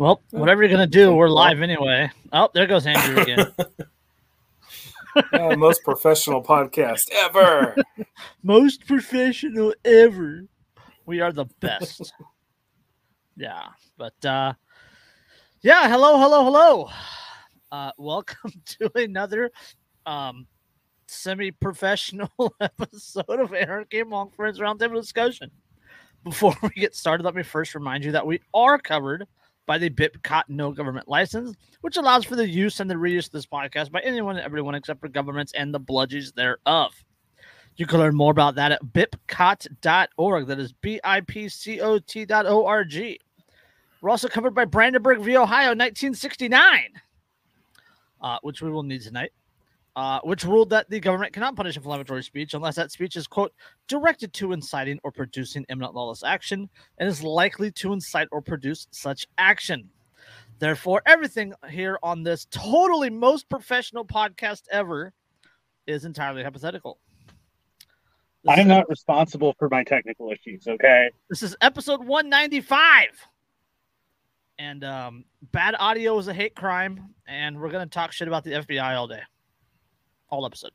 [0.00, 2.10] Well, whatever you're gonna do, we're live anyway.
[2.32, 3.52] Oh, there goes Andrew again.
[5.32, 7.74] Uh, most professional podcast ever.
[8.44, 10.44] Most professional ever.
[11.04, 12.12] We are the best.
[13.36, 14.52] yeah, but uh
[15.62, 16.90] yeah, hello, hello, hello.
[17.72, 19.50] Uh welcome to another
[20.06, 20.46] um
[21.08, 25.50] semi-professional episode of Anarchy Among Friends Roundtable Discussion.
[26.22, 29.26] Before we get started, let me first remind you that we are covered
[29.70, 33.30] by the BIPCOT no government license, which allows for the use and the reuse of
[33.30, 36.92] this podcast by anyone and everyone except for governments and the bludgies thereof.
[37.76, 40.48] You can learn more about that at bipcot.org.
[40.48, 43.20] That is B I P C O T dot O R G.
[44.00, 45.36] We're also covered by Brandenburg v.
[45.36, 46.88] Ohio, 1969,
[48.22, 49.30] uh, which we will need tonight,
[50.00, 53.52] uh, which ruled that the government cannot punish inflammatory speech unless that speech is, quote,
[53.86, 58.88] directed to inciting or producing imminent lawless action and is likely to incite or produce
[58.92, 59.90] such action.
[60.58, 65.12] Therefore, everything here on this totally most professional podcast ever
[65.86, 66.98] is entirely hypothetical.
[68.42, 71.10] This I'm not responsible for my technical issues, okay?
[71.28, 73.08] This is episode 195.
[74.58, 78.52] And um, bad audio is a hate crime, and we're gonna talk shit about the
[78.52, 79.20] FBI all day.
[80.30, 80.72] All episode.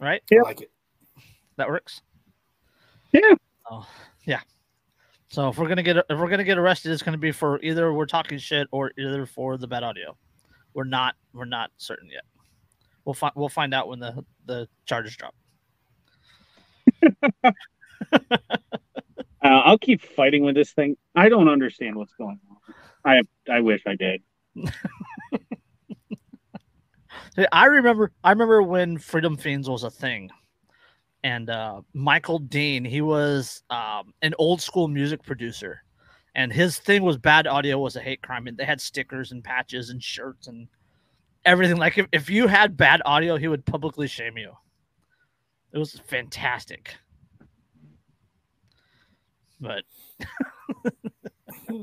[0.00, 0.22] Right?
[0.32, 0.70] I like it.
[1.56, 2.02] That works.
[3.12, 3.34] Yeah.
[3.70, 3.86] Oh,
[4.24, 4.40] yeah.
[5.28, 7.92] So if we're gonna get if we're gonna get arrested, it's gonna be for either
[7.92, 10.16] we're talking shit or either for the bad audio.
[10.74, 12.22] We're not we're not certain yet.
[13.04, 15.34] We'll find we'll find out when the the charges drop.
[19.46, 20.96] Uh, I'll keep fighting with this thing.
[21.14, 22.74] I don't understand what's going on.
[23.04, 23.20] I
[23.52, 24.22] I wish I did.
[27.36, 30.30] Hey, I remember I remember when Freedom Feens was a thing.
[31.22, 35.82] And uh, Michael Dean, he was um, an old school music producer.
[36.34, 38.46] And his thing was bad audio was a hate crime.
[38.46, 40.68] And they had stickers and patches and shirts and
[41.44, 41.76] everything.
[41.78, 44.52] Like if, if you had bad audio, he would publicly shame you.
[45.72, 46.94] It was fantastic.
[49.60, 49.84] But
[51.68, 51.76] we,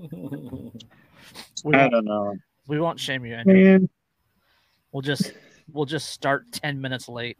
[1.73, 2.35] I won't, don't know.
[2.67, 3.53] we won't shame you, Andrew.
[3.55, 3.89] Man,
[4.93, 5.33] We'll just
[5.73, 7.37] we'll just start 10 minutes late.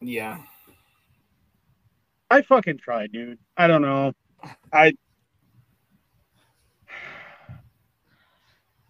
[0.00, 0.38] Yeah.
[2.28, 3.38] I fucking tried, dude.
[3.56, 4.12] I don't know.
[4.72, 4.94] I.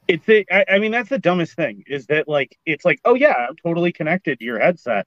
[0.08, 3.14] It's a, I, I mean that's the dumbest thing is that like it's like oh
[3.14, 5.06] yeah I'm totally connected to your headset.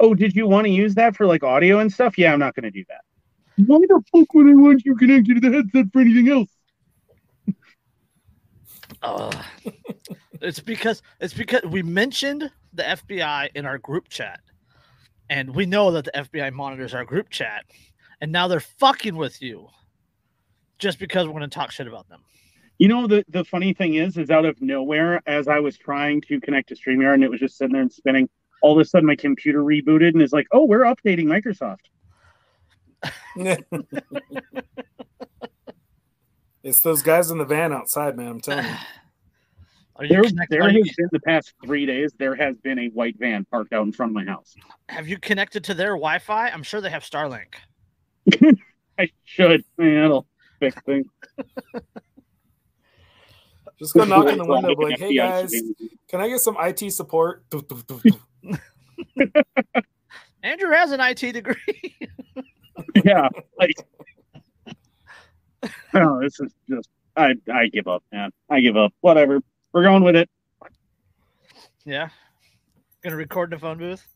[0.00, 2.18] Oh, did you want to use that for like audio and stuff?
[2.18, 3.02] Yeah, I'm not going to do that.
[3.66, 6.50] Why the fuck would I want you connected to the headset for anything else?
[9.02, 9.34] Ugh.
[10.40, 14.40] it's because it's because we mentioned the FBI in our group chat,
[15.30, 17.64] and we know that the FBI monitors our group chat,
[18.20, 19.68] and now they're fucking with you,
[20.78, 22.22] just because we're going to talk shit about them.
[22.78, 26.20] You know the the funny thing is, is out of nowhere, as I was trying
[26.22, 28.28] to connect to StreamYard and it was just sitting there and spinning,
[28.62, 31.90] all of a sudden my computer rebooted and is like, "Oh, we're updating Microsoft."
[36.64, 38.26] it's those guys in the van outside, man.
[38.26, 38.72] I'm telling you.
[39.96, 42.12] Are you There, connect- there are has been the past three days.
[42.18, 44.52] There has been a white van parked out in front of my house.
[44.88, 46.48] have you connected to their Wi-Fi?
[46.50, 47.54] I'm sure they have Starlink.
[48.98, 49.62] I should.
[49.78, 50.26] Man, that'll
[50.58, 51.06] fix things.
[53.78, 55.52] Just go knock on the window, Like be like, "Hey guys,
[56.08, 57.44] can I get some IT support?"
[60.42, 61.96] Andrew has an IT degree.
[63.04, 63.74] yeah, like.
[65.94, 66.88] No, this is just.
[67.16, 68.30] I I give up, man.
[68.50, 68.92] I give up.
[69.00, 69.40] Whatever.
[69.72, 70.28] We're going with it.
[71.84, 72.08] yeah,
[73.02, 74.06] gonna record in a phone booth.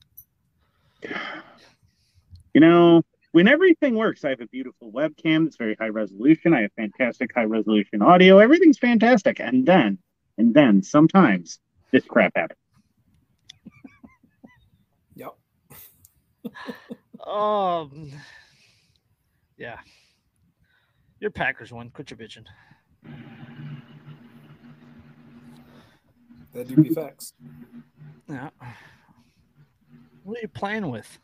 [2.55, 6.55] You know, when everything works, I have a beautiful webcam that's very high resolution.
[6.55, 8.39] I have fantastic high resolution audio.
[8.39, 9.39] Everything's fantastic.
[9.39, 9.99] And then,
[10.39, 11.61] and then sometimes
[11.93, 12.59] this crap happens.
[15.15, 15.35] Yep.
[17.27, 18.11] Um,
[19.59, 19.77] yeah.
[21.21, 21.91] Your Packers won.
[21.91, 22.45] Quit your bitching.
[26.53, 27.33] That do be facts.
[28.31, 28.51] Yeah.
[30.25, 31.19] What are you playing with?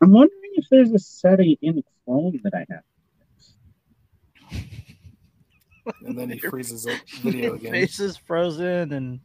[0.00, 4.64] I'm wondering if there's a setting in Chrome that I have.
[6.06, 7.72] And then he freezes the video Your again.
[7.72, 9.18] face is frozen and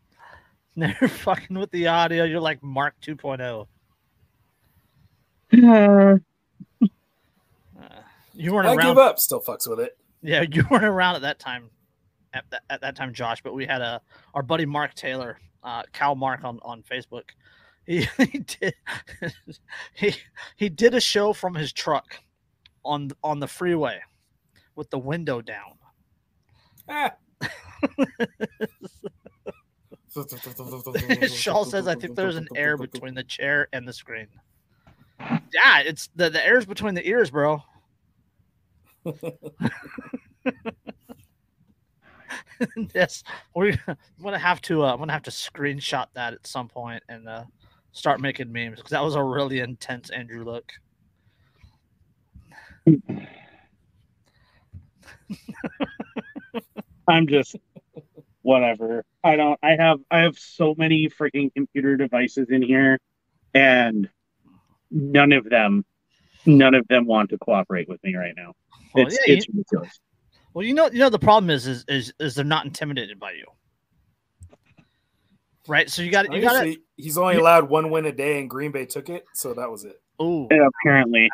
[0.76, 2.24] they're fucking with the audio.
[2.24, 3.14] You're like Mark oh.
[3.14, 3.68] 2.0.
[5.54, 6.18] Uh,
[7.80, 8.02] Uh,
[8.40, 8.88] you weren't I around.
[8.88, 9.20] give up.
[9.20, 9.98] Still fucks with it.
[10.22, 11.70] Yeah, you weren't around at that time.
[12.34, 14.02] At that, at that time, Josh, but we had a
[14.36, 17.24] our buddy Mark Taylor, uh, Cal Mark on on Facebook.
[17.86, 18.74] He, he did
[19.94, 20.16] he
[20.56, 22.20] he did a show from his truck
[22.86, 24.00] on on the freeway
[24.76, 25.74] with the window down,
[26.88, 27.12] Ah.
[31.28, 34.28] Shaw says, "I think there's an air between the chair and the screen."
[35.20, 37.62] Yeah, it's the the air's between the ears, bro.
[42.94, 43.24] yes,
[43.56, 43.78] we're
[44.22, 44.84] gonna have to.
[44.84, 47.46] Uh, I'm gonna have to screenshot that at some point and uh,
[47.92, 50.72] start making memes because that was a really intense Andrew look.
[57.08, 57.56] I'm just
[58.42, 59.04] whatever.
[59.24, 59.60] I don't.
[59.62, 60.00] I have.
[60.12, 63.00] I have so many freaking computer devices in here,
[63.54, 64.10] and
[64.92, 65.86] none of them,
[66.46, 68.54] none of them want to cooperate with me right now.
[68.94, 70.00] Well, It's yeah, it's ridiculous.
[70.54, 73.34] Well, you know, you know the problem is, is, is, is they're not intimidated by
[73.34, 73.46] you,
[75.68, 75.90] right?
[75.90, 76.76] So you got, you got to.
[76.98, 79.86] He's only allowed one win a day, and Green Bay took it, so that was
[79.86, 80.02] it.
[80.20, 81.30] Oh And apparently,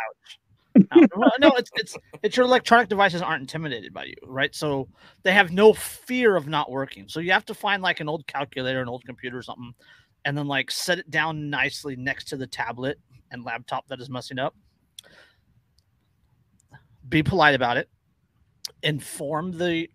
[1.39, 4.53] no, it's it's it's your electronic devices aren't intimidated by you, right?
[4.53, 4.89] So
[5.23, 7.07] they have no fear of not working.
[7.07, 9.73] So you have to find like an old calculator, an old computer, or something,
[10.25, 12.99] and then like set it down nicely next to the tablet
[13.31, 14.55] and laptop that is messing up.
[17.07, 17.89] Be polite about it.
[18.83, 19.89] Inform the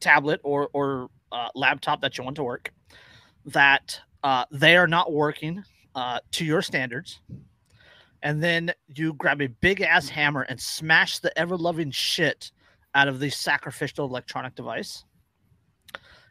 [0.00, 2.72] tablet or or uh, laptop that you want to work
[3.46, 5.62] that uh, they are not working
[5.94, 7.20] uh, to your standards
[8.22, 12.52] and then you grab a big ass hammer and smash the ever loving shit
[12.94, 15.04] out of the sacrificial electronic device.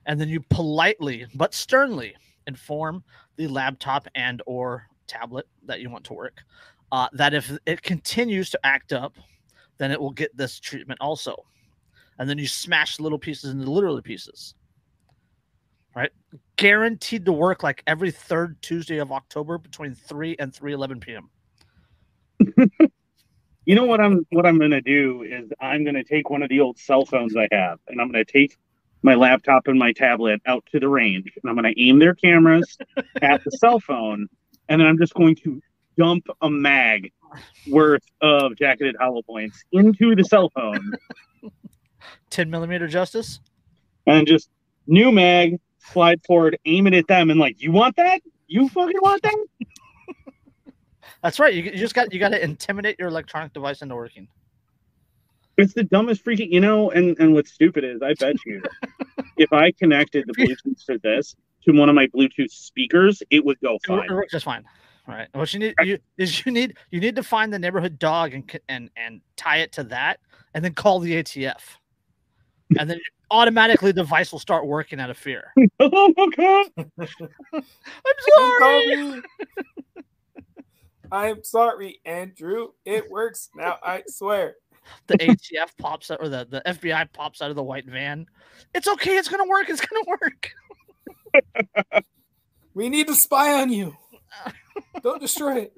[0.05, 2.15] And then you politely but sternly
[2.47, 3.03] inform
[3.37, 6.41] the laptop and or tablet that you want to work
[6.91, 9.15] uh, that if it continues to act up,
[9.79, 11.35] then it will get this treatment also.
[12.19, 14.53] And then you smash little pieces into little pieces.
[15.95, 16.11] Right?
[16.57, 21.29] Guaranteed to work like every third Tuesday of October between 3 and 3 11 p.m.
[23.65, 26.59] you know what I'm what I'm gonna do is I'm gonna take one of the
[26.59, 28.57] old cell phones I have, and I'm gonna take
[29.01, 32.77] my laptop and my tablet out to the range, and I'm gonna aim their cameras
[33.21, 34.27] at the cell phone,
[34.69, 35.61] and then I'm just going to
[35.99, 37.11] dump a mag
[37.67, 40.93] worth of jacketed hollow points into the cell phone,
[42.29, 43.39] 10 millimeter justice.
[44.07, 44.49] and just
[44.87, 48.21] new mag, slide forward, aim it at them, and like, you want that?
[48.47, 49.45] You fucking want that?
[51.21, 51.53] That's right.
[51.53, 54.27] You, you just got you got to intimidate your electronic device into working.
[55.57, 56.89] It's the dumbest freaking, you know.
[56.91, 58.63] And and what's stupid is, I bet you,
[59.37, 61.35] if I connected the Bluetooth for this
[61.65, 64.05] to one of my Bluetooth speakers, it would go fine.
[64.09, 64.63] it works just fine.
[65.09, 65.27] All right.
[65.33, 68.59] What you need you is you need you need to find the neighborhood dog and
[68.69, 70.19] and and tie it to that,
[70.53, 71.61] and then call the ATF,
[72.77, 72.99] and then
[73.31, 75.51] automatically the vice will start working out of fear.
[75.79, 76.67] oh my god!
[77.07, 77.63] I'm
[78.37, 78.95] sorry.
[78.99, 79.21] Sorry.
[81.11, 82.67] I'm sorry, Andrew.
[82.85, 83.77] It works now.
[83.81, 84.57] I swear.
[85.07, 88.27] The ATF pops out, or the, the FBI pops out of the white van.
[88.75, 89.17] It's okay.
[89.17, 89.69] It's gonna work.
[89.69, 90.51] It's gonna work.
[92.75, 93.97] We need to spy on you.
[95.01, 95.73] Don't destroy it.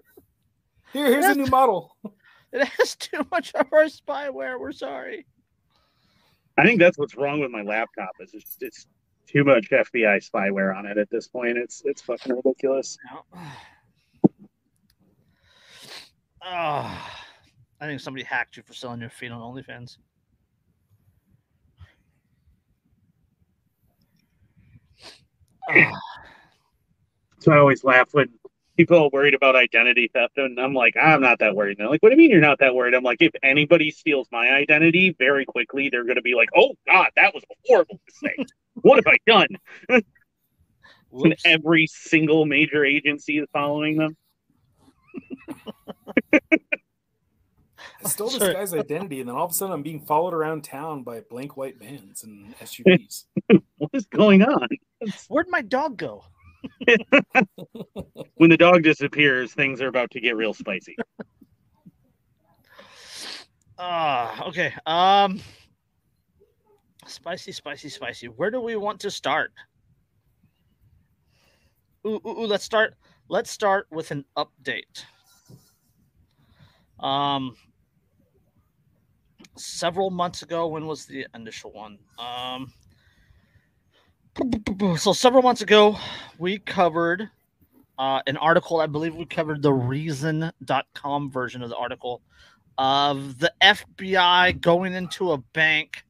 [0.94, 1.96] Here, here's a new model.
[2.54, 4.60] It has too much of our spyware.
[4.60, 5.26] We're sorry.
[6.58, 8.10] I think that's what's wrong with my laptop.
[8.20, 8.88] Is it's, it's
[9.26, 11.58] too much FBI spyware on it at this point.
[11.58, 12.98] It's it's fucking ridiculous.
[16.44, 16.44] Oh,
[17.80, 19.96] I think somebody hacked you for selling your feet on OnlyFans.
[25.70, 26.02] Ah,
[27.40, 28.28] So I always laugh when
[28.82, 31.78] people are worried about identity theft, and I'm like, I'm not that worried.
[31.78, 32.94] And they're like, What do you mean you're not that worried?
[32.94, 36.74] I'm like, if anybody steals my identity, very quickly they're going to be like, Oh
[36.88, 38.48] God, that was a horrible mistake.
[38.76, 39.48] what have I done?
[41.14, 44.16] And every single major agency is following them.
[46.42, 48.54] I stole this Sorry.
[48.54, 51.58] guy's identity, and then all of a sudden I'm being followed around town by blank
[51.58, 53.26] white vans and SUVs.
[53.78, 54.70] What is going on?
[55.28, 56.24] Where'd my dog go?
[58.36, 60.96] When the dog disappears, things are about to get real spicy.
[63.78, 64.74] Ah, okay.
[64.86, 65.40] Um,
[67.06, 68.28] spicy, spicy, spicy.
[68.28, 69.52] Where do we want to start?
[72.06, 72.96] Ooh, ooh, ooh, let's start.
[73.30, 75.06] Let's start with an update.
[77.00, 77.56] Um,
[79.58, 81.98] several months ago, when was the initial one?
[82.20, 82.72] Um,
[84.98, 85.98] so several months ago,
[86.38, 87.30] we covered
[87.98, 88.80] uh, an article.
[88.80, 92.22] I believe we covered the Reason.com version of the article
[92.78, 96.04] of the FBI going into a bank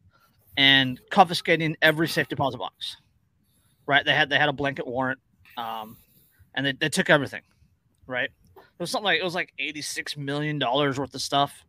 [0.57, 2.97] and confiscating every safe deposit box.
[3.87, 4.05] Right?
[4.05, 5.19] They had they had a blanket warrant,
[5.57, 5.97] um,
[6.53, 7.41] and they, they took everything.
[8.07, 8.29] Right?
[8.55, 11.65] It was something like it was like eighty six million dollars worth of stuff.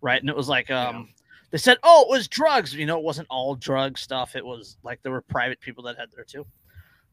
[0.00, 0.20] Right?
[0.20, 1.08] And it was like um,
[1.52, 4.34] They said, "Oh, it was drugs." You know, it wasn't all drug stuff.
[4.34, 6.44] It was like there were private people that had there too.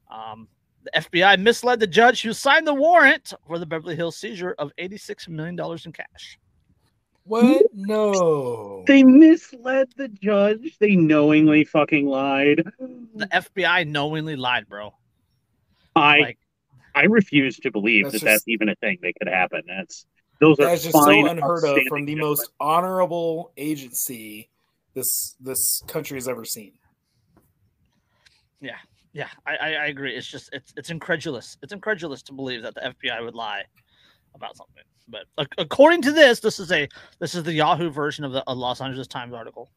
[0.10, 0.48] Um,
[0.84, 4.72] the FBI misled the judge who signed the warrant for the Beverly Hills seizure of
[4.78, 6.40] eighty-six million dollars in cash.
[7.26, 7.64] What?
[7.74, 8.84] No.
[8.88, 10.78] They misled the judge.
[10.80, 12.64] They knowingly fucking lied.
[12.80, 14.96] The FBI knowingly lied, bro.
[15.96, 16.40] I Like,
[16.96, 19.62] I refuse to believe that just- that's even a thing that could happen.
[19.68, 20.08] That's
[20.40, 24.50] those are That's just so unheard of from the most honorable agency
[24.94, 26.74] this this country has ever seen.
[29.14, 30.16] yeah, I, I, I agree.
[30.16, 31.58] It's just it's it's incredulous.
[31.62, 33.64] It's incredulous to believe that the FBI would lie
[34.36, 34.84] about something.
[35.08, 36.88] But ac- according to this, this is a
[37.20, 39.70] this is the Yahoo version of the a Los Angeles Times article.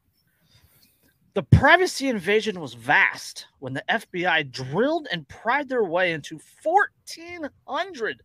[1.35, 8.23] The privacy invasion was vast when the FBI drilled and pried their way into 1,400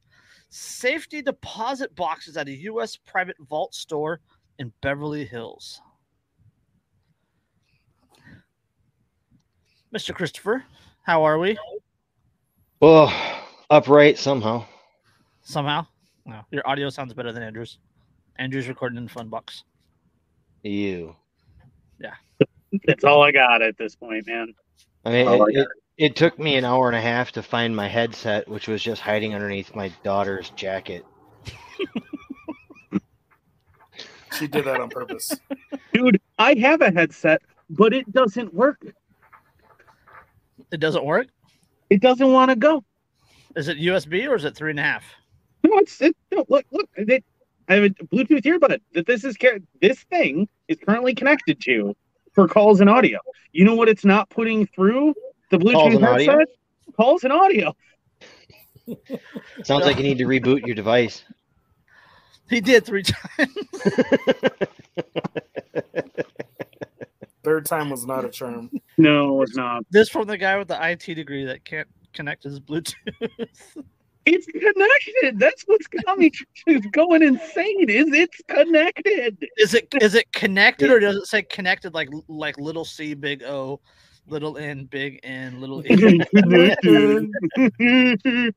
[0.49, 2.95] safety deposit boxes at a U.S.
[2.95, 4.21] private vault store
[4.59, 5.81] in Beverly Hills.
[9.95, 10.13] Mr.
[10.13, 10.63] Christopher,
[11.03, 11.57] how are we?
[12.79, 13.11] Well,
[13.69, 14.65] upright somehow.
[15.41, 15.87] Somehow,
[16.25, 17.79] no, your audio sounds better than Andrew's.
[18.37, 19.63] Andrew's recording in Funbox.
[20.63, 21.15] You.
[21.99, 22.13] Yeah.
[22.85, 24.53] That's all I got at this point, man.
[25.05, 27.31] I mean, Oh, I it, got it, it took me an hour and a half
[27.33, 31.05] to find my headset, which was just hiding underneath my daughter's jacket.
[34.37, 35.35] She did that on purpose.
[35.93, 38.85] Dude, I have a headset, but it doesn't work.
[40.71, 41.27] It doesn't work.
[41.89, 42.83] It doesn't want to go.
[43.55, 45.03] Is it USB or is it three and a half?
[45.63, 46.15] No, it's it.
[46.31, 46.89] No, look, look.
[46.97, 47.23] It,
[47.67, 49.35] I have a Bluetooth earbud that this is
[49.81, 51.95] this thing is currently connected to
[52.33, 53.19] for calls and audio.
[53.53, 53.89] You know what?
[53.89, 55.15] It's not putting through
[55.49, 56.31] the Calls Bluetooth and audio?
[56.31, 56.47] headset.
[56.95, 57.75] Calls and audio.
[59.63, 61.23] Sounds like you need to reboot your device.
[62.49, 63.53] He did three times.
[67.43, 68.69] Third time was not a charm.
[68.97, 69.83] No, it's not.
[69.89, 72.95] This from the guy with the IT degree that can't connect his Bluetooth.
[74.25, 75.39] It's connected.
[75.39, 76.31] That's what's got me
[76.91, 77.89] going insane.
[77.89, 79.37] Is it's connected?
[79.57, 83.43] is it is it connected or does it say connected like like little C big
[83.43, 83.79] O,
[84.27, 85.81] little N big N little?
[85.83, 87.29] Connected.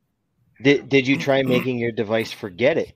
[0.62, 2.92] Did, did you try making your device forget it?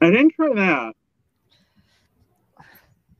[0.00, 0.94] I didn't try that.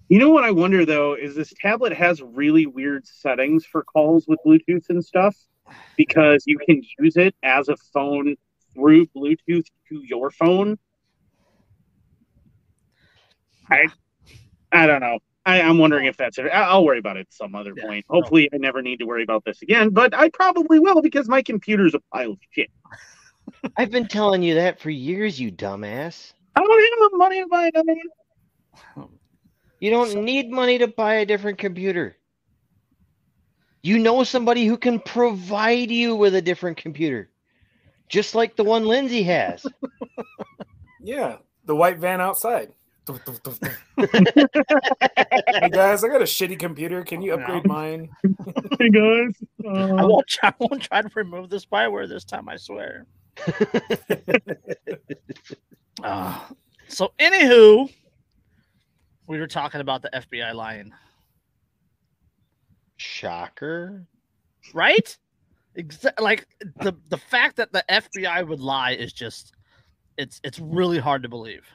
[0.09, 4.27] You know what I wonder though is this tablet has really weird settings for calls
[4.27, 5.37] with Bluetooth and stuff
[5.97, 8.35] because you can use it as a phone
[8.75, 10.79] through Bluetooth to your phone.
[13.71, 13.87] I
[14.73, 15.21] I don't know.
[15.47, 16.47] I, I'm wondering if that's it.
[16.47, 17.87] I- I'll worry about it at some other Yeah.
[17.87, 18.05] point.
[18.09, 21.43] Hopefully, I never need to worry about this again, but I probably will because my
[21.43, 22.71] computer's a pile of shit.
[23.77, 26.33] I've been telling you that for years, you dumbass.
[26.57, 27.95] I don't have the money to buy another
[28.95, 29.09] one.
[29.81, 32.17] You don't need money to buy a different computer.
[33.83, 37.31] You know somebody who can provide you with a different computer,
[38.11, 39.65] just like the one Lindsay has.
[41.03, 42.75] Yeah, the white van outside.
[43.97, 47.03] hey guys, I got a shitty computer.
[47.05, 48.11] Can you upgrade mine?
[48.79, 49.35] Hey guys,
[49.67, 53.07] I uh, won't try, I won't try to remove the spyware this time, I swear.
[56.03, 56.41] Uh,
[56.89, 57.93] so anywho,
[59.27, 60.93] we were talking about the FBI lying,
[62.97, 64.07] Shocker.
[64.73, 65.17] right?
[65.79, 66.47] Exa- like
[66.81, 69.53] the the fact that the FBI would lie is just
[70.17, 71.67] it's it's really hard to believe.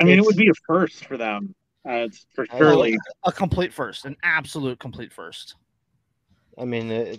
[0.00, 1.54] I mean, it would be a first for them.
[1.88, 2.98] Uh, it's for surely.
[3.24, 5.54] A complete first, an absolute complete first.
[6.58, 7.14] I mean, uh,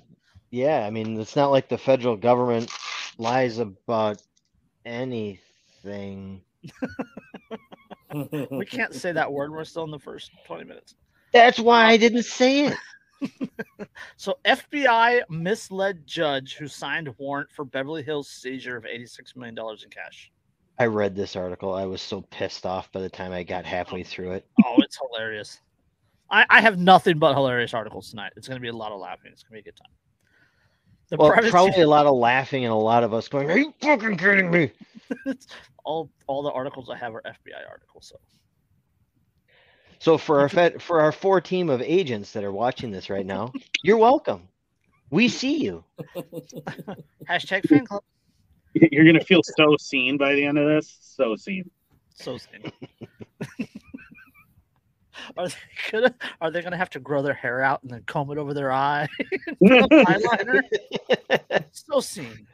[0.51, 0.85] yeah.
[0.85, 2.71] I mean, it's not like the federal government
[3.17, 4.21] lies about
[4.85, 6.41] anything.
[8.51, 9.51] We can't say that word.
[9.51, 10.95] We're still in the first 20 minutes.
[11.31, 12.77] That's why I didn't say it.
[14.15, 19.89] So FBI misled judge who signed warrant for Beverly Hills seizure of $86 million in
[19.89, 20.31] cash.
[20.79, 21.73] I read this article.
[21.73, 23.67] I was so pissed off by the time I got oh.
[23.67, 24.47] halfway through it.
[24.65, 25.59] Oh, it's hilarious.
[26.31, 28.31] I, I have nothing but hilarious articles tonight.
[28.37, 29.31] It's going to be a lot of laughing.
[29.33, 29.91] It's going to be a good time.
[31.09, 33.73] The Well, probably a lot of laughing and a lot of us going, "Are you
[33.81, 34.71] fucking kidding me?"
[35.83, 38.13] all all the articles I have are FBI articles.
[38.13, 38.19] So
[39.97, 43.25] So for our fed, for our four team of agents that are watching this right
[43.25, 43.51] now,
[43.83, 44.47] you're welcome.
[45.09, 45.83] We see you.
[47.27, 48.03] hashtag fan club.
[48.91, 50.97] You're gonna feel so seen by the end of this.
[51.01, 51.69] So seen.
[52.15, 52.71] So seen.
[55.37, 55.53] are they
[55.91, 58.53] gonna are they gonna have to grow their hair out and then comb it over
[58.53, 59.07] their eye?
[59.59, 60.61] You're Eyeliner.
[61.71, 62.47] so seen.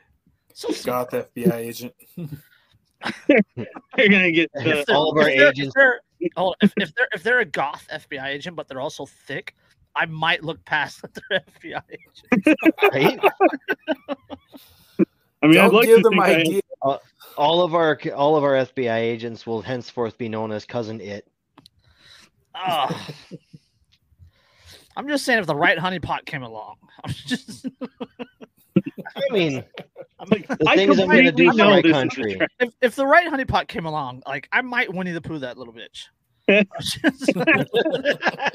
[0.53, 0.85] So seen.
[0.85, 1.93] Goth FBI agent.
[2.17, 5.99] You're gonna get If the, they're- all of our if they're- agents- If they're,
[6.37, 9.53] Oh, if, if they're if they're a goth FBI agent, but they're also thick,
[9.95, 12.23] I might look past that they're FBI agents.
[12.81, 13.19] Right?
[15.41, 16.61] I mean, I'd like give to them think I- ideas.
[16.81, 16.97] Uh,
[17.37, 21.27] all of our all of our FBI agents will henceforth be known as cousin it.
[22.55, 23.07] Oh.
[24.97, 27.67] I'm just saying, if the right honeypot came along, I'm just
[29.15, 29.63] I mean,
[30.19, 31.93] I'm like, the I things I'm gonna completely do for know my this is a
[31.93, 32.35] country.
[32.35, 32.49] trap.
[32.59, 35.73] if, if the right honeypot came along, like I might Winnie the Pooh that little
[35.73, 36.05] bitch.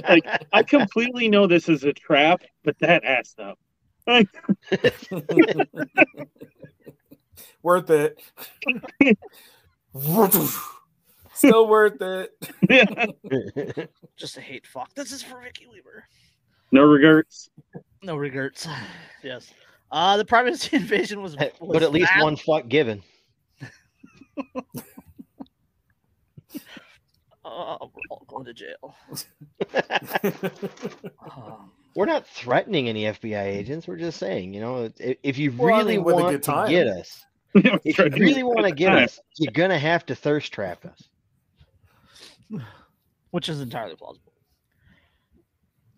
[0.09, 3.55] Like, I completely know this is a trap, but that ass though.
[4.07, 4.29] Like,
[7.63, 8.21] worth it.
[11.35, 13.89] Still worth it.
[14.17, 14.93] just a hate fuck.
[14.95, 16.05] This is for Vicki Weaver.
[16.73, 17.51] no regrets.
[18.03, 18.67] No regrets.
[19.23, 19.53] Yes.
[19.93, 22.23] Uh the privacy invasion was, was but at least bad.
[22.23, 23.03] one fuck given.
[27.45, 28.95] Uh, we're all going to jail.
[31.21, 33.89] Um, We're not threatening any FBI agents.
[33.89, 36.69] We're just saying, you know, i- if you Well, I really mean, want to time.
[36.71, 37.25] get us,
[37.85, 42.63] if you really want to get us, you're gonna have to thirst trap us.
[43.31, 44.33] which is entirely plausible.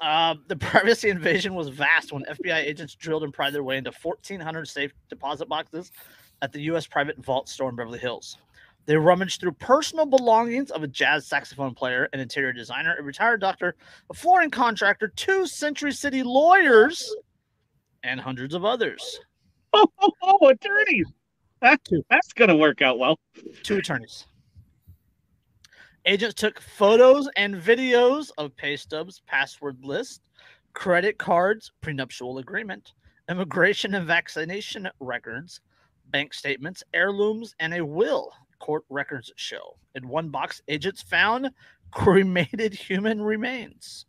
[0.00, 3.92] Uh, the privacy invasion was vast when FBI agents drilled and pried their way into
[4.02, 5.92] 1,400 safe deposit boxes
[6.42, 6.86] at the U.S.
[6.86, 8.36] private vault store in Beverly Hills.
[8.84, 13.40] They rummaged through personal belongings of a jazz saxophone player, an interior designer, a retired
[13.40, 13.76] doctor,
[14.10, 17.14] a flooring contractor, two Century City lawyers,
[18.02, 19.20] and hundreds of others.
[19.72, 21.06] Oh, oh, oh, attorneys.
[21.62, 23.18] That, that's gonna work out well.
[23.62, 24.26] two attorneys.
[26.04, 30.22] Agents took photos and videos of pay stubs, password list,
[30.72, 32.94] credit cards, prenuptial agreement,
[33.30, 35.60] immigration and vaccination records,
[36.10, 38.32] bank statements, heirlooms, and a will.
[38.58, 39.76] Court records show.
[39.94, 41.50] In one box, agents found
[41.92, 44.06] cremated human remains.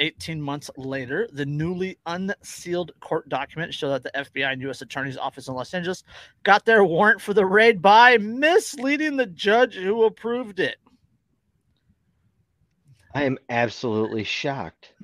[0.00, 4.82] 18 months later, the newly unsealed court documents show that the FBI and U.S.
[4.82, 6.02] Attorney's Office in Los Angeles
[6.42, 10.76] got their warrant for the raid by misleading the judge who approved it.
[13.14, 14.94] I am absolutely shocked.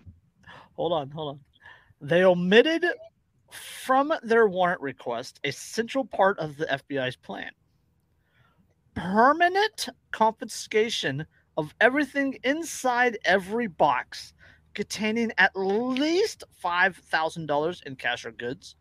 [0.75, 1.41] Hold on, hold on.
[2.01, 2.85] They omitted
[3.51, 7.51] from their warrant request a central part of the FBI's plan
[8.97, 14.35] permanent confiscation of everything inside every box
[14.77, 18.77] containing at least $5,000 in cash or goods.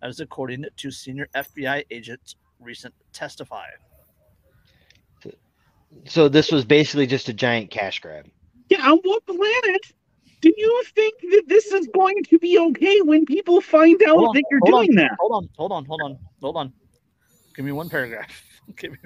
[0.00, 3.66] That is according to senior FBI agents recent testify.
[6.06, 8.26] So this was basically just a giant cash grab.
[8.68, 9.92] Yeah, on what planet
[10.40, 14.34] do you think that this is going to be okay when people find out on,
[14.34, 15.10] that you're hold on, doing that?
[15.18, 16.72] Hold on, hold on, hold on, hold on.
[17.56, 18.30] Give me one paragraph.
[18.76, 18.98] give me,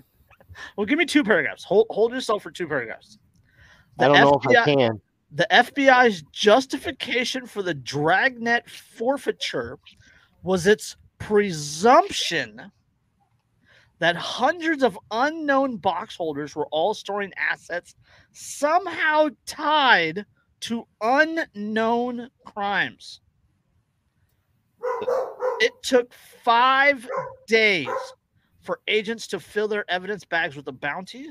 [0.77, 1.65] well, give me two paragraphs.
[1.65, 3.19] Hold, hold yourself for two paragraphs.
[3.99, 5.01] I don't know if I can.
[5.35, 9.79] The FBI's justification for the dragnet forfeiture
[10.45, 12.71] was its presumption
[13.99, 17.97] that hundreds of unknown box holders were all storing assets
[18.33, 20.25] somehow tied
[20.61, 23.21] to unknown crimes.
[25.61, 26.13] It took
[26.45, 27.09] five
[27.49, 27.89] days
[28.61, 31.31] for agents to fill their evidence bags with a bounty,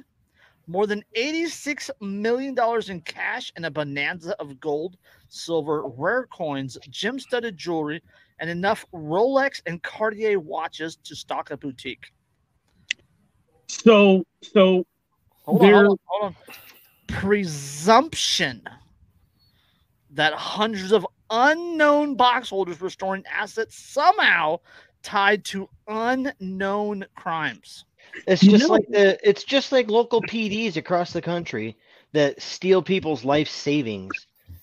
[0.68, 2.56] more than $86 million
[2.90, 4.98] in cash, and a bonanza of gold,
[5.28, 8.02] silver, rare coins, gem studded jewelry,
[8.40, 12.12] and enough Rolex and Cartier watches to stock a boutique.
[13.68, 14.86] So, so
[15.44, 16.36] Hold on, hold on, hold on.
[17.08, 18.64] Presumption
[20.12, 24.60] that hundreds of unknown box holders were storing assets somehow
[25.02, 27.86] tied to unknown crimes.
[28.28, 31.78] It's You just know- like the it's just like local PDs across the country
[32.14, 34.12] that steal people's life savings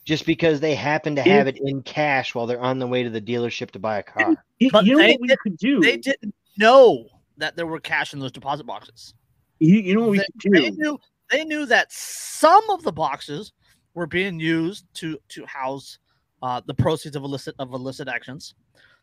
[0.04, 3.10] just because they happen to have it in cash while they're on the way to
[3.10, 4.34] the dealership to buy a car.
[4.58, 5.80] you, But you know they what we did- could do?
[5.80, 7.06] They didn't know
[7.38, 9.14] that there were cash in those deposit boxes.
[9.58, 10.98] you, you know what we they, could they knew
[11.30, 13.52] they knew that some of the boxes
[13.94, 15.98] were being used to to house
[16.42, 18.54] uh, the proceeds of illicit of illicit actions,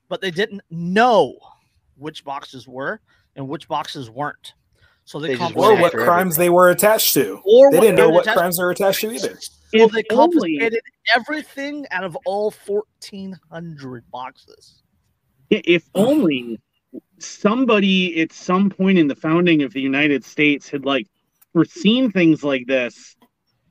[0.09, 1.37] but they didn't know
[1.97, 2.99] which boxes were
[3.37, 4.53] and which boxes weren't.
[5.05, 7.39] So they, They just or what after crimes they were attached to.
[7.45, 9.39] or They didn't know what crimes they were attached to either.
[9.39, 10.79] So If they only- confiscated
[11.15, 14.81] everything out of all fourteen hundred boxes.
[15.49, 16.59] If only
[17.19, 21.07] somebody at some point in the founding of the United States had like
[21.53, 23.15] foreseen things like this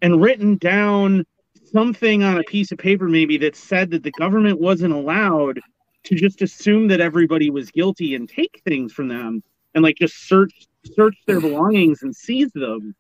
[0.03, 1.25] and written down
[1.73, 5.61] something on a piece of paper maybe that said that the government wasn't allowed
[6.05, 9.43] to just assume that everybody was guilty and take things from them
[9.77, 12.97] and like just search search their belongings and seize them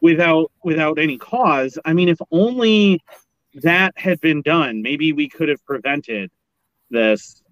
[0.00, 1.78] without without any cause.
[1.84, 3.00] I mean, if only
[3.54, 6.30] that had been done, maybe we could have prevented
[6.90, 7.42] this.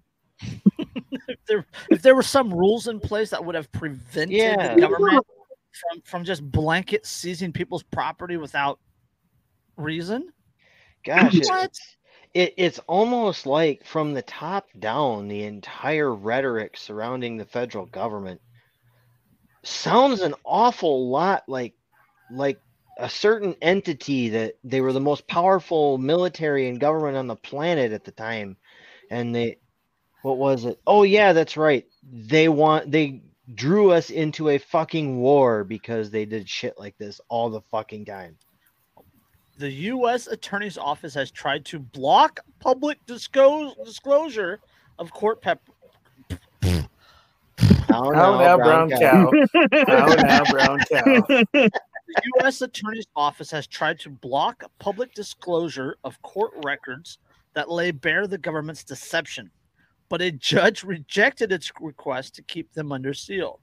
[1.27, 4.75] if there if there were some rules in place that would have prevented Yeah.
[4.75, 5.25] the government
[5.71, 8.79] from from just blanket seizing people's property without
[9.75, 10.31] reason.
[11.03, 11.79] Gosh, it-
[12.33, 18.39] it, it's almost like from the top down, the entire rhetoric surrounding the federal government
[19.67, 21.73] sounds an awful lot like
[22.31, 22.59] like
[22.99, 27.91] a certain entity that they were the most powerful military and government on the planet
[27.91, 28.57] at the time.
[29.11, 29.59] And they
[30.23, 30.79] what was it?
[30.87, 31.85] Oh yeah that's right.
[32.03, 33.21] They want they
[33.53, 38.05] drew us into a fucking war because they did shit like this all the fucking
[38.05, 38.37] time.
[39.57, 40.27] The U.S.
[40.27, 44.59] Attorney's Office has tried to block public disclosure
[44.99, 45.69] of court pep-
[47.97, 49.31] How How now, brown cow?
[49.87, 51.03] How now, brown cow?
[52.07, 52.61] The U.S.
[52.61, 57.17] Attorney's Office has tried to block public disclosure of court records
[57.53, 59.49] that lay bare the government's deception,
[60.09, 63.59] but a judge rejected its request to keep them under seal.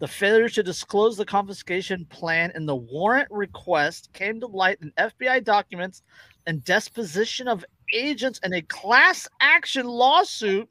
[0.00, 4.92] The failure to disclose the confiscation plan in the warrant request came to light in
[4.98, 6.02] FBI documents
[6.46, 10.68] and disposition of agents in a class action lawsuit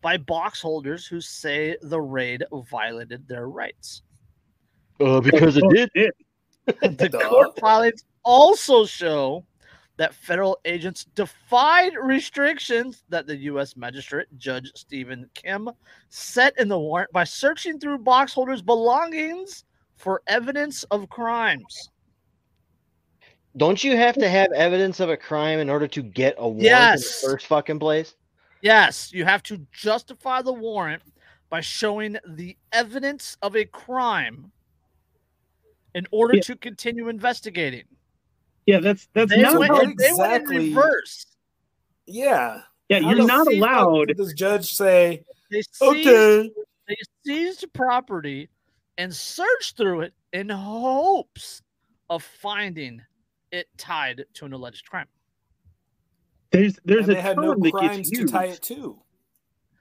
[0.00, 4.02] by box holders who say the raid violated their rights.
[5.00, 6.14] uh, because it did It-
[6.98, 9.44] the court filings also show
[9.96, 13.76] that federal agents defied restrictions that the U.S.
[13.76, 15.68] Magistrate Judge Stephen Kim
[16.10, 19.64] set in the warrant by searching through box holders' belongings
[19.96, 21.90] for evidence of crimes.
[23.56, 26.62] Don't you have to have evidence of a crime in order to get a warrant
[26.62, 26.94] Yes.
[27.24, 28.14] in the first fucking place?
[28.62, 31.02] Yes, you have to justify the warrant
[31.48, 34.52] by showing the evidence of a crime
[35.94, 36.42] in order Yeah.
[36.42, 37.84] to continue investigating.
[38.66, 41.26] yeah, that's that's They not went, how how- they went in exactly- reverse.
[42.06, 42.62] Yeah.
[42.88, 44.08] yeah, you're not allowed.
[44.08, 46.50] did This judge say, They seized okay.
[46.86, 46.96] they
[47.26, 48.48] seized property
[48.98, 51.62] and searched through it in hopes
[52.10, 53.02] of finding
[53.50, 55.08] it tied to an alleged crime.
[56.52, 58.32] There's there's and a term no that gets to used.
[58.32, 58.98] tie it to.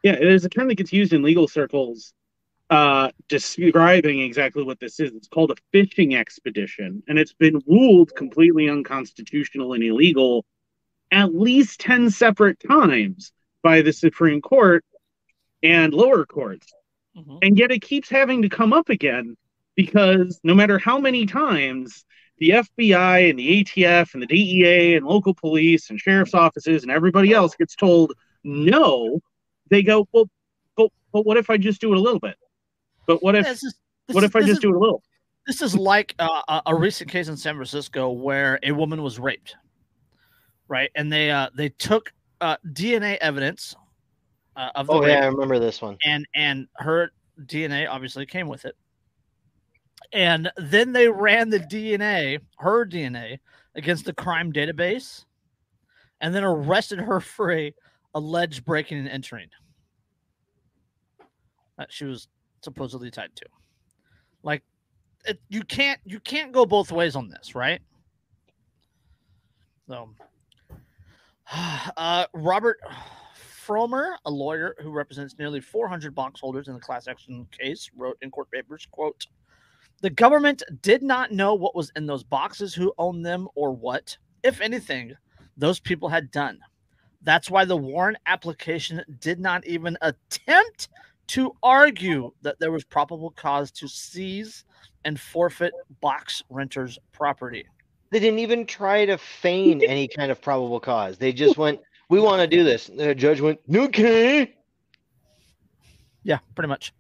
[0.04, 2.14] Yeah, there's a term that gets used in legal circles
[2.70, 5.12] uh, describing exactly what this is.
[5.14, 10.46] It's called a fishing expedition, and it's been ruled completely unconstitutional and illegal
[11.12, 13.32] at least 10 separate times
[13.64, 14.86] by the Supreme Court
[15.64, 16.72] and lower courts.
[17.18, 17.40] Mhm.
[17.42, 19.36] And yet it keeps having to come up again
[19.76, 22.06] because no matter how many times
[22.40, 26.92] the FBI and the ATF and the DEA and local police and sheriff's offices and
[26.92, 29.20] everybody else gets told no,
[29.70, 30.30] they go, well,
[30.78, 32.36] but, but what if I just do it a little bit?
[33.06, 33.76] But what if This is-
[34.08, 35.04] this what is- if I just is- do it a little?
[35.48, 39.18] This is like uh, a, a recent case in San Francisco where a woman was
[39.20, 39.56] raped,
[40.68, 40.92] right?
[40.96, 43.76] And they uh, they took uh, DNA evidence
[44.56, 45.98] uh, of the Oh rape, yeah, I remember this one.
[46.06, 47.12] and and her
[47.46, 48.76] DNA obviously came with it.
[50.12, 53.40] And then they ran the DNA, her DNA,
[53.76, 55.26] against the crime database,
[56.22, 57.74] and then arrested her for a
[58.16, 59.48] alleged breaking and entering
[61.78, 62.28] that she was
[62.62, 63.46] supposedly tied to.
[64.44, 64.64] Like,
[65.26, 67.82] it, you can't you can't go both ways on this, right?
[69.88, 70.10] So,
[71.98, 72.80] uh, Robert
[73.66, 78.18] Frommer, a lawyer who represents nearly 400 box holders in the class action case, wrote
[78.22, 79.26] in court papers, quote,
[80.02, 84.18] the government did not know what was in those boxes, who owned them, or what,
[84.44, 85.14] if anything,
[85.58, 86.60] those people had done.
[87.22, 90.90] That's why the warrant application did not even attempt
[91.28, 94.64] to argue that there was probable cause to seize
[95.06, 97.66] and forfeit box renters' property.
[98.12, 101.18] They didn't even try to feign any kind of probable cause.
[101.18, 104.56] They just went, "We want to do this." The judge went, "Okay."
[106.24, 106.94] Yeah, pretty much.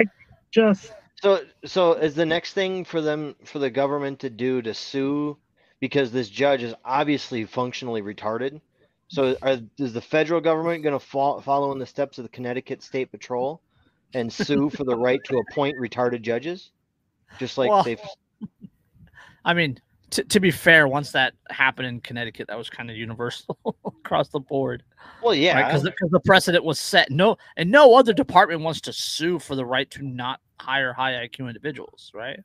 [0.00, 0.04] I
[0.50, 0.92] just
[1.24, 5.38] So, so is the next thing for them for the government to do to sue
[5.80, 8.60] because this judge is obviously functionally retarded?
[9.08, 12.28] So, are, is the federal government going to fo- follow in the steps of the
[12.28, 13.62] Connecticut State Patrol
[14.12, 16.72] and sue for the right to appoint retarded judges,
[17.38, 18.00] just like Well, they've
[19.46, 19.78] I mean,
[20.10, 23.56] t- to be fair, once that happened in Connecticut, that was kind of universal
[23.86, 24.82] across the board.
[25.22, 27.10] Well, yeah, because the, precedent was set.
[27.10, 31.12] No, and no other department wants to sue for the right to not hire high
[31.12, 32.40] IQ individuals, right?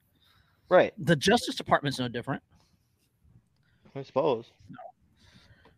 [0.69, 0.93] right.
[0.97, 2.41] The Justice Department's no different.
[3.95, 4.51] I suppose.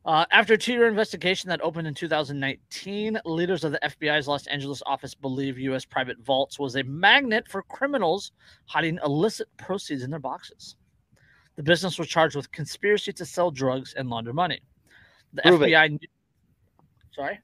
[0.04, 4.82] Uh, after a two-year investigation that opened in 2019, leaders of the FBI's Los Angeles
[4.88, 5.86] office believe U.S.
[5.86, 8.32] private vaults was a magnet for criminals
[8.66, 10.76] hiding illicit proceeds in their boxes.
[11.56, 14.62] The business was charged with conspiracy to sell drugs and launder money.
[15.34, 15.62] The Prove.
[15.62, 15.88] FBI.
[15.90, 16.00] kn-
[17.14, 17.40] Sorry.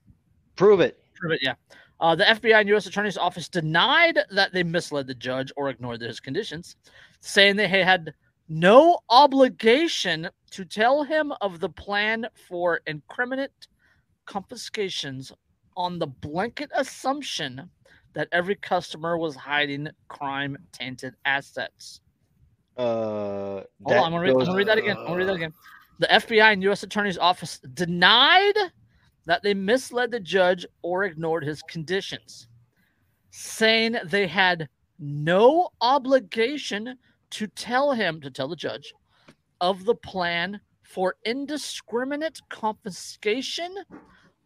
[0.56, 0.98] Prove it.
[1.16, 1.54] Prove it, yeah.
[2.00, 2.86] Uh, the FBI and U.S.
[2.86, 6.76] Attorney's Office denied that they misled the judge or ignored his conditions,
[7.22, 8.14] saying they had
[8.50, 13.68] no obligation to tell him of the plan for incriminate
[14.26, 15.32] confiscations
[15.76, 17.70] on the blanket assumption
[18.14, 22.02] that every customer was hiding crime tainted assets.
[22.78, 24.98] Uh, Hold on, I'm gonna, read, I'm gonna read that again.
[24.98, 25.54] I'm gonna read that again.
[26.00, 26.84] The FBI and U.S.
[26.84, 28.56] Attorney's Office denied
[29.28, 32.48] that they misled the judge or ignored his conditions,
[33.30, 36.96] saying they had no obligation
[37.30, 38.94] to tell him, to tell the judge,
[39.62, 43.76] of the plan for indiscriminate confiscation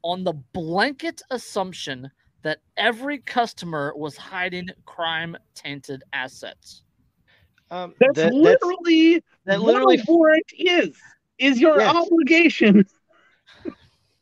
[0.03, 2.09] on the blanket assumption
[2.41, 6.81] that every customer was hiding crime tainted assets.
[7.69, 10.97] Um, That's that, that's, literally that what literally a warrant is.
[11.37, 11.95] Is your Yes.
[11.95, 12.85] obligation to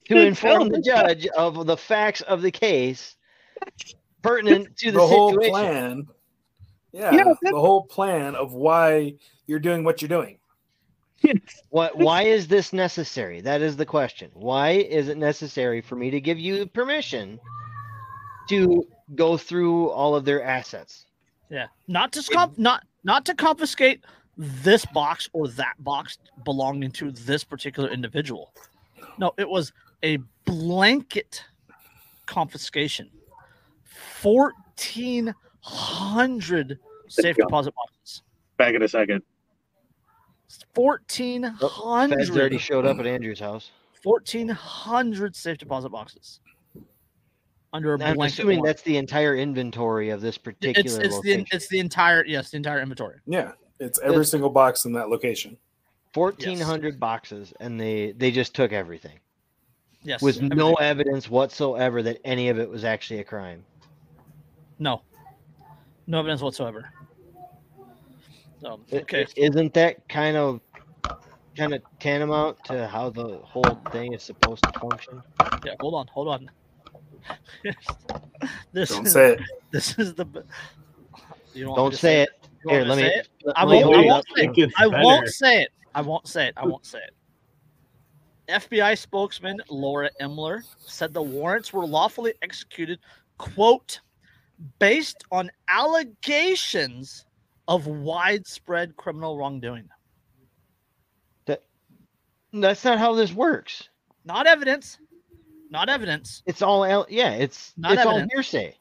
[0.09, 3.15] to inform the the judge of the facts of the case
[4.21, 5.51] pertinent to the, the, whole situation.
[5.51, 6.07] plan.
[6.91, 9.13] Yeah, Yeah, the whole plan of why
[9.45, 10.39] you're doing what you're doing.
[11.69, 11.97] What?
[11.97, 13.41] Why is this necessary?
[13.41, 14.31] That is the question.
[14.33, 17.39] Why is it necessary for me to give you permission
[18.47, 21.05] to go through all of their assets?
[21.51, 24.03] Yeah, not to comp- not not to confiscate
[24.37, 28.53] this box or that box belonging to this particular individual.
[29.17, 31.43] No, it was a blanket
[32.25, 33.09] confiscation.
[33.83, 38.23] Fourteen hundred safe deposit boxes.
[38.57, 39.21] back in a second?
[40.73, 43.71] Fourteen Feds already showed up at Andrew's house.
[44.03, 46.39] Fourteen hundred safe deposit boxes.
[47.71, 48.33] Under a I'm blanket.
[48.33, 48.77] assuming warrant.
[48.77, 51.45] that's the entire inventory of this particular it's it's location.
[51.49, 53.19] the it's the entire yes the entire inventory.
[53.27, 55.55] Yeah, it's every It's- single box in that location.
[56.13, 59.19] Fourteen hundred boxes, and they they just took everything
[60.03, 63.65] Yes, with no evidence whatsoever that any of it was actually a crime.
[64.79, 65.01] No.
[66.07, 66.89] No evidence whatsoever.
[68.65, 69.25] Um, so, okay.
[69.35, 70.61] Isn't that kind of
[71.57, 75.21] kind of tantamount to how the whole thing is supposed to function?
[75.65, 76.49] Yeah, hold on, hold on.
[78.73, 79.41] this Don't is, say it.
[79.71, 80.25] This is the.
[81.53, 82.29] You don't, want Don't to say it.
[82.63, 83.03] You want Here, let me.
[83.03, 83.27] say it?
[83.43, 83.95] let I me won't.
[83.95, 84.73] I won't say It it.
[84.77, 85.71] I won't say it.
[85.95, 86.53] I won't say it.
[86.57, 87.13] I won't say it.
[88.49, 92.99] FBI spokesman Laura Eimiller said the warrants were lawfully executed,
[93.37, 93.99] quote,
[94.79, 97.25] based on allegations
[97.67, 99.87] of widespread criminal wrongdoing.
[101.45, 101.63] That,
[102.51, 103.89] That's not how this works.
[104.25, 104.97] Not evidence.
[105.69, 106.41] Not evidence.
[106.45, 107.31] It's all al- yeah.
[107.31, 108.75] It's Not it's all hearsay.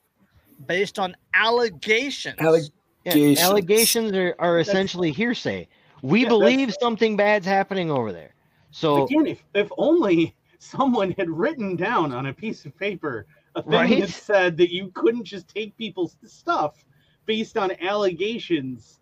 [0.66, 2.37] Based on allegations.
[2.38, 2.70] Alleg-
[3.04, 3.40] Yeah, Allegations.
[3.40, 5.68] allegations are, are essentially hearsay.
[6.02, 8.35] We Yeah, believe something bad's happening over there.
[8.79, 13.62] So Again, if, if only someone had written down on a piece of paper a
[13.62, 14.01] thing Right?
[14.01, 16.85] that said that you couldn't just take people's stuff
[17.27, 19.01] based on allegations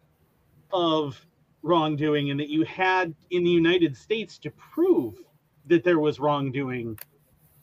[0.72, 1.20] of
[1.62, 5.18] wrongdoing and that you had in the United States to prove
[5.66, 6.98] that there was wrongdoing.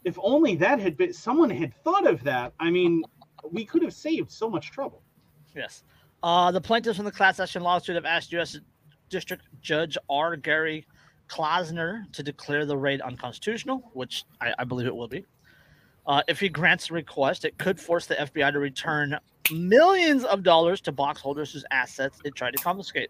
[0.03, 3.03] If only that had been someone had thought of that, I mean,
[3.51, 5.01] we could have saved so much trouble.
[5.55, 5.83] Yes.
[6.21, 8.59] Uh, the plaintiffs in the class action lawsuit have asked U.S.
[9.09, 10.35] District Judge R.
[10.35, 10.85] Gary
[11.27, 15.25] Klausner to declare the raid unconstitutional, which I, I believe it will be.
[16.05, 19.17] Uh, if he grants the request, it could force the FBI to return
[19.51, 23.09] millions of dollars to box holders whose assets it tried to confiscate.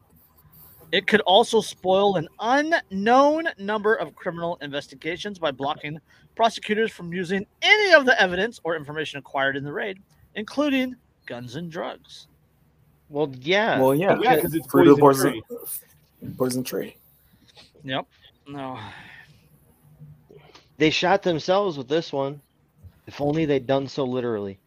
[0.92, 6.00] It could also spoil an unknown number of criminal investigations by blocking
[6.36, 9.98] prosecutors from using any of the evidence or information acquired in the raid,
[10.36, 10.96] including
[11.26, 12.28] guns and drugs.
[13.10, 13.80] well, yeah.
[13.80, 16.96] Well, yeah, Yeah, because it's fruit of the poison poison, poison tree.
[17.84, 18.06] Yep.
[18.48, 18.80] No.
[20.78, 22.42] they shot themselves with this one.
[23.08, 24.60] If only they'd done so literally.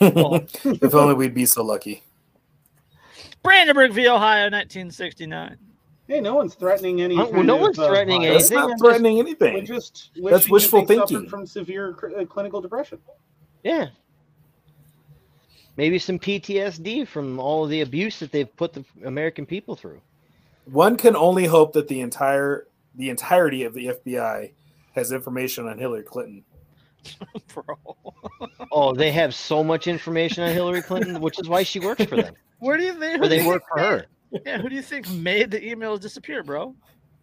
[0.00, 2.02] Well, if only we'd be so lucky.
[3.42, 4.08] Brandenburg v.
[4.08, 5.56] Ohio, 1969.
[6.08, 7.16] Hey, no one's threatening any.
[7.18, 8.48] Uh, no one's uh, threatening violence.
[8.48, 9.66] That's anything, I'm not just- threatening We're anything.
[9.66, 11.28] just That's wishing that wishful thinking.
[11.28, 12.98] from severe cr- uh, clinical depression.
[13.62, 13.88] Yeah.
[15.76, 20.00] Maybe some PTSD from all of the abuse that they've put the American people through.
[20.64, 24.52] One can only hope that the entire the entirety of the FBI
[24.94, 26.44] has information on Hillary Clinton.
[27.54, 27.76] Bro.
[28.70, 32.16] Oh, they have so much information on Hillary Clinton, which is why she works for
[32.16, 32.34] them.
[32.60, 33.16] Where do you think?
[33.16, 34.06] Or who do they work for her.
[34.46, 36.74] Yeah, who do you think made the emails disappear, bro?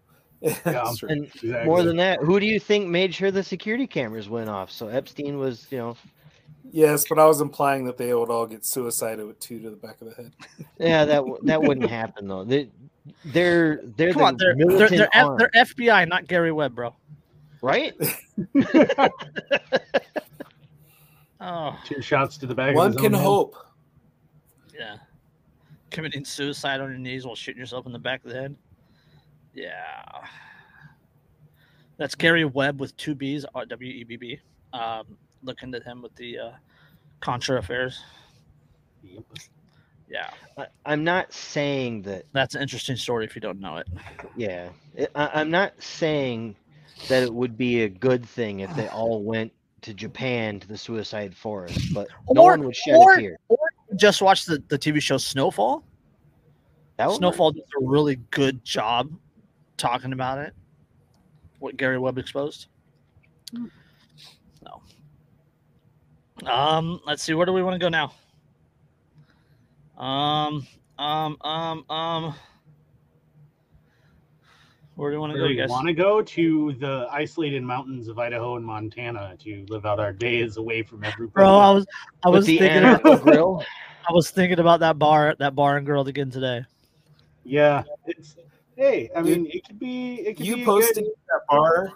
[0.64, 1.10] That's true.
[1.10, 1.66] And Exactly.
[1.66, 4.72] more than that, who do you think made sure the security cameras went off?
[4.72, 5.98] So Epstein was, you know,
[6.72, 9.76] Yes, but I was implying that they would all get suicided with two to the
[9.76, 10.32] back of the head.
[10.80, 12.46] yeah, that that wouldn't happen though.
[12.46, 12.70] They,
[13.26, 16.96] they're they're Come the on, they're they're they're, F, they're FBI, not Gary Webb, bro.
[17.62, 17.94] right?
[21.44, 22.76] Oh, Two shots to the back.
[22.76, 23.24] One of can own head.
[23.26, 23.56] hope.
[24.78, 24.98] yeah.
[25.90, 28.56] Committing suicide on your knees while shooting yourself in the back of the head.
[29.56, 29.72] Yeah.
[31.98, 34.40] That's Gary Webb with two B's, uh, W E B B.
[34.72, 36.52] Um, look into him with the uh,
[37.22, 38.04] Contra affairs.
[39.04, 39.24] Yep.
[40.12, 42.26] Yeah, I, I'm not saying that.
[42.34, 43.88] that's an interesting story if you don't know it.
[44.36, 44.70] Yeah,
[45.16, 46.56] I, I'm not saying
[47.08, 50.78] that it would be a good thing if they all went to Japan to the
[50.78, 53.38] suicide forest, but no one would shed or- a tear.
[53.96, 55.84] Just watch the, the TV show Snowfall.
[56.98, 59.12] That Snowfall does a really good job
[59.78, 60.54] talking about it.
[61.60, 62.68] What Gary Webb exposed.
[63.54, 64.82] No.
[66.46, 67.34] Um, let's see.
[67.34, 68.14] Where do we want to go now?
[70.02, 70.66] Um,
[70.98, 72.36] um, um, um.
[74.96, 75.70] Where do you want to go, we guys?
[75.70, 80.12] want to go to the isolated mountains of Idaho and Montana to live out our
[80.12, 81.34] days away from everybody.
[81.34, 81.86] Bro, I was
[82.24, 83.64] I was thinking Anaco about, grill.
[84.10, 86.66] I was thinking about that bar that bar and grill again today.
[87.44, 88.36] yeah, it's
[88.76, 89.10] hey.
[89.16, 90.16] I mean, it could be.
[90.22, 91.94] It could You a posting good- that bar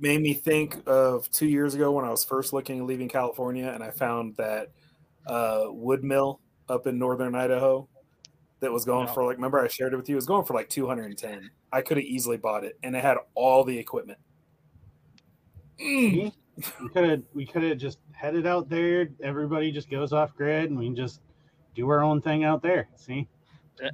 [0.00, 3.68] made me think of two years ago when I was first looking at leaving California,
[3.68, 4.70] and I found that
[5.26, 7.88] uh, wood mill up in northern Idaho
[8.60, 9.12] that was going Yeah.
[9.14, 9.36] for like.
[9.36, 10.14] Remember, I shared it with you.
[10.14, 11.50] It was going for like two hundred and ten.
[11.72, 14.18] I could have easily bought it, and it had all the equipment.
[15.80, 16.32] Mm.
[16.80, 19.08] we could have we could have just headed out there.
[19.22, 21.20] Everybody just goes off grid, and we can just
[21.74, 22.88] do our own thing out there.
[22.96, 23.26] See,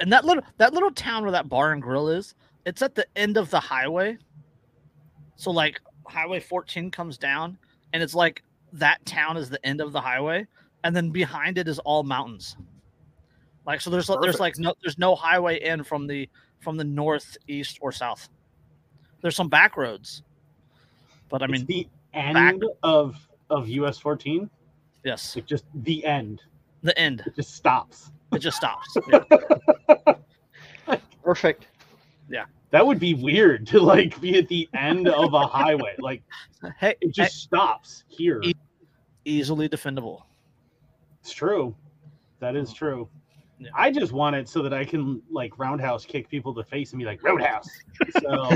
[0.01, 2.35] And that little that little town where that bar and grill is,
[2.67, 4.19] it's at the end of the highway.
[5.37, 7.57] So like Highway 14 comes down,
[7.95, 8.43] and it's like
[8.75, 10.47] that town is the end of the highway,
[10.85, 12.57] and then behind it is all mountains.
[13.67, 16.29] Like so, there's there's like no there's no highway in from the
[16.61, 18.29] from the north, east, or south.
[19.23, 20.23] There's some back roads,
[21.29, 23.17] but I It's mean, the end back- of
[23.51, 24.49] of US 14.
[25.05, 26.41] yes, Like just the end.
[26.83, 27.23] the end.
[27.27, 28.11] It just stops.
[28.33, 28.97] It just stops.
[29.09, 29.25] Yeah.
[31.25, 31.67] Perfect.
[32.31, 32.45] Yeah.
[32.71, 35.97] That would be weird to like be at the end of a highway.
[35.99, 36.23] Like
[36.79, 38.41] Hey, it just stops here.
[38.43, 38.55] E-
[39.25, 40.23] easily defendable.
[41.21, 41.75] It's true.
[42.41, 43.09] That is true.
[43.59, 43.69] Yeah.
[43.75, 46.93] I just want it so that I can like roundhouse kick people in the face
[46.93, 47.69] and be like roadhouse.
[48.23, 48.49] So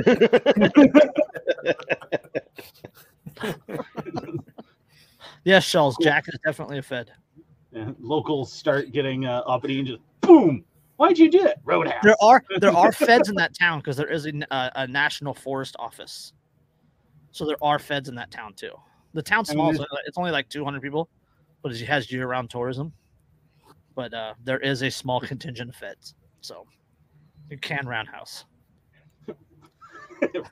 [5.44, 5.96] Yes, Shells.
[5.96, 6.04] Cool.
[6.04, 7.10] Jack is definitely a Fed.
[7.72, 10.64] yeah, locals start getting uh, uppity and just boom.
[10.96, 11.58] Why'd you do that?
[11.64, 12.02] Roadhouse.
[12.02, 16.32] There are there are feds in that town because there is a national forest office.
[17.32, 18.72] So there are feds in that town too.
[19.12, 21.08] The town's I mean, small, so it's only like 200 people,
[21.64, 22.92] but it has year-round tourism.
[23.96, 26.66] But uh, there is a small contingent of feds, so
[27.50, 28.44] you can roundhouse.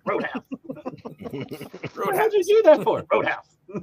[0.07, 0.43] Roadhouse.
[1.95, 3.05] What'd you do that for?
[3.13, 3.59] Roadhouse.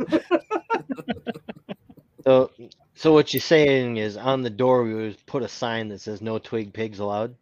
[2.25, 2.51] So,
[2.95, 6.21] so what you're saying is on the door we would put a sign that says
[6.21, 7.33] "No twig pigs allowed."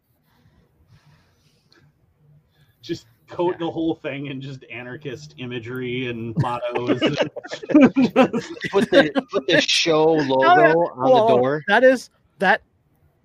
[2.80, 7.00] Just coat the whole thing in just anarchist imagery and mottos.
[7.00, 10.72] Put the put the show oh, logo yeah.
[10.72, 11.64] on Well, the door.
[11.68, 12.62] That is that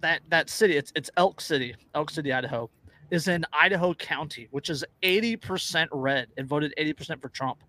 [0.01, 0.77] that that city.
[0.77, 2.69] It's it's Elk City, Elk City, Idaho,
[3.09, 7.63] is in Idaho County, which is 80% red and voted 80% for Trump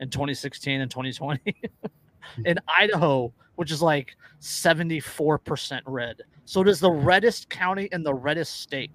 [0.00, 1.40] in 2016 and 2020.
[2.44, 6.22] in Idaho, which is like 74% red.
[6.44, 8.90] So it is the reddest county in the reddest state.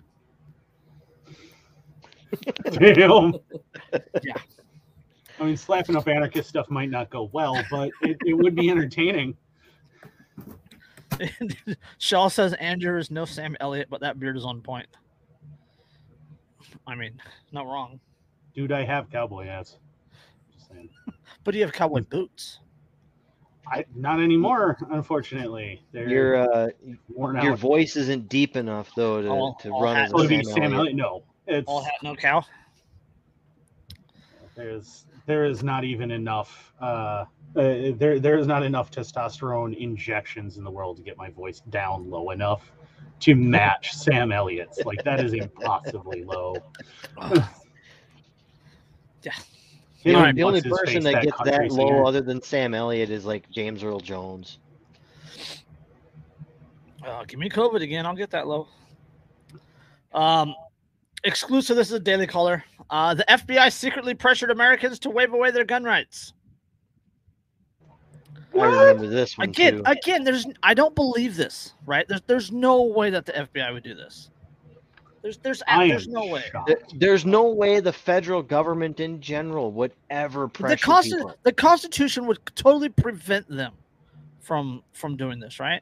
[2.71, 3.33] Damn.
[4.23, 4.33] Yeah.
[5.39, 8.69] I mean, slapping up anarchist stuff might not go well, but it, it would be
[8.69, 9.35] entertaining.
[11.97, 14.87] Shaw says Andrew is no Sam Elliott, but that beard is on point.
[16.87, 17.19] I mean,
[17.51, 17.99] not wrong.
[18.53, 19.77] Dude, I have cowboy hats.
[20.53, 20.89] Just saying.
[21.45, 22.59] But you have cowboy boots.
[23.65, 25.83] I not anymore, unfortunately.
[25.93, 26.69] They're Your uh,
[27.07, 27.43] worn out.
[27.43, 30.23] your voice isn't deep enough though to, All- to all run hats as Oh, a
[30.23, 30.75] to be Sam Sam Elliott.
[30.79, 30.95] Elliott?
[30.95, 32.43] No, it's All hat, no cow.
[34.55, 36.73] there's there is not even enough.
[36.81, 36.83] Uh,
[37.55, 41.61] uh, there there is not enough testosterone injections in the world to get my voice
[41.69, 42.71] down low enough
[43.21, 44.79] to match Sam Elliott's.
[44.85, 46.55] Like that is impossibly low.
[49.21, 49.33] Yeah.
[50.01, 52.05] Him All right, The only person face, that gets country that low singer.
[52.05, 54.59] other than Sam Elliott is like James Earl Jones.
[57.05, 58.05] Uh, give me COVID again.
[58.05, 58.67] I'll get that low.
[60.13, 60.55] Um,
[61.23, 61.75] exclusive.
[61.75, 62.63] This is a Daily Caller.
[62.89, 66.33] Uh, the FBI secretly pressured Americans to waive away their gun rights.
[68.59, 69.83] I remember this one Again, too.
[69.85, 71.73] again, there's I don't believe this.
[71.85, 72.07] Right?
[72.07, 74.31] There's there's no way that the FBI would do this.
[75.21, 76.43] There's there's I there's no way.
[76.51, 76.67] shocked.
[76.67, 81.35] There- There's no way the federal government in general would ever pressure The, consti- people.
[81.43, 83.73] the Constitution would totally prevent them
[84.39, 85.59] from from doing this.
[85.59, 85.81] Right?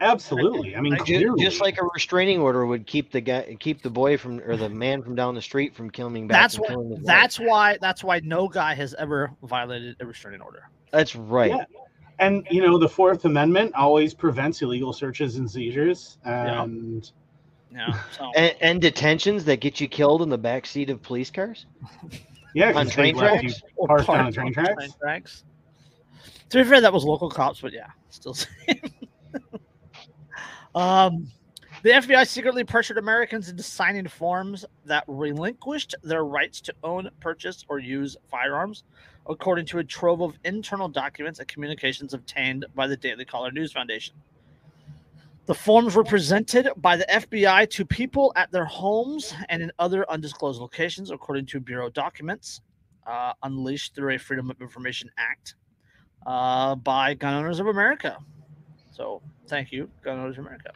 [0.00, 0.76] Absolutely.
[0.76, 1.44] I mean, Like, Ju- clearly.
[1.44, 4.68] Just like a restraining order would keep the guy, keep the boy from or the
[4.68, 6.40] man from down the street from killing back.
[6.40, 6.68] That's and what.
[6.70, 7.00] killing wife.
[7.04, 7.78] That's why.
[7.80, 10.68] That's why no guy has ever violated a restraining order.
[10.92, 11.50] that's right.
[11.50, 11.64] Yeah.
[12.20, 16.18] And you know, the Fourth Amendment always prevents illegal searches and seizures.
[16.24, 17.10] And
[17.72, 18.00] Yeah.
[18.16, 21.66] So And, and detentions that get you killed in the back seat of police cars.
[22.54, 23.62] yeah, On 'cause train they you tracks?
[23.86, 24.94] parked parked on train tracks?
[25.00, 25.44] tracks.
[26.50, 28.48] To be fair, that was local cops, but yeah, still same.
[30.78, 31.26] Um,
[31.82, 37.64] the FBI secretly pressured Americans into signing forms that relinquished their rights to own, purchase,
[37.68, 38.84] or use firearms,
[39.28, 43.72] according to a trove of internal documents and communications obtained by the Daily Caller News
[43.72, 44.14] Foundation.
[45.46, 50.08] The forms were presented by the FBI to people at their homes and in other
[50.10, 52.60] undisclosed locations, according to Bureau documents
[53.04, 55.56] uh, unleashed through a Freedom of Information Act
[56.26, 58.18] uh, by Gun Owners of America.
[58.98, 60.72] So, thank you, Gun Owners America.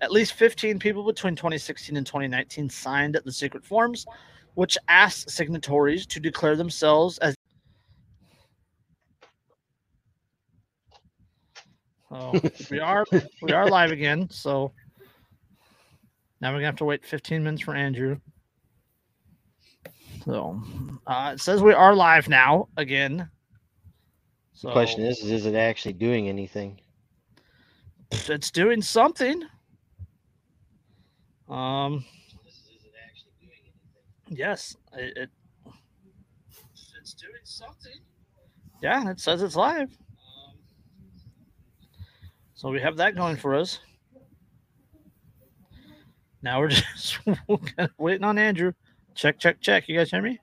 [0.00, 4.04] At least 15 people between 2016 and 2019 signed the secret forms,
[4.54, 7.36] which asked signatories to declare themselves as.
[12.68, 13.06] We are
[13.42, 14.28] we are live again.
[14.28, 14.72] So
[16.40, 18.18] now we're gonna have to wait 15 minutes for Andrew.
[20.24, 20.60] So
[21.06, 23.30] uh, it says we are live now again.
[24.52, 26.81] So The question is, is it actually doing anything?
[28.12, 29.42] It's doing something.
[31.48, 32.04] Um,
[34.28, 35.30] yes, it, it
[37.00, 37.92] it's doing something.
[38.82, 39.90] Yeah, it says it's live.
[39.90, 40.54] Um,
[42.54, 43.80] so we have that going for us.
[46.42, 47.18] Now we're just
[47.98, 48.72] waiting on Andrew.
[49.14, 49.88] Check, check, check.
[49.88, 50.38] You guys hear me?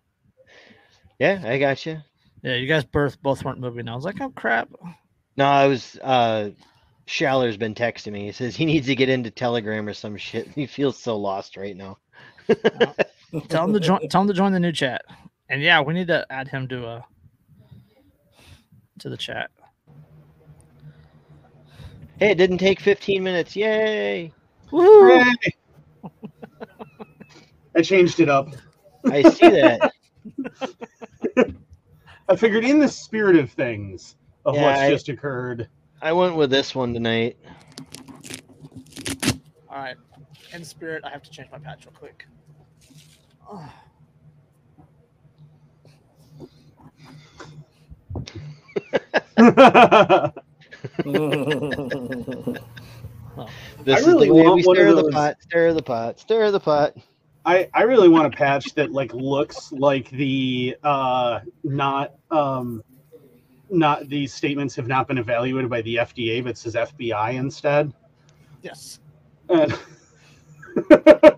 [1.19, 1.99] Yeah, I got you.
[2.43, 3.89] Yeah, you guys both both weren't moving.
[3.89, 4.69] I was like, oh crap.
[5.35, 5.97] No, I was.
[5.97, 6.51] uh
[7.09, 8.25] Shaller's been texting me.
[8.25, 10.47] He says he needs to get into Telegram or some shit.
[10.55, 11.97] He feels so lost right now.
[13.49, 14.07] tell him to join.
[14.09, 15.03] Tell him to join the new chat.
[15.49, 17.01] And yeah, we need to add him to uh
[18.99, 19.49] to the chat.
[22.19, 23.55] Hey, it didn't take 15 minutes.
[23.55, 24.31] Yay!
[24.71, 25.11] Woo!
[27.75, 28.49] I changed it up.
[29.05, 29.91] I see that.
[32.27, 35.69] I figured, in the spirit of things, of Yeah, what's I- just occurred,
[36.01, 37.37] I went with this one tonight.
[39.69, 39.97] All right.
[40.53, 42.25] In spirit, I have to change my patch real quick.
[43.51, 43.69] Oh.
[53.83, 56.95] This really is the way we stir the pot, stir the pot, stir the pot.
[57.45, 62.83] I, I really want a patch that like looks like the uh not um
[63.69, 67.93] not these statements have not been evaluated by the FDA but says FBI instead.
[68.61, 68.99] Yes.
[69.49, 69.77] And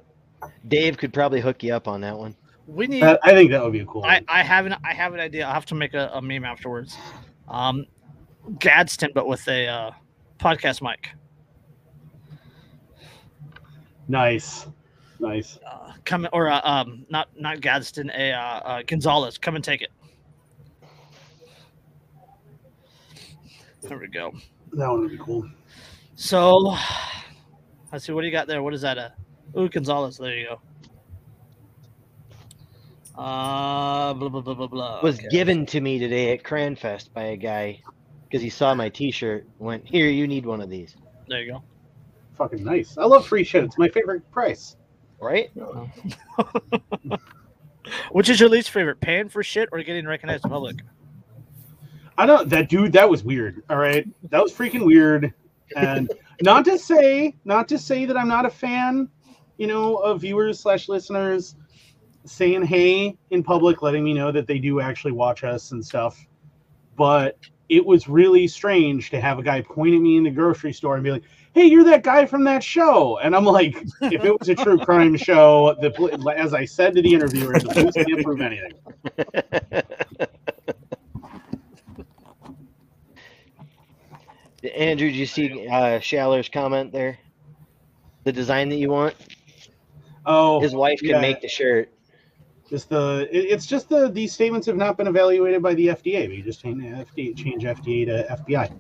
[0.68, 2.36] Dave could probably hook you up on that one.
[2.68, 3.04] We need.
[3.04, 4.04] that, I think that would be a cool.
[4.04, 4.26] I, one.
[4.28, 5.46] I have an I have an idea.
[5.46, 6.98] I'll have to make a, a meme afterwards.
[7.48, 7.86] Um,
[8.60, 9.92] Gadsden, but with a uh,
[10.40, 11.10] podcast mic.
[14.08, 14.68] Nice.
[15.20, 15.60] Nice.
[15.66, 19.38] Uh, come or uh, um, not not Gadsden, a uh, uh, Gonzales.
[19.38, 19.92] Come and take it.
[23.82, 24.32] There we go.
[24.74, 25.50] That one would be cool.
[26.16, 26.76] So,
[27.92, 28.12] let's see.
[28.14, 28.62] What do you got there?
[28.64, 28.98] What is that?
[28.98, 29.14] A
[29.58, 30.18] ooh Gonzales.
[30.18, 30.62] There you go.
[33.22, 35.02] Uh, blah blah blah blah blah.
[35.02, 35.28] was Okay.
[35.30, 37.82] given to me today at Cranfest by a guy
[38.24, 39.46] because he saw my T-shirt.
[39.60, 40.96] Went here, you need one of these,
[41.28, 41.64] There you go.
[42.38, 42.98] Fucking nice.
[42.98, 43.64] I love free shit.
[43.66, 44.78] It's my favorite price.
[45.20, 45.52] right?
[48.12, 50.78] Which is your least favorite, paying for shit or getting recognized in public?
[52.18, 53.64] I don't that dude that was weird.
[53.70, 54.08] All right.
[54.30, 55.34] That was freaking weird.
[55.76, 59.10] And not to say, not to say that I'm not a fan,
[59.58, 61.56] you know, of viewers slash listeners
[62.26, 66.24] saying hey in public, letting me know that they do actually watch us and stuff.
[66.96, 67.38] But
[67.70, 70.96] it was really strange to have a guy point at me in the grocery store
[70.96, 74.38] and be like, "Hey, you're that guy from that show," and I'm like, "If it
[74.38, 77.94] was a true crime show, the pol- as I said to the interviewer, the police
[77.94, 78.74] can't prove anything."
[84.76, 87.18] Andrew, did you see uh, Shaller's comment there?
[88.24, 89.16] The design that you want?
[90.26, 91.22] Oh, His wife can yeah.
[91.22, 91.92] make the shirt.
[92.70, 96.30] Just the it's just the these statements have not been evaluated by the FDA.
[96.30, 98.72] We just change FDA change FDA to FBI.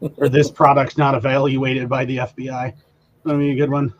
[0.16, 2.72] or this product's not evaluated by the FBI.
[3.24, 3.92] That'd be a good one.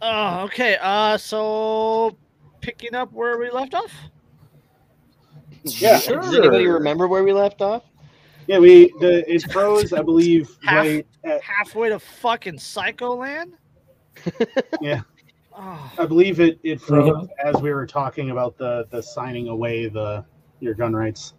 [0.00, 0.76] Oh, okay.
[0.80, 2.16] Uh, so
[2.60, 3.92] picking up where we left off.
[5.64, 7.82] Yeah, Does anybody remember where we left off?
[8.46, 13.52] Yeah, we the it froze, I believe, Half- right at, Halfway to fucking Psycholand.
[14.80, 15.02] Yeah.
[15.60, 19.88] Oh, I believe it it froze as we were talking about the the signing away
[19.88, 20.24] the
[20.60, 21.34] your gun rights.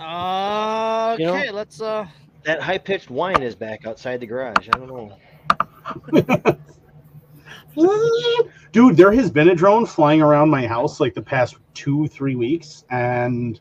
[0.00, 2.06] uh, You know- okay, let's uh.
[2.44, 4.68] That high pitched whine is back outside the garage.
[4.74, 5.16] I don't know.
[8.72, 12.34] Dude, there has been a drone flying around my house like the past two, three
[12.36, 13.60] weeks, and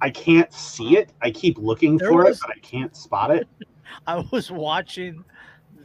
[0.00, 1.10] I can't see it.
[1.22, 3.46] I keep looking There for was- it, but I can't spot it.
[4.06, 5.24] I was watching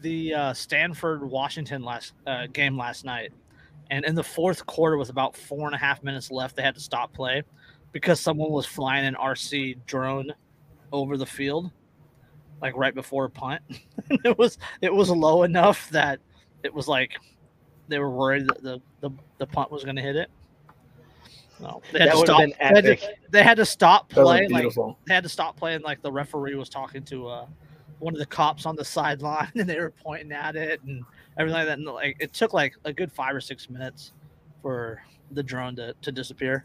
[0.01, 3.32] the uh, Stanford Washington last uh, game last night,
[3.91, 6.76] and in the fourth quarter, with about four and a half minutes left, they had
[6.76, 7.43] to stop play
[7.91, 10.32] because someone was flying an RC drone
[10.91, 11.70] over the field,
[12.62, 13.62] like right before a punt.
[14.10, 16.20] it was it was low enough that
[16.64, 17.18] it was like
[17.88, 20.30] they were worried that the the, the punt was going to hit it.
[21.60, 22.40] No, they had That to would have stop.
[22.40, 24.52] been They had, to, they had to stop playing.
[24.52, 24.74] Like
[25.08, 27.46] they had to stop playing like the referee was talking to uh
[28.00, 31.04] one of the cops on the sideline and they were pointing at it and
[31.40, 31.78] everything like that.
[31.80, 34.14] And like it took like a good five or six minutes
[34.62, 36.64] for the drone to, to disappear,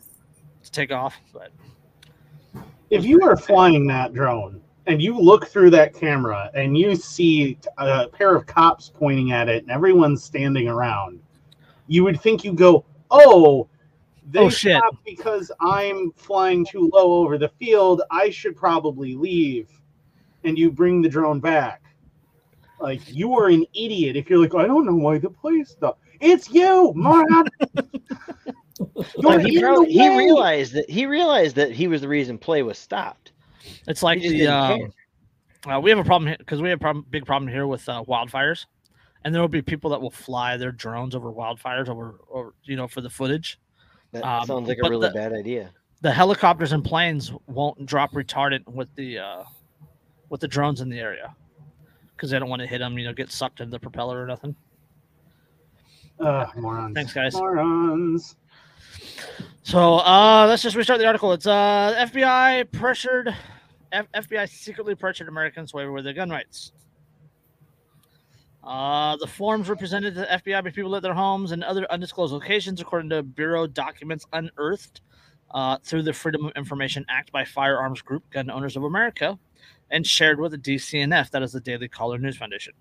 [0.62, 1.18] to take off.
[1.33, 1.51] But
[2.91, 7.59] If you were flying that drone and you look through that camera and you see
[7.78, 11.20] a pair of cops pointing at it and everyone's standing around,
[11.87, 13.68] you would think you go, "Oh,
[14.30, 14.76] they Oh, shit.
[14.78, 18.03] stopped because I'm flying too low over the field.
[18.11, 19.68] I should probably leave."
[20.45, 21.83] And you bring the drone back.
[22.80, 26.01] Like you are an idiot if you're like, "I don't know why the play stopped."
[26.20, 27.49] It's you, moron.
[29.18, 32.78] No, he, in he realized that he realized that he was the reason play was
[32.78, 33.32] stopped.
[33.86, 34.92] It's like the didn't um,
[35.70, 38.02] uh, we have a problem because we have a problem, big problem here with uh,
[38.08, 38.66] wildfires,
[39.24, 42.76] and there will be people that will fly their drones over wildfires over, over you
[42.76, 43.58] know, for the footage.
[44.12, 45.70] That Um, sounds like a really the- bad idea.
[46.00, 49.44] the helicopters and planes won't drop retardant with the uh,
[50.30, 51.34] with the drones in the area
[52.16, 54.26] because they don't want to hit them, you know, get sucked into the propeller or
[54.26, 54.54] nothing.
[56.20, 56.94] Ugh, morons.
[56.94, 57.34] Thanks, guys.
[57.34, 58.36] Morons.
[59.62, 61.32] So uh, let's just restart the article.
[61.32, 63.34] It's uh, FBI pressured
[63.93, 66.72] F- FBI secretly pressured Americans waiver their gun rights.
[68.64, 71.90] Uh, the forms were presented to the FBI by people at their homes and other
[71.90, 75.03] undisclosed locations, according to Bureau documents unearthed
[75.51, 79.38] uh, through the Freedom of Information Act by firearms group Gun Owners of America
[79.90, 82.72] and shared with the DCNF, that is the Daily Caller News Foundation.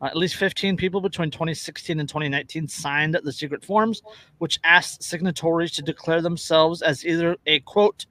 [0.00, 4.02] Uh, at least 15 people between 2016 and 2019 signed the secret forms,
[4.38, 8.06] which asked signatories to declare themselves as either a quote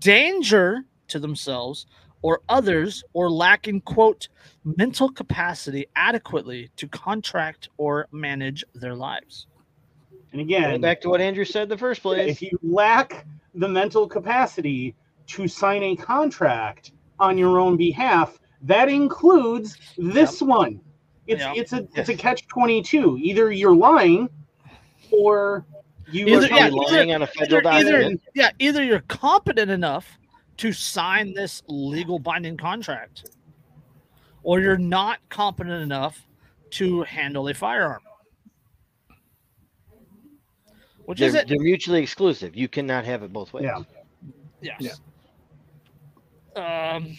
[0.00, 1.86] danger to themselves
[2.22, 4.28] or others or lacking quote
[4.64, 9.46] mental capacity adequately to contract or manage their lives.
[10.32, 12.30] And Going again, back to what Andrew said in the first place.
[12.30, 14.94] if you lack the mental capacity
[15.28, 20.80] to sign a contract on your own behalf, that includes this one.
[21.26, 21.56] It's Yep.
[21.56, 23.18] it's a it's a catch twenty two.
[23.20, 24.28] Either you're lying,
[25.10, 25.64] or
[26.10, 28.22] you Either- are yeah, Somebody lying on a federal Either, either, document.
[28.34, 30.18] yeah, either you're competent enough
[30.58, 33.30] to sign this legal binding contract,
[34.42, 36.26] or you're not competent enough
[36.70, 38.00] to handle a firearm.
[41.04, 41.48] Which They're, is it?
[41.48, 42.56] they're mutually exclusive.
[42.56, 43.64] You cannot have it both ways.
[44.60, 44.76] Yeah.
[44.80, 45.00] Yes.
[46.56, 47.16] Um,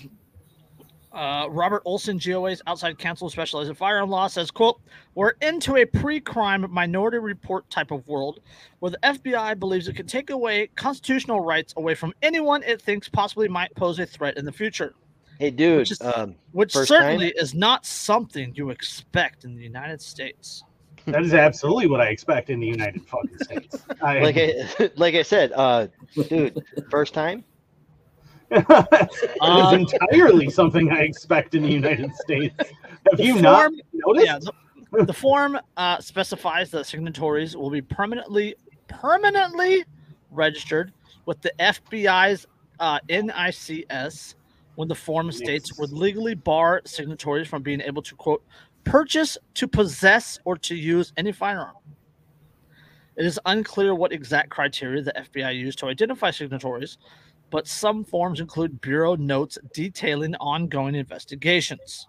[1.17, 4.79] uh, Robert Olson, GOA's outside counsel specialized in firearm law, says, quote,
[5.15, 8.39] we're into a pre-crime minority report type of world
[8.79, 13.09] where the FBI believes it can take away constitutional rights away from anyone it thinks
[13.09, 14.93] possibly might pose a threat in the future,
[15.39, 15.79] Hey, dude.
[15.79, 20.63] Which is- um, which First certainly is not something you expect in the United States.
[21.05, 23.77] that is absolutely what I expect in the United fucking States.
[24.01, 25.87] I, like I like I said, uh,
[26.27, 27.43] dude, first time.
[28.51, 32.55] It Um, is entirely something I expect in the United States.
[32.57, 34.25] Have The you not form- noticed?
[34.25, 34.39] yeah,
[34.91, 38.55] the, the form uh, specifies that signatories will be permanently
[38.87, 39.83] permanently
[40.31, 40.93] registered
[41.25, 42.45] with the FBI's
[42.79, 44.35] uh, NICS
[44.75, 45.79] when the form states Yes.
[45.79, 48.43] would legally bar signatories from being able to quote
[48.85, 51.75] purchase, to possess, or to use any firearm.
[53.17, 56.97] It is unclear what exact criteria the FBI used to identify signatories,
[57.49, 62.07] but some forms include Bureau notes detailing ongoing investigations.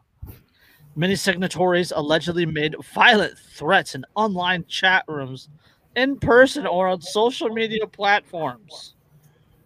[0.97, 5.49] Many signatories allegedly made violent threats in online chat rooms,
[5.95, 8.95] in person, or on social media platforms.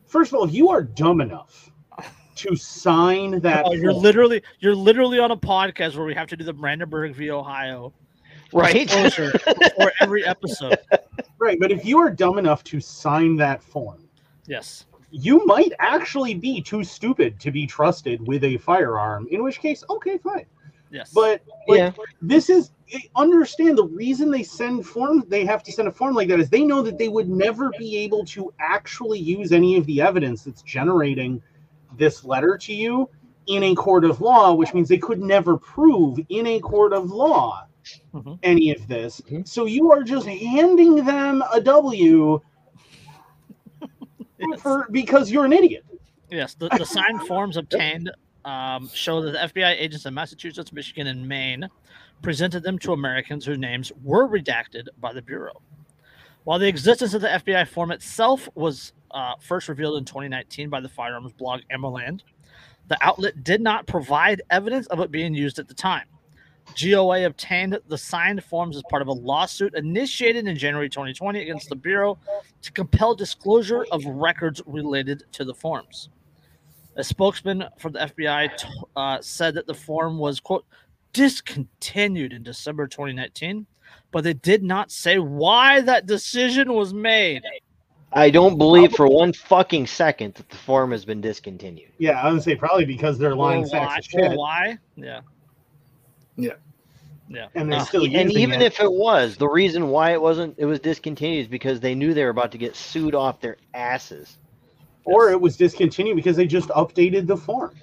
[0.06, 1.70] First of all, you are dumb enough
[2.36, 6.28] to sign that, Oh, you're form- literally you're literally on a podcast where we have
[6.28, 7.30] to do the Brandenburg v.
[7.30, 7.92] Ohio
[8.52, 8.86] Right?
[8.86, 9.30] disclosure
[9.76, 10.76] for every episode.
[11.38, 14.06] right, but if you are dumb enough to sign that form,
[14.46, 14.84] Yes.
[15.12, 19.28] You might actually be too stupid to be trusted with a firearm.
[19.30, 20.46] In which case, okay, fine.
[20.90, 21.12] Yes.
[21.14, 21.92] But, but Yeah.
[22.20, 22.72] this is
[23.16, 26.50] understand the reason they send forms they have to send a form like that is
[26.50, 30.44] they know that they would never be able to actually use any of the evidence
[30.44, 31.42] that's generating
[31.96, 33.08] this letter to you
[33.46, 37.10] in a court of law which means they could never prove in a court of
[37.10, 37.66] law
[38.14, 38.38] Mhm.
[38.42, 39.48] any of this Mhm.
[39.48, 42.40] so you are just handing them a w
[44.50, 44.60] Yes.
[44.60, 45.84] for because you're an idiot
[46.32, 48.10] Yes, the, the signed forms obtained
[48.46, 51.68] um, show that the FBI agents in Massachusetts, Michigan, and Maine
[52.22, 55.60] presented them to Americans whose names were redacted by the Bureau.
[56.44, 60.80] While the existence of the FBI form itself was uh, first revealed in 2019 by
[60.80, 62.22] the firearms blog AmmoLand,
[62.88, 66.06] the outlet did not provide evidence of it being used at the time.
[66.80, 71.68] GOA obtained the signed forms as part of a lawsuit initiated in January 2020 against
[71.68, 72.18] the Bureau
[72.62, 76.08] to compel disclosure of records related to the forms.
[76.96, 80.64] A spokesman for the FBI t- uh, said that the form was, quote,
[81.12, 83.66] discontinued in December 2019,
[84.10, 87.42] but they did not say why that decision was made.
[88.14, 91.88] I don't believe for one fucking second that the form has been discontinued.
[91.98, 94.78] yeah i would say probably because they're lying Or sacks why, of shit why?
[94.96, 95.20] Yeah.
[96.36, 96.52] Yeah.
[97.28, 97.48] Yeah.
[97.54, 98.66] and they're Uh, still and even it.
[98.66, 102.12] if it was, the reason why it wasn't it was discontinued is because they knew
[102.14, 104.38] they were about to get sued off their asses.
[105.04, 107.74] or it was discontinued because they just updated the form.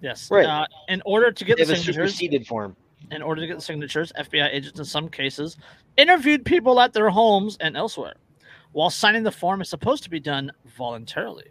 [0.00, 0.28] yes.
[0.30, 0.44] Right.
[0.46, 2.74] Uh, in order to get They the have a signatures, superseded form.
[3.12, 5.56] in order to get the signatures, FBI agents in some cases
[5.96, 8.14] interviewed people at their homes and elsewhere.
[8.72, 11.46] While signing the form is supposed to be done voluntarily,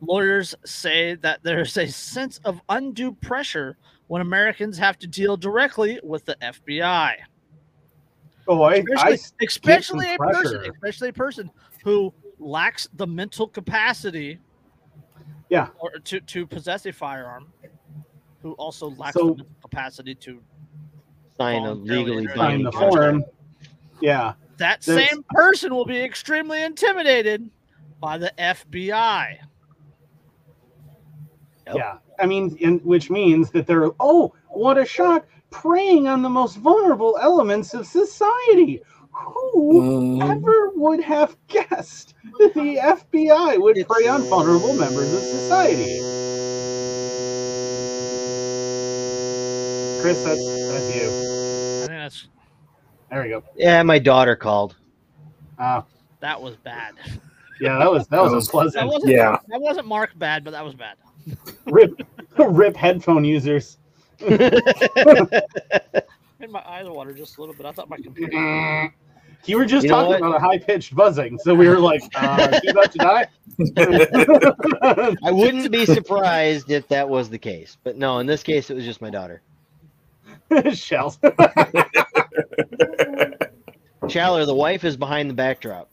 [0.00, 3.76] lawyers say that there is a sense of undue pressure
[4.08, 7.14] when Americans have to deal directly with the FBI.
[8.48, 11.50] Oh, I, I Especially, especially some a person, especially a person
[11.84, 14.38] who lacks the mental capacity,
[15.50, 15.68] Yeah.
[15.78, 17.52] or to, to possess a firearm,
[18.42, 20.40] who also lacks So- the mental capacity to
[21.36, 22.94] Sign a legally sign sign binding the contract.
[22.94, 23.24] form.
[24.00, 24.32] Yeah.
[24.56, 27.48] that There's- same person will be extremely intimidated
[28.00, 29.38] by the FBI.
[31.68, 31.76] Yep.
[31.76, 31.98] Yeah.
[32.18, 36.56] I mean, and which means that they're, oh, what a shock, preying on the most
[36.56, 38.80] vulnerable elements of society.
[39.12, 45.20] Who Mm, ever would have guessed that the FBI would prey on vulnerable members of
[45.20, 45.98] society?
[50.00, 51.08] Chris, that's that's you.
[51.08, 52.28] I think that's
[53.10, 53.42] There we go.
[53.56, 54.76] Yeah, my daughter called.
[55.58, 55.84] Ah,
[56.20, 56.94] that was bad.
[57.60, 58.86] yeah, that was that was That was- That unpleasant.
[58.92, 59.36] wasn't Yeah.
[59.48, 60.96] that wasn't Mark bad, but that was bad.
[61.70, 61.92] Rip,
[62.38, 63.78] rip headphone users.
[64.28, 64.40] Made
[66.50, 67.66] my eyes water just a little bit.
[67.66, 68.92] I thought my computer.
[69.44, 70.18] You were just You talking what?
[70.18, 73.26] about a high pitched buzzing, so we were like, uh, "Is he about to die?"
[75.22, 77.76] I wouldn't be surprised if that was the case.
[77.84, 79.40] But no, in this case it was just my daughter.
[80.72, 81.18] Shells.
[84.04, 85.90] Challer, the wife is behind the backdrop.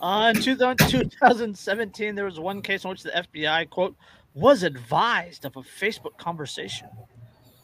[0.00, 3.96] Uh, in 2017, there was one case in which the FBI, quote,
[4.34, 6.88] was advised of a Facebook conversation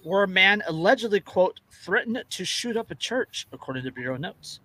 [0.03, 4.61] where a man allegedly, quote, threatened to shoot up a church, according to Bureau notes.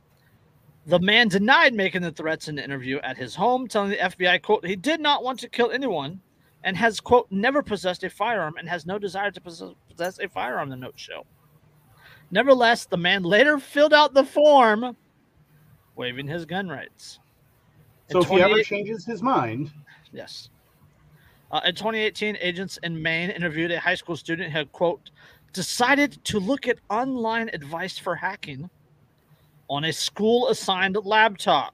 [0.87, 4.41] The man denied making the threats in an interview at his home, telling the FBI,
[4.41, 6.19] quote, he did not want to kill anyone
[6.63, 10.69] and has, quote, never possessed a firearm and has no desire to possess, a firearm,
[10.69, 11.25] the notes show.
[12.31, 14.97] Nevertheless, the man later filled out the form
[15.95, 17.19] waiving his gun rights.
[18.11, 19.71] So if he ever changes his mind,
[20.11, 20.49] Yes.
[21.51, 25.11] Uh, in 2018, agents in Maine interviewed a high school student who had, quote,
[25.53, 28.69] decided to look at online advice for hacking
[29.67, 31.73] on a school assigned laptop.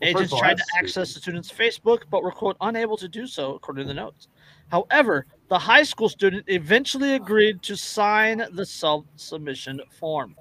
[0.00, 3.26] Well, Agents all, tried to access the student's Facebook, but were, quote, unable to do
[3.26, 4.28] so, according to the notes.
[4.68, 10.36] However, the high school student eventually agreed to sign the self submission form.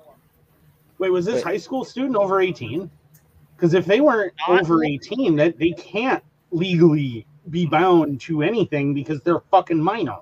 [0.99, 1.43] wait, was this Wait.
[1.43, 2.91] high school student over eighteen?
[3.57, 8.93] Because if they weren't Not- over eighteen, that they can't legally be bound to anything
[8.93, 10.17] because they're fucking minor.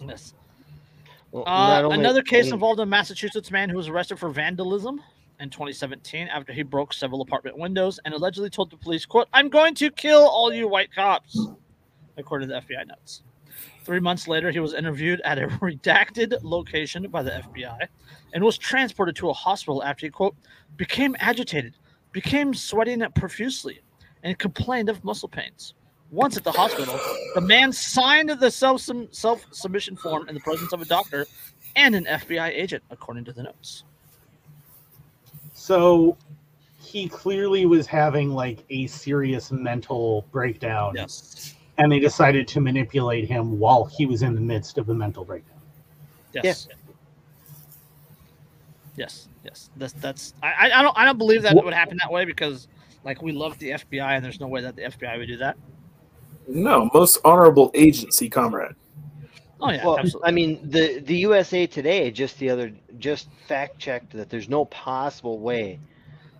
[0.00, 0.34] Yes.
[1.32, 4.28] Well, Uh, only- another I case mean, involved a Massachusetts man who was arrested for
[4.28, 5.00] vandalism
[5.40, 9.48] in 2017 after he broke several apartment windows and allegedly told the police, "quote I'm
[9.48, 11.38] going to kill all you white cops,"
[12.16, 13.22] according to the FBI notes.
[13.84, 17.88] Three months later, he was interviewed at a redacted location by the FBI
[18.34, 20.36] and was transported to a hospital after he, quote,
[20.76, 21.74] became agitated,
[22.12, 23.80] became sweating profusely,
[24.22, 25.74] and complained of muscle pains.
[26.10, 26.98] Once at the hospital,
[27.34, 31.26] the man signed the self self submission form in the presence of a doctor
[31.76, 33.84] and an FBI agent, according to the notes.
[35.52, 36.16] So
[36.80, 40.94] he clearly was having like a serious mental breakdown.
[40.96, 41.54] Yes.
[41.76, 45.24] And they decided to manipulate him while he was in the midst of a mental
[45.24, 45.60] breakdown.
[46.32, 46.68] Yes.
[48.98, 49.28] Yes.
[49.44, 49.70] Yes.
[49.76, 52.68] That's that's I I don't I don't believe that it would happen that way because
[53.04, 55.56] like we love the FBI and there's no way that the FBI would do that.
[56.48, 58.74] No, most honorable agency, comrade.
[59.60, 60.28] Oh yeah, well, absolutely.
[60.28, 64.64] I mean, the the USA Today just the other just fact checked that there's no
[64.66, 65.80] possible way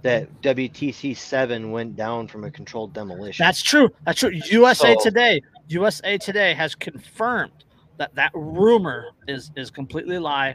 [0.03, 3.43] that WTC seven went down from a controlled demolition.
[3.45, 3.91] That's true.
[4.07, 4.31] That's true.
[4.31, 7.65] USA So- Today, USA Today has confirmed
[7.97, 10.55] that that rumor is is completely lie,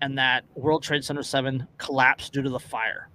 [0.00, 3.08] and that World Trade Center seven collapsed due to the fire.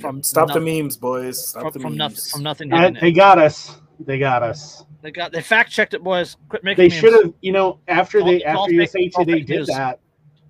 [0.00, 1.48] From Stop nothing, the memes, boys.
[1.48, 3.12] Stop from, the from nothing from nothing hitting they it.
[3.12, 3.76] got us.
[4.00, 4.84] They got us.
[5.02, 6.36] They got they fact checked it, boys.
[6.48, 9.40] Quit making They should have, you know, after all- they after fake- USA it's Today
[9.40, 9.66] did news.
[9.68, 10.00] that,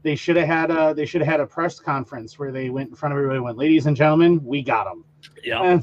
[0.03, 2.91] they should have had a they should have had a press conference where they went
[2.91, 5.05] in front of everybody and went, ladies and gentlemen, we got them.
[5.43, 5.81] Yeah, eh.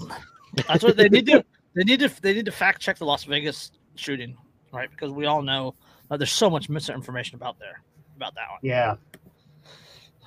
[0.67, 1.43] that's what they need to.
[1.75, 2.09] They need to.
[2.21, 4.37] They need to fact check the Las Vegas shooting,
[4.71, 4.89] right?
[4.89, 5.75] Because we all know
[6.09, 7.81] that there's so much misinformation about there
[8.15, 8.59] about that one.
[8.63, 8.95] yeah.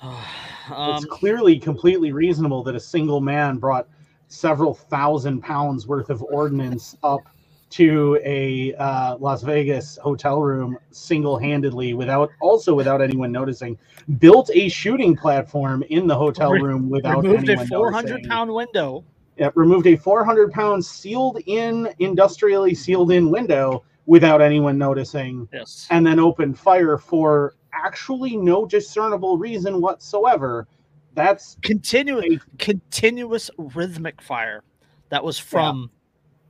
[0.03, 0.23] One.
[0.93, 3.87] it's um, clearly completely reasonable that a single man brought
[4.27, 7.21] several thousand pounds worth of ordnance up
[7.69, 13.77] to a uh, Las Vegas hotel room single-handedly without also without anyone noticing
[14.19, 17.41] built a shooting platform in the hotel room without anyone.
[17.41, 18.29] removed a 400 noticing.
[18.29, 19.03] pound window.
[19.37, 25.87] Yeah, removed a 400 pound sealed in industrially sealed in window without anyone noticing Yes.
[25.89, 30.67] and then opened fire for actually no discernible reason whatsoever
[31.15, 34.63] that's continuous a- continuous rhythmic fire
[35.09, 35.91] that was from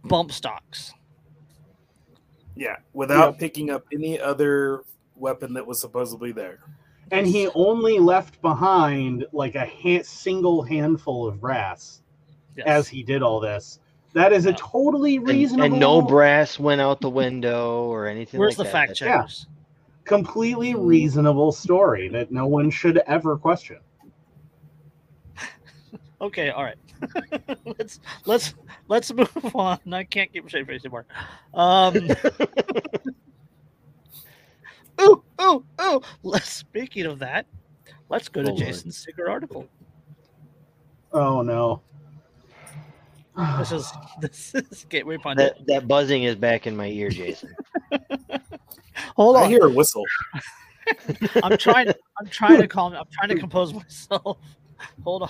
[0.05, 0.93] bump stocks.
[2.55, 3.39] Yeah, without Yep.
[3.39, 4.83] picking up any other
[5.15, 6.59] weapon that was supposedly there.
[7.11, 12.01] and he only left behind like a ha- single handful of brass
[12.55, 12.65] Yes.
[12.65, 13.79] as he did all this
[14.13, 18.39] that is a totally and, reasonable and no brass went out the window or anything.
[18.39, 18.71] Where's like the that.
[18.71, 19.47] fact That's- checkers?
[20.05, 23.77] Completely reasonable story that no one should ever question
[26.21, 26.77] Okay, all right.
[27.77, 28.53] let's let's
[28.87, 29.77] let's move on.
[29.91, 31.05] I can't keep a straight face anymore.
[31.53, 31.95] Um,
[35.01, 36.01] ooh, ooh, ooh.
[36.23, 37.45] Let's, speaking of that,
[38.09, 39.67] let's go to Oh, Jason's secret article.
[41.11, 41.81] oh no
[43.59, 43.91] This is
[44.21, 45.57] this is Gateway Pundit.
[45.57, 47.53] That that buzzing is back in my ear, Jason.
[49.15, 49.43] Hold on.
[49.43, 50.05] I on, hear a whistle.
[51.43, 51.87] I'm trying.
[52.19, 52.93] I'm trying to calm.
[52.93, 54.37] I'm trying to compose myself.
[55.03, 55.29] Hold on.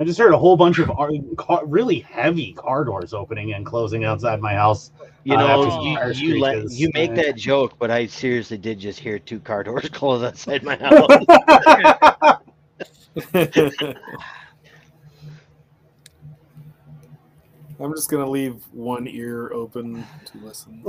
[0.00, 3.66] I just heard a whole bunch of ar- car, really heavy car doors opening and
[3.66, 4.92] closing outside my house.
[5.24, 8.78] You Uh, know, you, you, let, you make uh, that joke, but I seriously did
[8.78, 11.10] just hear two car doors close outside my house.
[17.80, 20.84] I'm just gonna leave one ear open to listen.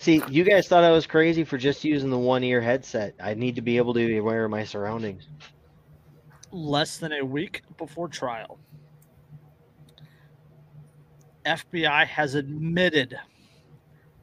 [0.00, 3.14] See, you guys thought I was crazy for just using the one ear headset.
[3.22, 5.28] I need to be able to be aware of my surroundings.
[6.52, 8.58] less than a week before trial,
[11.44, 13.18] FBI has admitted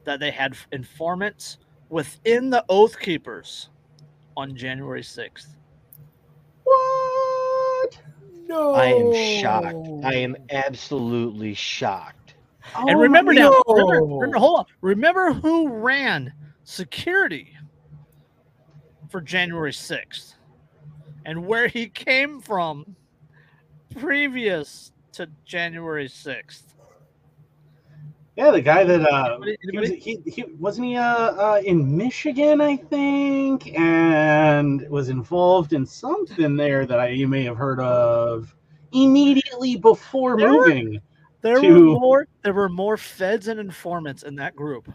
[0.02, 1.58] that they had informants
[1.90, 3.68] within the Oath Keepers
[4.36, 5.46] on January 6th.
[6.64, 7.98] what?
[8.48, 10.04] No, I am shocked.
[10.04, 12.17] I am absolutely shocked.
[12.76, 14.64] And Oh remember my now, remember, remember, hold on.
[14.80, 16.32] Remember who ran
[16.64, 17.54] security
[19.08, 20.34] for January 6th
[21.24, 22.96] and where he came from
[23.96, 26.62] previous to January 6th.
[28.36, 32.60] Yeah, the guy that uh, he, was, he, he, wasn't he uh, uh in Michigan,
[32.60, 38.54] I think, and was involved in something there that I, you may have heard of
[38.92, 41.00] immediately before There were- moving.
[41.40, 44.92] There to- were more there were more feds and informants in that group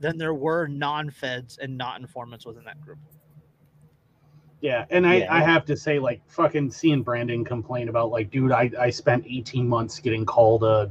[0.00, 2.98] than there were non-feds and not informants within that group.
[4.60, 5.34] Yeah, and I, Yeah.
[5.34, 9.24] I have to say, like, fucking seeing Brandon complain about, like, dude, I, I spent
[9.26, 10.90] 18 months getting called a,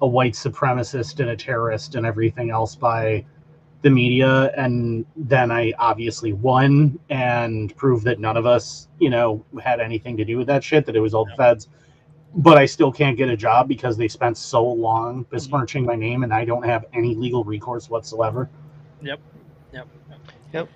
[0.00, 3.24] a white supremacist and a terrorist and everything else by
[3.82, 9.44] the media, and then I obviously won and proved that none of us, you know,
[9.62, 10.84] had anything to do with that shit.
[10.86, 11.68] That it was all the feds.
[12.34, 16.22] But I still can't get a job because they spent so long besmirching my name,
[16.22, 18.48] and I don't have any legal recourse whatsoever.
[19.02, 19.20] Yep.
[19.72, 19.88] Yep.
[20.54, 20.68] Yep.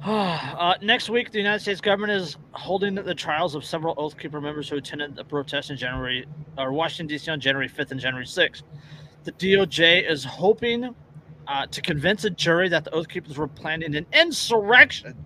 [0.04, 4.40] uh, next week, the United States government is holding the trials of several Oath Keeper
[4.40, 7.30] members who attended the protest in January or Washington D.C.
[7.30, 8.62] on January 5th and January 6th.
[9.24, 10.94] The DOJ is hoping
[11.48, 15.24] uh, to convince a jury that the Oath Keepers were planning an insurrection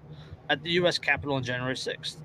[0.48, 0.98] at the U.S.
[0.98, 2.16] Capitol on January 6th.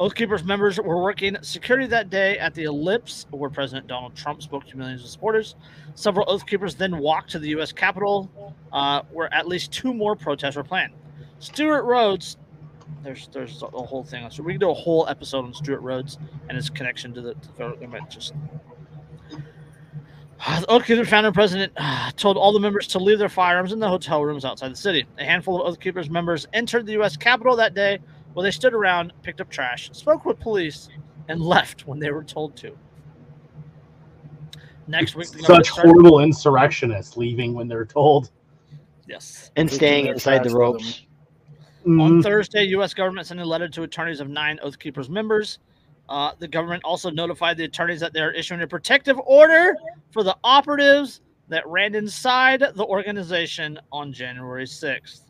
[0.00, 4.42] Oath Keepers members were working security that day at the Ellipse, where President Donald Trump
[4.42, 5.54] spoke to millions of supporters.
[5.94, 7.72] Several Oath Keepers then walked to the U.S.
[7.72, 10.92] Capitol, uh, where at least two more protests were planned.
[11.38, 12.36] Stewart Rhodes,
[13.02, 14.28] there's there's a whole thing.
[14.30, 16.18] So we can do a whole episode on Stewart Rhodes
[16.48, 18.10] and his connection to the, to the federal government.
[18.10, 18.32] Just
[20.46, 23.72] the Oath Keepers founder and president uh, told all the members to leave their firearms
[23.72, 25.06] in the hotel rooms outside the city.
[25.18, 27.16] A handful of Oath Keepers members entered the U.S.
[27.16, 27.98] Capitol that day,
[28.34, 30.88] where they stood around, picked up trash, spoke with police,
[31.28, 32.76] and left when they were told to.
[34.88, 38.30] Next week, the government Such started- horrible insurrectionists leaving when they're told.
[39.06, 39.50] Yes.
[39.56, 41.02] And staying inside the trash with ropes.
[41.84, 42.94] On Mm, Thursday, U.S.
[42.94, 45.58] government sent a letter to attorneys of nine Oath Keepers members.
[46.08, 49.74] Uh, the government also notified the attorneys that they are issuing a protective order
[50.12, 55.22] for the operatives that ran inside the organization on January 6th.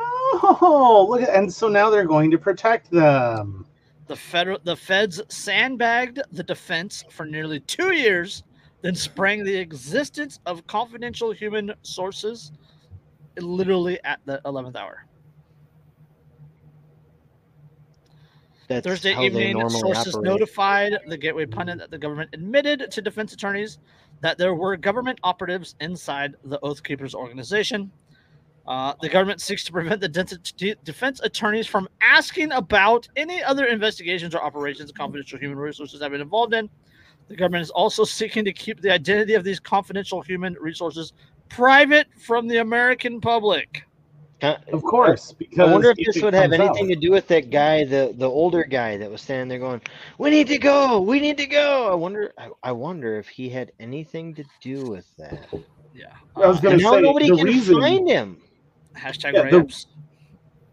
[0.00, 3.66] Oh, look at and so now they're going to protect them.
[4.06, 8.42] The federal, the feds sandbagged the defense for nearly two years,
[8.80, 12.52] then sprang the existence of confidential human sources,
[13.38, 15.04] literally at the 11th hour.
[18.68, 20.24] That's Thursday evening, sources operate.
[20.24, 23.78] notified the Gateway pundit that the government admitted to defense attorneys
[24.20, 27.90] that there were government operatives inside the Oath Keepers organization.
[28.68, 30.52] Uh, the government seeks to prevent the dens-
[30.84, 36.20] defense attorneys from asking about any other investigations or operations confidential human resources have been
[36.20, 36.68] involved in.
[37.28, 41.14] The government is also seeking to keep the identity of these confidential human resources
[41.48, 43.84] private from the American public.
[44.42, 47.10] Uh, Of course, because I wonder if if this would have anything out- to do
[47.10, 49.80] with that guy, the the older guy that was standing there going,
[50.18, 53.48] "We need to go, we need to go." I wonder, I, I wonder if he
[53.48, 55.48] had anything to do with that.
[55.94, 56.12] Yeah.
[56.36, 58.42] I was Uh, gonna And now say, nobody the can reason- find him.
[58.98, 59.84] Hashtag Yeah, the-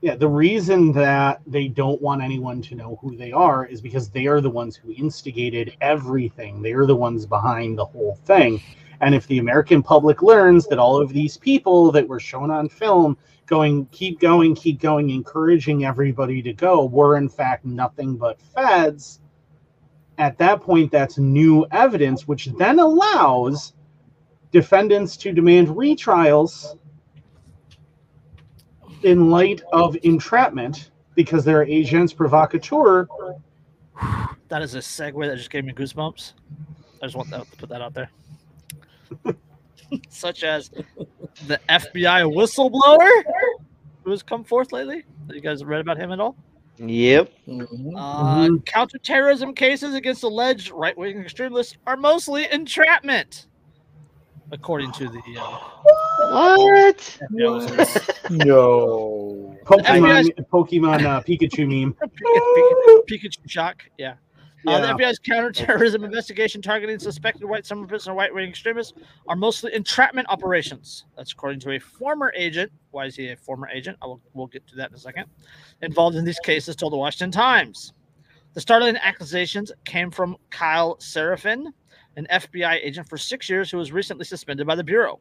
[0.01, 4.09] Yeah, the reason that they don't want anyone to know who they are is because
[4.09, 6.61] they are the ones who instigated everything.
[6.61, 8.61] They are the ones behind the whole thing.
[9.01, 12.69] And if the American public learns that all of these people that were shown on
[12.69, 13.17] film
[13.47, 19.21] going, keep going, keep going, encouraging everybody to go, were in fact nothing but feds,
[20.17, 23.73] at that point, that's new evidence, which then allows
[24.51, 26.77] defendants to demand retrials
[29.05, 33.07] in light of entrapment because they're agents provocateur.
[34.49, 36.33] That is a segue that just gave me goosebumps.
[37.01, 38.09] I just want to put that out there.
[40.09, 40.69] Such as
[41.47, 43.23] the FBI whistleblower
[44.03, 45.03] who has come forth lately.
[45.27, 46.35] Have you guys read about him at all?
[46.77, 47.31] Yep.
[47.47, 47.93] Mhm.
[47.95, 53.47] Uh, Counterterrorism cases against alleged right wing extremists are mostly entrapment,
[54.51, 55.21] according to the.
[55.39, 57.19] Uh, What?
[57.31, 58.21] FBI.
[58.45, 59.55] No.
[59.65, 61.93] Pokemon, Pokemon uh, Pikachu meme.
[62.03, 63.83] Pikachu, Pikachu shock.
[63.97, 64.15] Yeah.
[64.67, 68.93] Uh, the FBI's counterterrorism investigation targeting suspected white supremacists and right-wing extremists
[69.27, 71.05] are mostly entrapment operations.
[71.15, 72.71] That's according to a former agent.
[72.89, 73.97] Why is he a former agent?
[74.01, 75.25] I will, we'll get to that in a second.
[75.83, 77.93] Involved in these cases, told the Washington Times.
[78.53, 81.67] The startling accusations came from Kyle Serafin,
[82.15, 85.19] an FBI agent for six years who was recently suspended by the Bureau.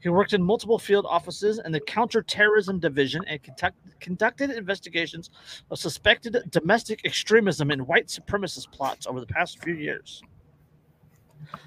[0.00, 5.30] He worked in multiple field offices in the counterterrorism division and conduct, conducted investigations
[5.70, 10.22] of suspected domestic extremism and white supremacist plots over the past few years.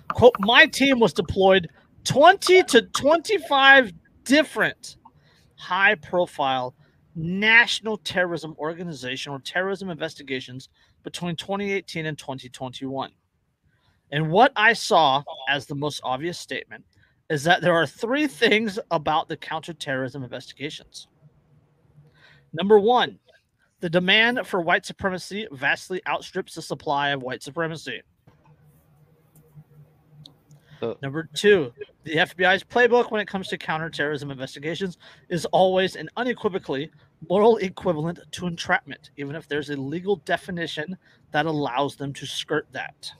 [0.09, 1.67] Quote, my team was deployed
[2.03, 3.91] 20 to 25
[4.23, 4.97] different
[5.55, 6.75] high profile
[7.15, 10.69] national terrorism organization or terrorism investigations
[11.03, 13.11] between 2018 and 2021.
[14.11, 16.85] And what I saw as the most obvious statement
[17.29, 21.07] is that there are three things about the counterterrorism investigations.
[22.53, 23.19] Number one,
[23.79, 28.01] the demand for white supremacy vastly outstrips the supply of white supremacy.
[31.01, 34.97] Number two, the FBI's playbook when it comes to counterterrorism investigations
[35.27, 36.91] is always and unequivocally
[37.29, 40.95] moral equivalent to entrapment, even if there's a legal definition
[41.31, 43.11] that allows them to skirt that.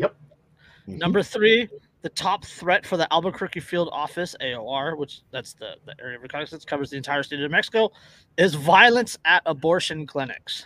[0.00, 0.16] Yep.
[0.88, 0.98] Mhm.
[0.98, 1.68] Number three,
[2.02, 6.22] The top threat for the Albuquerque Field Office (AOR), which that's the, the area of
[6.22, 7.92] reconnaissance covers the entire state of New Mexico,
[8.38, 10.64] is violence at abortion clinics.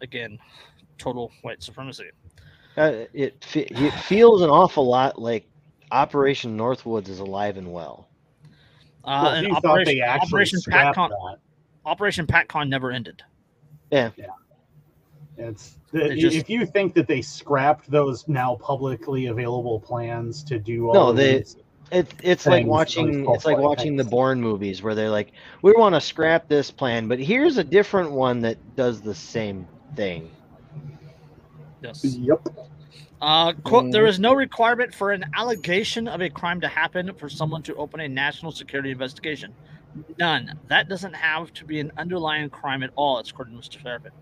[0.00, 0.38] Again,
[0.98, 2.10] total white supremacy.
[2.76, 5.46] Uh, it fe- it feels an awful lot like
[5.92, 8.08] Operation Northwoods is alive and well.
[9.02, 11.36] Uh, Well, and Operation, they actually Operation scrapped PatCon.
[11.86, 13.22] Operation PatCon never ended.
[15.38, 20.58] It's They just- if you think that they scrapped those now publicly available plans to
[20.58, 21.56] do all No, of they- these-
[21.92, 24.10] It, it's like watching it's like false watching the things.
[24.10, 25.30] Bourne movies where they're like,
[25.62, 29.68] we want to scrap this plan, but here's a different one that does the same
[29.94, 30.28] thing.
[31.82, 32.04] Yes.
[32.04, 32.48] Yep.
[33.22, 37.28] Uh, quote, there is no requirement for an allegation of a crime to happen for
[37.28, 39.54] someone to open a national security investigation.
[40.18, 40.58] None.
[40.66, 43.80] That doesn't have to be an underlying crime at all, it's according to Mr.
[43.80, 44.12] Fairbairn.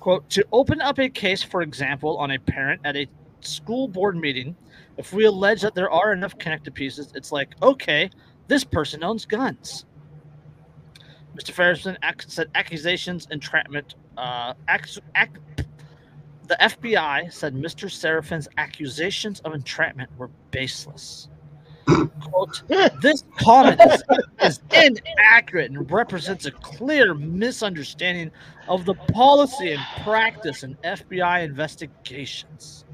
[0.00, 3.08] Quote, to open up a case, for example, on a parent at a
[3.40, 4.54] school board meeting,
[4.96, 8.10] if we allege that there are enough connected pieces, it's like, okay,
[8.48, 9.84] this person owns guns.
[11.36, 11.50] Mr.
[11.52, 15.30] Ferguson said accusations, entrapment, uh, ac- ac-
[16.46, 17.90] the FBI said Mr.
[17.90, 21.28] Seraphin's accusations of entrapment were baseless.
[21.86, 22.62] Quote,
[23.00, 24.02] this comment is,
[24.42, 28.30] is inaccurate and represents a clear misunderstanding
[28.68, 32.84] of the policy and practice in FBI investigations.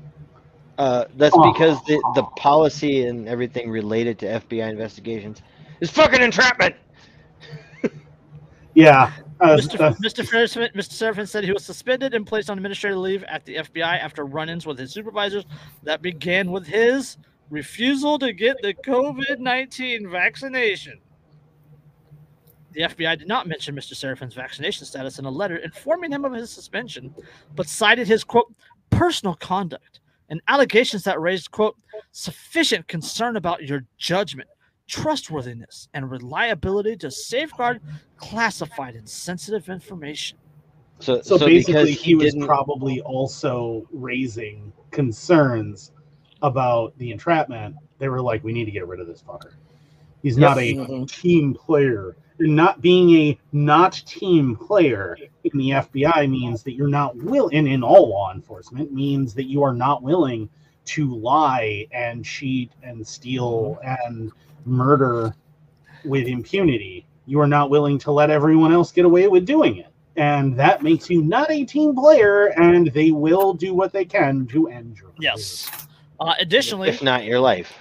[0.77, 5.41] Uh, that's because the, the policy and everything related to FBI investigations
[5.81, 6.75] is fucking entrapment.
[8.75, 9.13] Yeah.
[9.41, 9.81] Uh, Mr.
[9.81, 10.25] uh, Mr.
[10.25, 10.93] Seraphin, Mr.
[10.93, 14.67] Seraphin said he was suspended and placed on administrative leave at the FBI after run-ins
[14.67, 15.45] with his supervisors
[15.83, 17.19] that began with his
[17.53, 20.99] refusal to get the COVID-19 vaccination.
[22.73, 23.95] The FBI did not mention Mr.
[23.95, 27.15] Seraphin's vaccination status in a letter informing him of his suspension,
[27.55, 28.53] but cited his quote
[28.89, 30.01] personal conduct
[30.31, 31.77] and allegations that raised quote
[32.13, 34.49] sufficient concern about your judgment,
[34.89, 37.83] trustworthiness, and reliability to safeguard
[38.17, 40.39] classified and sensitive information.
[41.01, 45.93] So, so, so basically, because he, was probably also raising concerns
[46.43, 47.77] about the entrapment.
[47.99, 49.53] They were like, "We need to get rid of this fucker.
[50.23, 51.11] He's not a Mhm.
[51.11, 52.17] team player.
[52.39, 57.57] And not being a not team player in the FBI means that you're not willing,
[57.57, 60.49] and in all law enforcement means that you are not willing
[60.85, 64.33] to lie and cheat and steal and
[64.65, 65.35] murder
[66.05, 67.07] with impunity.
[67.27, 69.87] You are not willing to let everyone else get away with doing it.
[70.17, 74.47] And that makes you not a team player, and they will do what they can
[74.49, 75.31] to end your career.
[76.27, 76.35] Yes.
[76.37, 77.73] Uh, additionally, if not your life.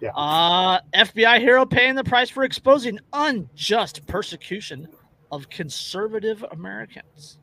[0.00, 0.10] Yeah.
[0.14, 4.88] Uh, FBI hero paying the price for exposing unjust persecution
[5.32, 7.38] of conservative Americans.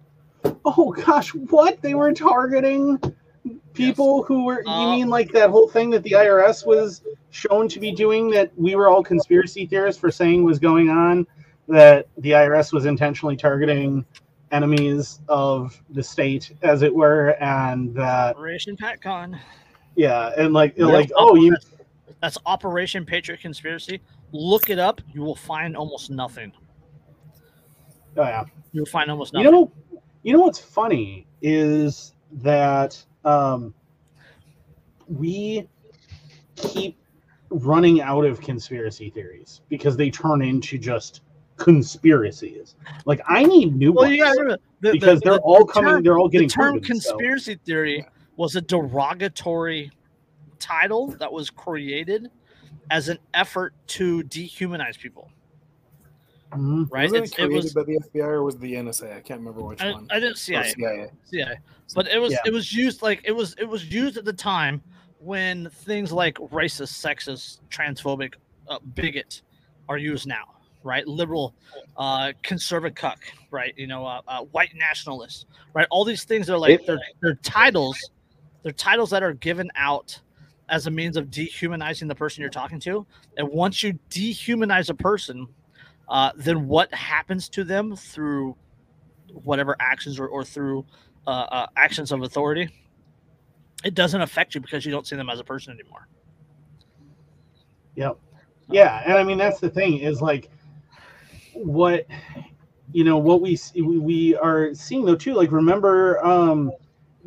[0.63, 2.99] Oh gosh, what they were targeting
[3.73, 4.61] people who were?
[4.65, 7.01] you Uh, mean like that whole thing that the IRS was
[7.31, 11.27] shown to be doing that we were all conspiracy theorists for saying was going on?
[11.67, 14.05] That the IRS was intentionally targeting
[14.51, 19.37] enemies of the state, as it were, and that Operation PatCon.
[19.95, 20.85] Yeah, and like Yeah.
[20.87, 21.55] like oh you
[22.21, 24.01] That's Operation Patriot Conspiracy.
[24.31, 25.01] Look it up.
[25.13, 26.51] You will find almost nothing.
[28.17, 29.45] oh yeah You will find almost nothing.
[29.45, 29.71] You know,
[30.23, 33.73] you know what's funny is that um,
[35.07, 35.67] we
[36.55, 36.97] keep
[37.49, 41.21] running out of conspiracy theories because they turn into just
[41.57, 42.75] conspiracies.
[43.05, 45.41] Like I need new well, ones you got to remember the, because the, they're the,
[45.41, 45.91] all coming.
[45.91, 48.05] term- they're all getting the term proven, so- conspiracy theory
[48.37, 49.91] was a derogatory
[50.59, 52.29] title that was created
[52.91, 55.29] as an effort to dehumanize people.
[56.51, 56.87] Mhm.
[56.91, 57.11] Right?
[57.11, 57.73] It it created was.
[57.73, 59.11] by the FBI or was it the NSA?
[59.17, 60.07] I can't remember which I, one.
[60.11, 60.69] I didn't Or CIA.
[60.73, 61.09] CIA.
[61.25, 61.59] CIA.
[61.93, 62.39] But it was Yeah.
[62.45, 64.81] it was used like it was it was used at the time
[65.19, 68.35] when things like racist, sexist, transphobic,
[68.67, 69.41] uh, bigot
[69.89, 70.45] are used now,
[70.83, 71.05] right?
[71.07, 71.53] Liberal,
[71.97, 73.19] uh, conservative cuck,
[73.51, 73.73] right?
[73.77, 75.87] You know, uh, uh, white nationalist, right?
[75.89, 77.97] All these things are like It- they're they're titles,
[78.65, 80.19] they're titles that are given out
[80.69, 83.05] as a means of dehumanizing the person you're talking to.
[83.37, 85.45] And once you dehumanize a person,
[86.09, 88.55] uh, then what happens to them through
[89.43, 90.83] whatever actions or, or through
[91.27, 92.67] uh, uh, actions of authority,
[93.83, 96.07] it doesn't affect you because you don't see them as a person anymore.
[97.93, 98.17] Yep.
[98.71, 100.49] Yeah, and I mean that's the thing is like
[101.53, 102.07] what
[102.93, 105.35] you know what we we are seeing though too.
[105.35, 106.71] Like remember um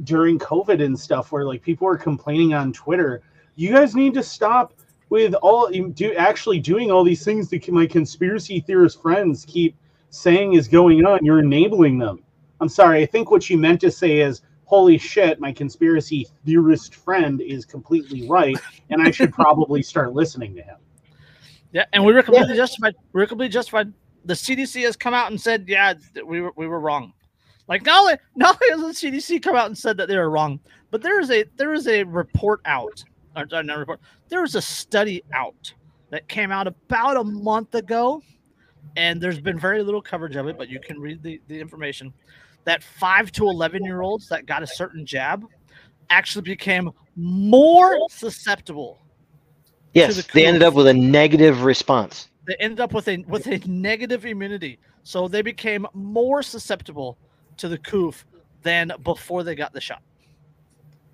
[0.05, 3.23] during COVID and stuff where like people were complaining on Twitter,
[3.57, 4.75] you guys need to stop
[5.11, 9.77] with all do actually doing all these things that my conspiracy theorist friends keep
[10.11, 11.25] saying is going on.
[11.25, 12.23] You're enabling them.
[12.61, 13.03] I'm sorry.
[13.03, 17.65] I think what you meant to say is holy shit, my conspiracy theorist friend is
[17.65, 18.57] completely right,
[18.91, 20.77] and I should probably start listening to him.
[21.73, 22.95] Yeah, and we were completely justified.
[23.13, 23.93] We were completely justified.
[24.27, 25.95] The CDC has come out and said, yeah,
[26.25, 27.15] we were we were wrong.
[27.69, 30.31] Like not only not only has the CDC come out and said that they were
[30.31, 30.61] wrong,
[30.91, 33.05] but there is a there is a report out,
[33.37, 34.01] or sorry, not a report.
[34.29, 35.73] There is a study out
[36.11, 38.23] that came out about a month ago,
[38.97, 42.13] and there's been very little coverage of it, but you can read the, the information.
[42.65, 45.45] That five to eleven year olds that got a certain jab
[46.11, 48.99] actually became more susceptible
[49.95, 52.29] Yes, the they ended up with a negative response.
[52.47, 57.19] they ended up with a with a negative immunity, so they became more susceptible
[57.59, 58.27] to the coof
[58.63, 60.03] than before they got the shot.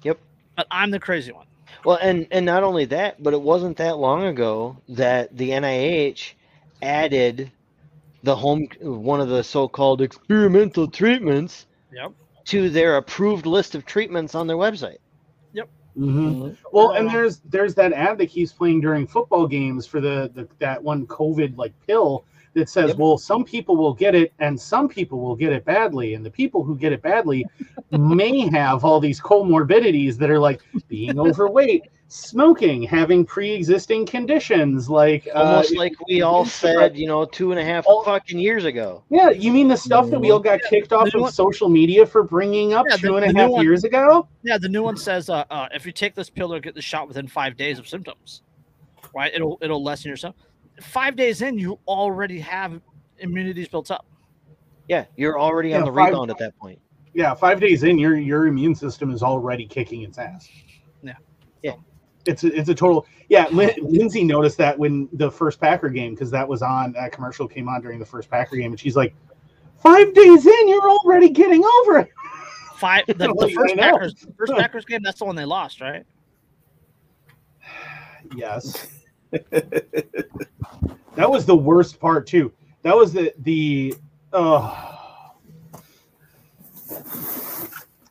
[0.03, 0.19] Yep.
[0.57, 1.47] But I'm the crazy one.
[1.85, 6.33] Well, and and not only that, but it wasn't that long ago that the NIH
[6.83, 7.51] added
[8.23, 12.13] the home one of the so-called experimental treatments Yep.
[12.47, 14.99] to their approved list of treatments on their website.
[15.53, 15.69] Yep.
[15.97, 16.29] Mm-hmm.
[16.29, 16.55] Mm-hmm.
[16.73, 20.49] Well, and there's there's that ad that keeps playing during football games for the, the
[20.59, 22.25] that one COVID like pill
[22.55, 22.99] that says, Yep.
[22.99, 26.31] well, some people will get it and some people will get it badly, and the
[26.31, 27.45] people who get it badly
[27.91, 35.27] may have all these comorbidities that are like being overweight, smoking, having pre-existing conditions, like
[35.35, 38.03] uh, Almost like we all said, you know, two and a half Oh.
[38.05, 39.03] fucking years ago.
[39.11, 42.07] Yeah, you mean the stuff that we all got kicked off of one- social media
[42.07, 44.29] for bringing up Yeah, the- and a new half one- years ago?
[44.45, 46.83] Yeah, the new one says uh, uh, if you take this pill or get the
[46.83, 48.43] shot within five days of symptoms,
[49.15, 49.33] right?
[49.35, 50.47] It'll it'll lessen your symptoms.
[50.81, 52.81] Five days in, you already have
[53.19, 54.07] immunities built up.
[54.89, 56.81] Yeah, you're already on Yeah, the five- rebound at that point.
[57.15, 60.49] Yeah, five days in, your your immune system is already kicking its ass.
[61.03, 61.15] Yeah.
[61.63, 61.75] Yeah.
[62.27, 63.47] It's a, it's a total yeah.
[63.53, 67.47] Lin- Lindsay noticed that when the first Packer game because that was on that commercial
[67.47, 69.15] came on during the first Packer game, and she's like,
[69.79, 72.09] five days in, you're already getting over it.
[72.79, 73.77] Five the, the first.
[73.77, 76.05] Packers the first Packers game, that's the one they lost, right?
[78.35, 78.89] Yes,
[81.15, 82.53] that was the worst part too.
[82.83, 83.95] That was the the
[84.33, 84.95] uh,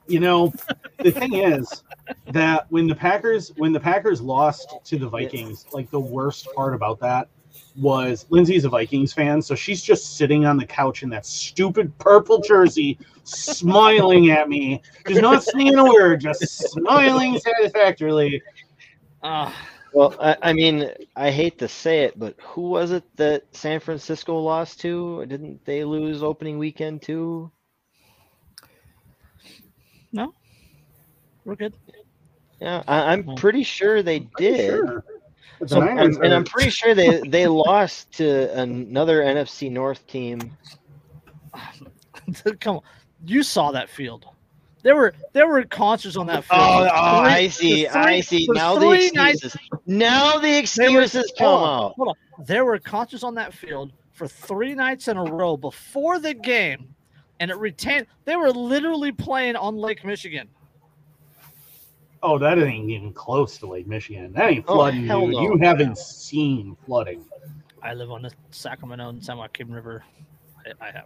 [0.07, 0.53] you know
[0.99, 1.84] the thing is
[2.32, 6.74] that when the Packers when the Packers lost to the Vikings, like the worst part
[6.74, 7.30] about that
[7.76, 11.97] was Lindsay's a Vikings fan, so she's just sitting on the couch in that stupid
[11.97, 14.82] purple jersey, smiling at me.
[15.07, 18.41] She's not saying a word, just smiling satisfactorily.
[19.21, 19.51] Uh,
[19.94, 23.80] Well, I, I mean, I hate to say it, but who was it that San
[23.80, 25.24] Francisco lost to?
[25.28, 27.52] Didn't they lose opening weekend too?
[30.12, 30.34] No,
[31.46, 31.76] we're good.
[32.60, 34.78] Yeah, I, I'm pretty sure they did.
[34.78, 35.04] Sure.
[35.60, 39.72] But the So, Niners And, and I'm pretty sure they, they lost to another NFC
[39.72, 40.58] North team.
[42.60, 42.82] Come on,
[43.26, 44.26] you saw that field.
[44.84, 46.61] There were there were concerts on that field.
[46.61, 47.86] Oh, for oh three- I see.
[47.86, 48.45] for I see.
[48.45, 49.59] for Now the three nights- excuses.
[49.88, 51.93] Now the They were- excuses oh, come hold on, out.
[51.95, 52.45] hold on.
[52.45, 56.93] There were concerts on that field for three nights in a row before the game,
[57.39, 58.07] and it retained.
[58.25, 60.49] They were literally playing on Lake Michigan.
[62.21, 64.31] Oh, that ain't even close to Lake Michigan.
[64.34, 65.05] That ain't Oh, flooding.
[65.05, 65.31] hell dude.
[65.36, 65.41] no.
[65.41, 67.23] You haven't seen flooding.
[67.81, 70.03] I live on the Sacramento and San Joaquin River.
[70.65, 71.05] I, I have.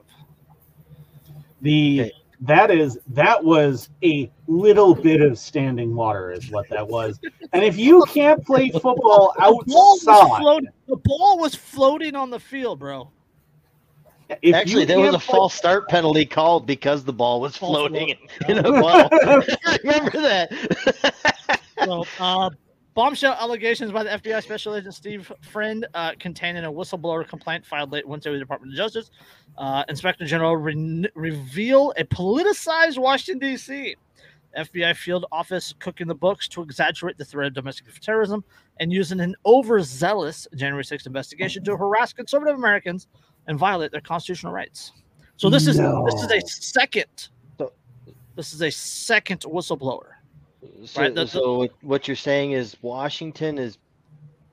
[1.62, 2.12] The Okay.
[2.42, 7.20] That is that was a little bit of standing water, is what that was.
[7.54, 12.16] And if you can't play football The ball, was outside, floating, the ball was floating
[12.16, 13.10] on the field, bro.
[14.42, 17.58] if Actually, there was a can't play- false start penalty called because the ball was
[17.58, 18.16] floating
[18.46, 18.50] float.
[18.50, 19.10] in a ball.
[19.84, 21.24] Remember that?
[21.86, 22.50] So, uh,
[22.98, 27.64] bombshell allegations by the FBI Special Agent Steve Friend uh, contained in a whistleblower complaint
[27.64, 29.12] filed late Wednesday with the Department of Justice.
[29.56, 33.96] Uh, Inspector General re- reveal a politicized Washington D.C.
[34.58, 38.44] FBI field office cooking the books to exaggerate the threat of domestic terrorism
[38.80, 43.08] and using an overzealous January 6th investigation to harass conservative Americans
[43.46, 44.92] and violate their constitutional rights.
[45.36, 47.30] So this is this is a second.
[47.60, 47.74] So-
[48.36, 50.17] This is a second whistleblower.
[50.86, 53.78] So, Right, that's- so what- what you're saying is Washington is,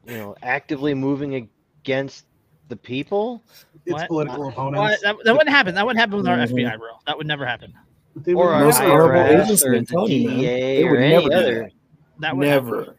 [0.06, 1.48] you know, actively moving
[1.82, 2.26] against
[2.68, 3.42] the people.
[3.86, 4.08] its What?
[4.08, 5.02] political Well, opponents.
[5.02, 5.74] that, that wouldn't happen.
[5.74, 6.44] That wouldn't happen with our Mhm.
[6.48, 6.88] FBI, bro.
[7.06, 7.74] That would never happen.
[8.16, 10.38] They or our Most never- horrible IRS agency, or the telling you, man.
[10.38, 10.46] DEA
[10.76, 11.54] They or would any never do other.
[11.64, 11.70] that.
[12.20, 12.64] That would happen.
[12.70, 12.96] Never.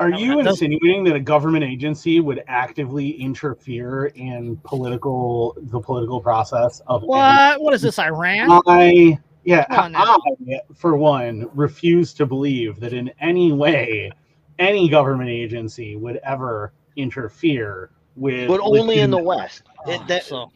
[0.00, 6.20] Are No, you insinuating that a government agency would actively interfere in political the political
[6.20, 7.60] process of any What?
[7.62, 7.98] What is this?
[8.00, 8.60] Iran?
[8.66, 9.18] I
[9.48, 9.96] yeah, Come on.
[9.96, 14.10] I for one refuse to believe that in any way
[14.58, 19.62] any government agency would ever interfere with But only in the legitimate- West.
[19.86, 20.50] It, ah, that, so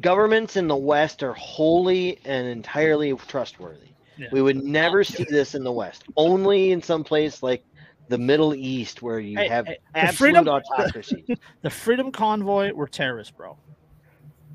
[0.00, 3.86] governments in the West are wholly and entirely trustworthy.
[4.16, 4.26] Yeah.
[4.32, 6.02] We would never see this in the West.
[6.16, 7.62] Only in some place like
[8.08, 11.24] the Middle East where you Hey, have hey, absolute freedom- autocracy,
[11.62, 13.56] The Freedom Convoy were terrorists, bro.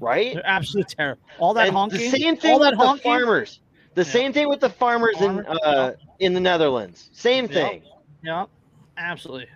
[0.02, 0.34] right?
[0.34, 1.18] They're absolute terror.
[1.40, 2.00] All that And honking.
[2.12, 3.04] the same thing all with that the honking.
[3.04, 3.62] farmers.
[3.95, 4.11] The Yeah.
[4.11, 7.10] same thing with the farmers in uh, in the Netherlands.
[7.14, 7.53] Same Yep.
[7.53, 7.84] thing.
[8.24, 8.45] Yeah,
[8.98, 9.48] absolutely.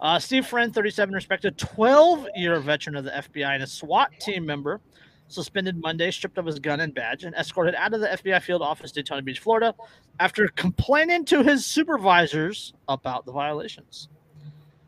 [0.00, 4.46] Uh, Steve Friend, 37, respected 12 year veteran of the FBI and a SWAT team
[4.46, 4.80] member,
[5.28, 8.62] suspended Monday, stripped of his gun and badge, and escorted out of the FBI field
[8.62, 9.74] office, Daytona Beach, Florida,
[10.18, 14.08] after complaining to his supervisors about the violations.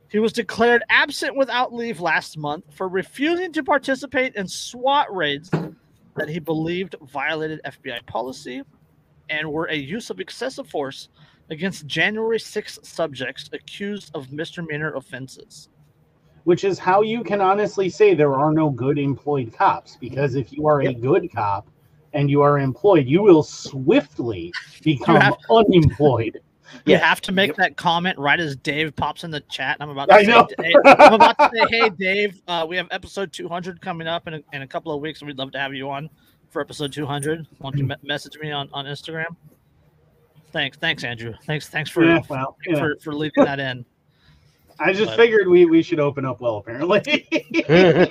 [0.09, 5.51] He was declared absent without leave last month for refusing to participate in SWAT raids
[5.51, 8.63] that he believed violated FBI policy
[9.31, 11.09] and were a use of excessive force
[11.51, 15.69] against January 6 subjects accused of misdemeanor offenses.
[16.45, 20.53] which is how you can honestly say there are no good employed cops because if
[20.53, 21.69] you are a good cop
[22.15, 26.41] and you are employed you will swiftly become have- unemployed
[26.87, 27.57] You have to make Yep.
[27.59, 29.77] that comment right as Dave pops in the chat.
[29.79, 30.49] I'm about to I say, know.
[30.59, 34.33] hey, I'm about to say, hey, Dave, uh, we have episode 200 coming up in
[34.35, 36.09] a, in a couple of weeks, and we'd love to have you on
[36.53, 37.47] for episode 200.
[37.59, 39.35] Why don't you me- message me on, on Instagram?
[40.53, 41.33] Thanks, thanks, Andrew.
[41.47, 43.85] Thanks, thanks for yeah, well know, for, for leaving that in.
[44.81, 47.01] i just but- figured we, we should open up well apparently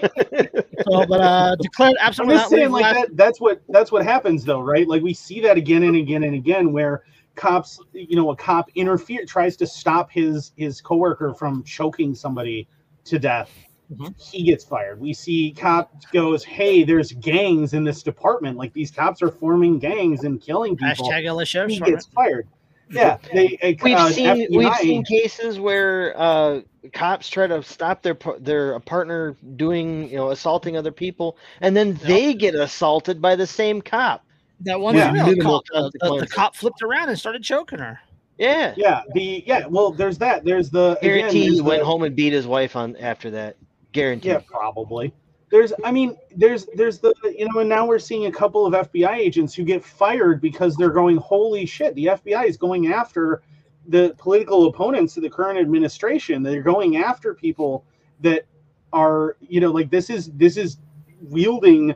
[0.85, 2.35] So, but uh, declared absolutely.
[2.35, 3.18] I'm just saying, like last- that.
[3.18, 4.88] That's what that's what happens, though, right?
[4.88, 7.03] Like we see that again and again and again, where
[7.35, 12.68] cops, you know, a cop interfere tries to stop his his coworker from choking somebody
[13.05, 13.51] to death.
[13.91, 14.13] Mhm.
[14.31, 14.99] He gets fired.
[15.01, 18.57] We see cop goes, "Hey, there's gangs in this department.
[18.57, 21.85] Like these cops are forming gangs and killing people." Hashtag LA He Department.
[21.85, 22.47] gets fired.
[22.89, 23.57] Yeah, they.
[23.63, 26.61] uh, We've uh, seen we've seen cases where uh,
[26.93, 31.76] cops try to stop their par- their partner doing you know assaulting other people, and
[31.76, 34.26] then they get assaulted by the same cop.
[34.61, 35.07] That one Yeah.
[35.11, 37.99] female Minimal cop, the, the, the cop cop flipped around and started choking her.
[38.38, 39.68] Yeah, Yeah, the yeah.
[39.68, 40.43] Well, there's that.
[40.43, 43.30] There's the again, guarantee there's he went the- home and beat his wife on after
[43.31, 43.55] that.
[43.91, 44.30] Guarantee.
[44.30, 45.13] Yeah, probably.
[45.49, 48.73] There's, I mean, there's, there's the, you know, and now we're seeing a couple of
[48.73, 53.41] FBI agents who get fired because they're going, holy shit, the FBI is going after
[53.88, 56.41] the political opponents of the current administration.
[56.41, 57.84] They're going after people
[58.22, 58.45] that
[58.93, 60.77] are, you know, like this is, this is
[61.22, 61.95] wielding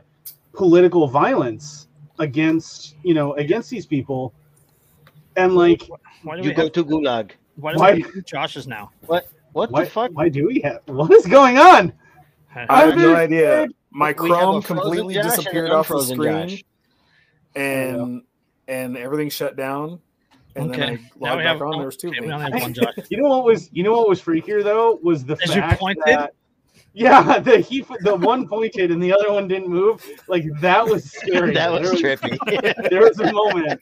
[0.52, 4.34] political violence against, you know, against these people.
[5.36, 5.88] And like,
[6.22, 7.30] Why do You we go have, to Gulag.
[7.56, 8.90] why do why- we have two now?
[9.06, 10.10] What why, the fuck?
[10.12, 11.92] why do we have, what is going on?
[12.54, 13.66] I have no idea.
[13.90, 16.64] My We have a Chrome completely Josh disappeared off the unfrozen screen, Josh.
[17.54, 18.22] and
[18.68, 20.00] and everything shut down.
[20.54, 20.80] And Okay.
[20.80, 21.76] then I Now logged we back have- on.
[21.78, 22.34] There was two Okay, of we me.
[22.34, 22.94] only have one Josh.
[23.10, 25.80] You know what was you know what was freakier though was the As you fact
[25.80, 26.02] pointed?
[26.06, 26.32] that
[26.94, 31.10] yeah the he the one pointed and the other one didn't move like that was
[31.12, 31.52] scary.
[31.54, 32.88] that was there trippy.
[32.90, 33.80] there was a moment.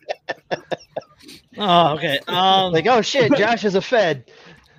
[1.56, 2.18] Oh, okay.
[2.26, 4.30] Um, like, oh shit, Josh is a Fed.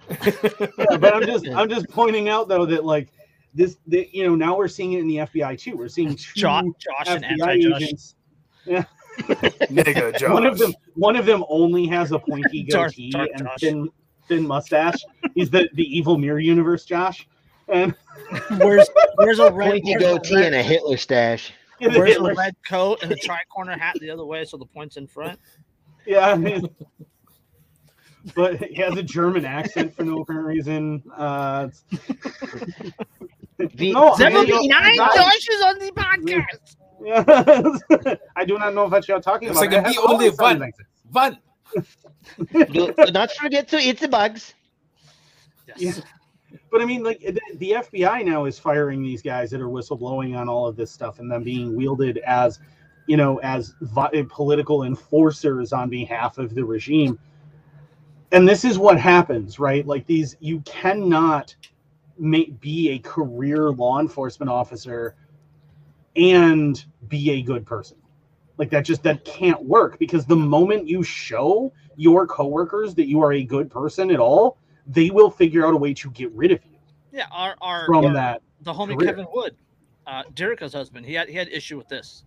[0.10, 3.10] Yeah, but I'm just I'm just pointing out though that like
[3.54, 5.78] this the, you know now we're seeing it in the FBI too.
[5.78, 7.82] We're seeing two Josh, Josh and FBI anti-Josh.
[7.82, 8.16] agents.
[9.18, 10.30] Nigga, Josh.
[10.30, 13.60] One of them one of them only has a pointy Dark- goatee dark and Josh.
[13.60, 13.90] thin
[14.28, 14.96] thin mustache.
[15.36, 17.28] He's the the evil mirror universe Josh.
[17.68, 17.96] And
[18.58, 21.52] Where's where's a red, Pointy goatee and a Hitler stash.
[21.80, 25.08] Where's the red coat and the tri-corner hat the other way, so the points in
[25.08, 25.40] front?
[26.06, 26.70] Yeah, I mean,
[28.34, 31.04] but he has a German accent for no apparent reason.
[31.16, 31.68] Uh,
[33.58, 36.76] The- No, I- Seventy-nine I- Joshes on the podcast.
[37.02, 38.16] yeah.
[38.36, 39.72] I do not know what you're talking It's about.
[39.72, 40.60] like I a only always sounded one.
[40.60, 40.88] like this.
[41.12, 41.38] One.
[42.74, 44.54] do, do not forget to eat the bugs.
[45.78, 46.02] Yes.
[46.72, 50.38] But I mean, like the, the FBI now is firing these guys that are whistleblowing
[50.38, 52.60] on all of this stuff, and them being wielded as,
[53.08, 57.18] you know, as vi- political enforcers on behalf of the regime.
[58.32, 59.86] And this is what happens, right?
[59.86, 61.56] Like these, you cannot
[62.18, 65.16] make be a career law enforcement officer
[66.16, 67.98] and be a good person.
[68.58, 73.22] Like that just that can't work because the moment you show your coworkers that you
[73.22, 74.58] are a good person at all,
[74.88, 76.78] they will figure out a way to get rid of you
[77.12, 78.42] Yeah, our our from our- that.
[78.62, 79.10] the homie career.
[79.10, 79.56] Kevin Wood,
[80.08, 82.24] uh, Derica's husband, he had he had issue with this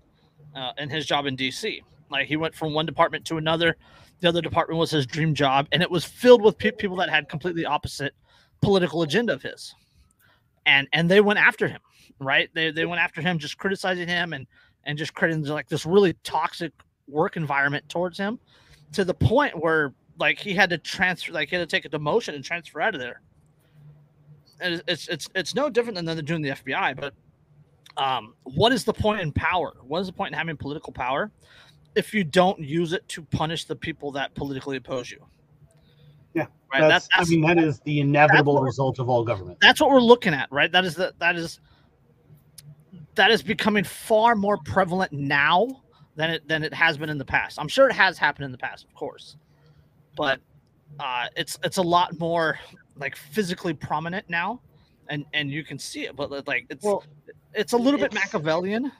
[0.54, 1.82] uh, in his job in DC.
[2.10, 3.76] Like he went from one department to another.
[4.20, 7.08] The other department was his dream job, and it was filled with pe- people that
[7.08, 8.14] had completely opposite
[8.60, 9.74] political agenda of his,
[10.66, 11.80] and and they went after him.
[12.18, 12.50] Right?
[12.52, 14.46] They they went after him, just criticizing him and
[14.84, 16.72] and just creating like this really toxic
[17.06, 18.38] work environment towards him,
[18.92, 21.88] to the point where like he had to transfer, like he had to take a
[21.88, 23.20] demotion and transfer out of there
[24.60, 26.96] and it's- it's it's no different than they're doing the FBI.
[26.96, 27.14] But
[27.96, 29.74] um, what is the point in power?
[29.82, 31.30] What is the point in having political power
[31.94, 35.24] if you don't use it to punish the people that politically oppose you.
[36.34, 36.80] Yeah, right.
[36.80, 39.58] That's, I mean, that is the inevitable result of all government.
[39.60, 40.70] that's what we're looking at, right?
[40.70, 41.60] That is the that is
[43.14, 45.82] that is becoming far more prevalent now
[46.14, 47.58] than it than it has been in the past.
[47.58, 49.36] I'm sure it has happened in the past, of course,
[50.16, 50.40] but
[51.00, 52.58] uh, it's it's a lot more
[52.96, 54.60] like physically prominent now,
[55.08, 56.16] and and you can see it.
[56.16, 57.04] But like it's Well,
[57.54, 58.92] it's a little bit Machiavellian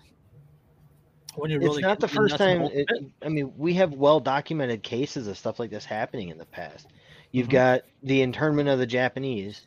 [1.39, 2.62] when you really it's not the first time.
[2.62, 3.05] It, it.
[3.23, 6.86] I mean, we have well documented cases of stuff like this happening in the past.
[7.32, 7.52] You've Mhm.
[7.52, 9.66] got the internment of the Japanese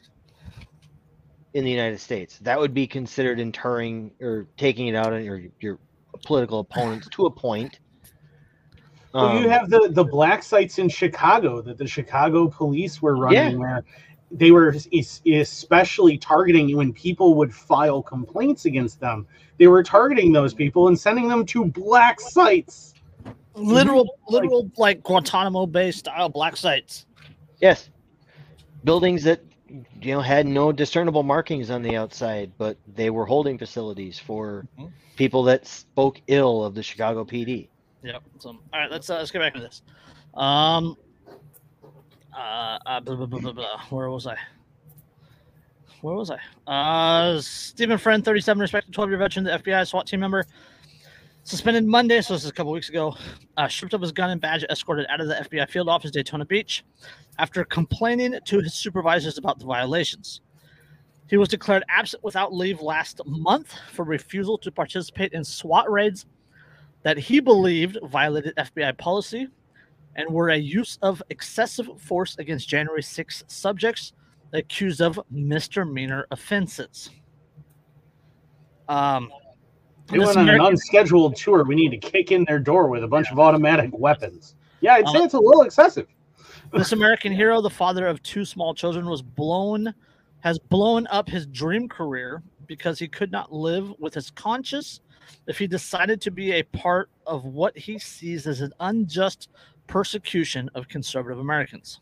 [1.54, 2.38] in the United States.
[2.40, 5.80] That would be considered interring or taking it out on your your
[6.26, 7.80] political opponents to a point.
[9.14, 13.18] Well, you Um, have the the black sites in Chicago that the Chicago police were
[13.18, 13.58] running, Yeah.
[13.58, 13.84] where
[14.32, 14.76] they were
[15.28, 19.28] especially targeting when people would file complaints against them.
[19.58, 22.94] They were targeting those people and sending them to black sites.
[23.54, 24.34] literal Mm-hmm.
[24.34, 27.06] Like- literal like Guantanamo Bay style black sites.
[27.60, 27.90] Yes.
[28.84, 29.42] Buildings that
[30.02, 34.66] you know had no discernible markings on the outside, but they were holding facilities for
[34.80, 34.92] Mhm.
[35.18, 37.68] people that spoke ill of the Chicago PD.
[38.04, 38.24] Yep.
[38.40, 39.82] So, all right, let's uh, let's get back to this.
[40.34, 40.96] Um,
[42.36, 43.82] uh, uh blah, blah, blah, blah, blah.
[43.90, 44.38] where was I?
[46.02, 46.40] Where was I?
[46.72, 50.46] Uh, Stephen Friend, 37, respected 12 year veteran, the FBI SWAT team member,
[51.44, 53.16] suspended Monday, so this is a couple weeks ago.
[53.58, 56.46] Uh, stripped of his gun and badge, escorted out of the FBI field office, Daytona
[56.46, 56.84] Beach,
[57.38, 60.42] after complaining to his supervisors about the violations.
[61.28, 66.26] He was declared absent without leave last month for refusal to participate in SWAT raids
[67.04, 69.48] that he believed violated FBI policy
[70.16, 74.14] and were a use of excessive force against January 6 subjects
[74.54, 77.10] accused of misdemeanor offenses.
[78.90, 79.32] Um,
[80.08, 81.64] They went on an unscheduled tour.
[81.64, 84.56] We need to kick in their door with a bunch of automatic weapons.
[84.82, 86.08] Yeah, I'd say Uh, it's a little excessive.
[86.74, 89.94] this American hero, the father of two small children, was blown,
[90.40, 95.00] has blown up his dream career because he could not live with his conscience
[95.48, 99.50] if he decided to be a part of what he sees as an unjust
[99.92, 102.00] persecution of conservative Americans.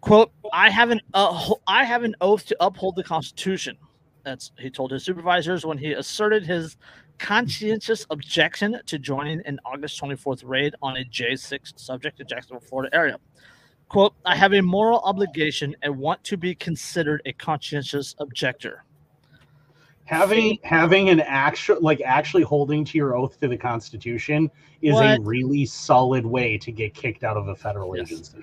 [0.00, 3.76] "Quote: I have an uh, I have an oath to uphold the Constitution."
[4.24, 6.76] That's he told his supervisors when he asserted his
[7.18, 12.94] conscientious objection to joining an August 24th raid on a J6 subject in Jacksonville, Florida
[12.94, 13.18] area.
[13.88, 18.84] Quote, I have a moral obligation and want to be considered a conscientious objector.
[20.04, 24.50] Having having an actual like actually holding to your oath to the Constitution
[24.82, 25.18] is What?
[25.18, 28.10] a really solid way to get kicked out of a federal Yes.
[28.10, 28.38] agency.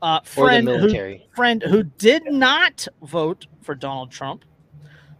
[0.00, 4.44] Uh, Or the friend, who, friend who did not vote for Donald Trump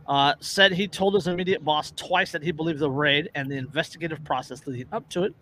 [0.06, 3.56] uh, said he told his immediate boss twice that he believed the raid and the
[3.56, 5.34] investigative process leading up to it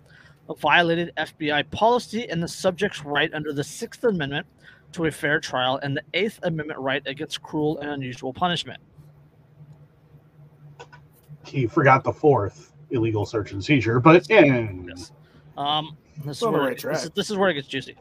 [0.59, 4.47] violated FBI policy and the subject's right under the Sixth Amendment
[4.93, 8.81] to a fair trial and the Eighth Amendment right against cruel and unusual punishment.
[11.49, 15.13] He forgot the fourth illegal search and seizure, but eh, Yes.
[15.57, 17.97] Um, this, is where, right this, is, this is where it gets juicy.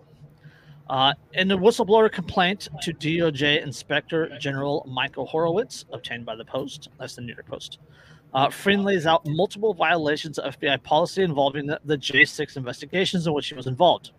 [0.90, 6.90] Uh, in the whistleblower complaint to DOJ Inspector General Michael Horowitz, obtained by the Post,
[6.98, 7.80] that's the New York Post,
[8.34, 13.34] uh, Friend lays out multiple violations of FBI policy involving the, the J6 investigations in
[13.34, 14.12] which he was involved.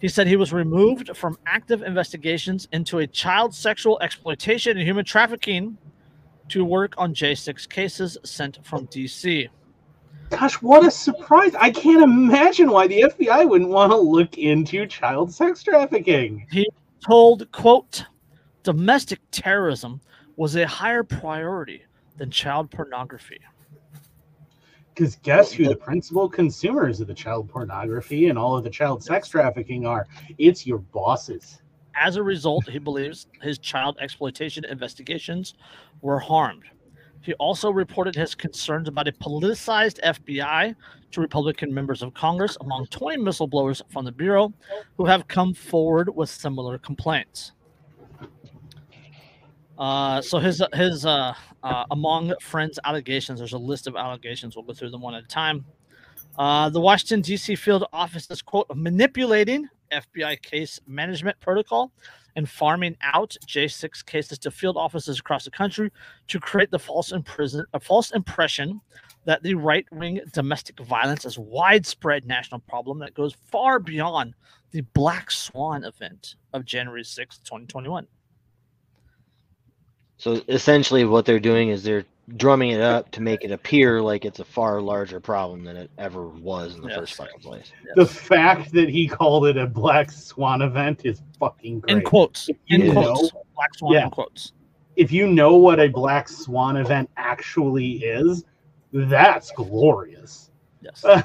[0.00, 5.04] He said he was removed from active investigations into a child sexual exploitation and human
[5.04, 5.78] trafficking
[6.48, 9.48] to work on J6 cases sent from DC.
[10.30, 11.54] gosh, what a surprise!
[11.54, 16.46] I can't imagine why the FBI wouldn't want to look into child sex trafficking.
[16.50, 16.68] He
[17.06, 18.04] told, quote,
[18.62, 20.00] domestic terrorism
[20.36, 21.82] was a higher priority
[22.16, 23.38] than child pornography.
[24.94, 29.02] Because guess who the principal consumers of the child pornography and all of the child
[29.02, 30.06] sex trafficking are?
[30.38, 31.60] It's your bosses.
[31.96, 35.54] As a result, he believes his child exploitation investigations
[36.00, 36.64] were harmed.
[37.20, 40.74] He also reported his concerns about a politicized FBI
[41.12, 44.52] to Republican members of Congress, among 20 whistleblowers from the Bureau
[44.98, 47.52] who have come forward with similar complaints.
[49.78, 53.40] Uh, so his his uh, uh, among friends allegations.
[53.40, 54.54] There's a list of allegations.
[54.54, 55.64] We'll go through them one at a time.
[56.38, 57.56] Uh, the Washington D.C.
[57.56, 59.68] field office is quote manipulating
[60.02, 61.92] FBI case management protocol
[62.36, 65.90] and farming out J6 cases to field offices across the country
[66.28, 68.80] to create the false imprison a false impression
[69.24, 74.34] that the right wing domestic violence is widespread national problem that goes far beyond
[74.72, 78.06] the Black Swan event of January 6th, 2021.
[80.16, 82.04] So essentially, what they're doing is they're
[82.36, 85.90] drumming it up to make it appear like it's a far larger problem than it
[85.98, 86.96] ever was in the Yes.
[86.98, 87.70] first fucking place.
[87.96, 91.98] The fact that he called it a black swan event is fucking great.
[91.98, 92.48] In quotes.
[92.68, 93.34] In You quotes.
[93.34, 93.42] know?
[93.54, 94.04] Black Swan Yeah.
[94.04, 94.52] in quotes.
[94.96, 98.44] if you know what a black swan event actually is,
[98.92, 100.50] that's glorious.
[100.80, 101.02] Yes.
[101.02, 101.22] Go Uh,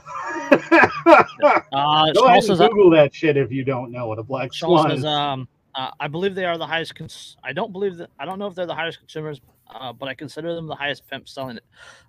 [1.71, 4.67] ahead and says, uh, Google that shit if you don't know what a black Shaw
[4.67, 5.05] swan says is.
[5.05, 6.95] um, uh, I believe they are the highest.
[6.95, 8.09] Cons- I don't believe that.
[8.19, 9.39] I don't know if they're the highest consumers,
[9.69, 11.63] uh, but I consider them the highest pimp selling it.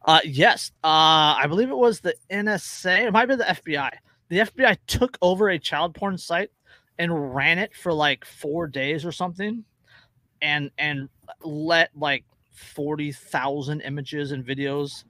[0.05, 0.73] Uh, yes.
[0.83, 3.07] Uh, I believe it was the NSA.
[3.07, 3.91] It might be the FBI.
[4.29, 6.51] The FBI took over a child porn site
[6.99, 9.65] and ran it for like four days or something,
[10.43, 11.09] and and
[11.43, 15.05] let like forty thousand images and videos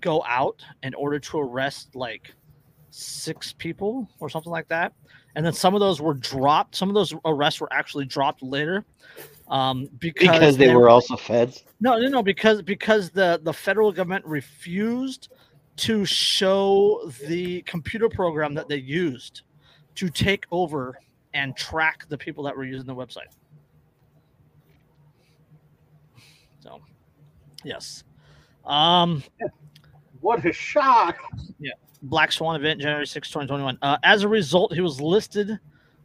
[0.00, 2.32] go out in order to arrest like
[2.90, 4.92] six people or something like that.
[5.34, 6.74] And then some of those were dropped.
[6.74, 8.84] Some of those arrests were actually dropped later,
[9.50, 11.64] um, because, Because they were also feds.
[11.80, 15.28] no, no, no, because because the the federal government refused
[15.76, 19.42] to show the computer program that they used
[19.96, 20.98] to take over
[21.34, 23.30] and track the people that were using the website.
[26.60, 26.80] So,
[27.64, 28.04] yes.
[28.66, 29.22] Um,
[30.20, 31.16] What a shock!
[31.58, 31.72] Yeah,
[32.02, 33.78] Black Swan event, January 6, 2021.
[33.80, 35.58] Uh, as a result, he was listed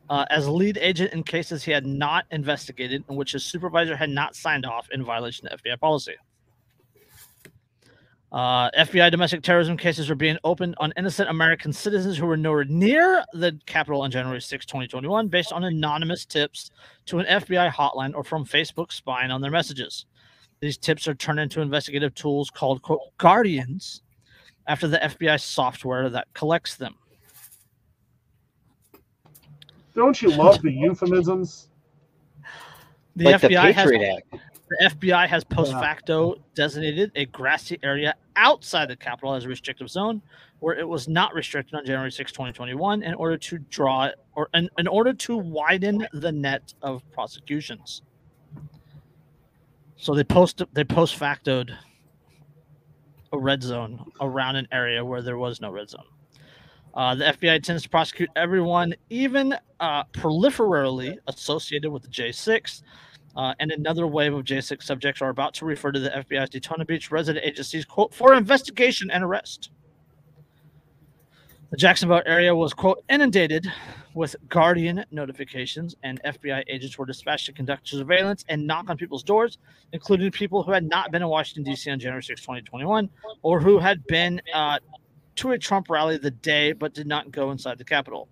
[0.10, 4.10] uh, as lead agent in cases he had not investigated, in which his supervisor had
[4.10, 6.16] not signed off in violation of FBI policy.
[8.32, 12.66] Uh, FBI domestic terrorism cases were being opened on innocent American citizens who were nowhere
[12.66, 16.70] near the Capitol on January 6, 2021, based on anonymous tips
[17.06, 20.06] to an FBI hotline or from Facebook spying on their messages.
[20.60, 24.02] These tips are turned into investigative tools called quote, Guardians
[24.68, 26.96] after the FBI software that collects them.
[29.96, 31.70] Don't you love the euphemisms?
[33.16, 34.44] The like the FBI has Patriot Act.
[34.70, 39.90] the FBI has post facto designated a grassy area outside the Capitol as a restrictive
[39.90, 40.22] zone,
[40.60, 44.70] where it was not restricted on January 6, 2021, in order to draw or in,
[44.78, 48.02] in order to widen the net of prosecutions.
[49.96, 51.74] So they post they post factoed
[53.32, 56.04] a red zone around an area where there was no red zone.
[56.96, 62.84] Uh, the FBI tends to prosecute everyone, even uh, proliferarily associated with the J6.
[63.36, 66.86] Uh, and another wave of J6 subjects are about to refer to the FBI's Daytona
[66.86, 69.72] Beach resident agencies, quote, for investigation and arrest.
[71.72, 73.68] The Jacksonville area was, quote, inundated
[74.14, 79.24] with Guardian notifications, and FBI agents were dispatched to conduct surveillance and knock on people's
[79.24, 79.58] doors,
[79.92, 81.92] including people who had not been in Washington, D.C.
[81.92, 83.10] on January 6, 2021,
[83.42, 84.80] or who had been uh,
[85.36, 88.28] to a Trump rally the day but did not go inside the Capitol.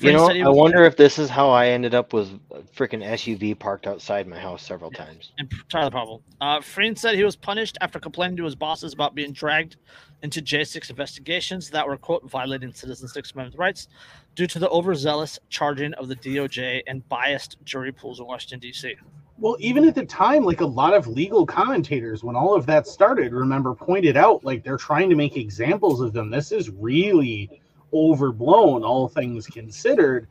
[0.00, 3.58] You know, I wonder if this is how I ended up with a freaking SUV
[3.58, 5.32] parked outside my house several times.
[5.38, 6.22] and Tyler Powell.
[6.40, 9.76] Uh, Friend said he was punished after complaining to his bosses about being dragged
[10.22, 13.88] into J6 investigations that were, quote, violating citizens' Sixth Amendment rights
[14.34, 18.94] due to the overzealous charging of the DOJ and biased jury pools in Washington, D.C.
[19.40, 22.86] Well, even at the time, like a lot of legal commentators, when all of that
[22.86, 26.28] started, remember, pointed out like they're trying to make examples of them.
[26.28, 30.28] This is really overblown, all things considered.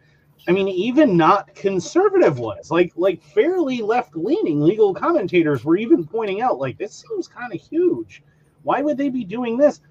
[0.48, 6.06] I mean, even not conservative ones, like like fairly left leaning legal commentators were even
[6.06, 8.22] pointing out, like, this seems kind of huge.
[8.61, 9.81] Why would they be doing this?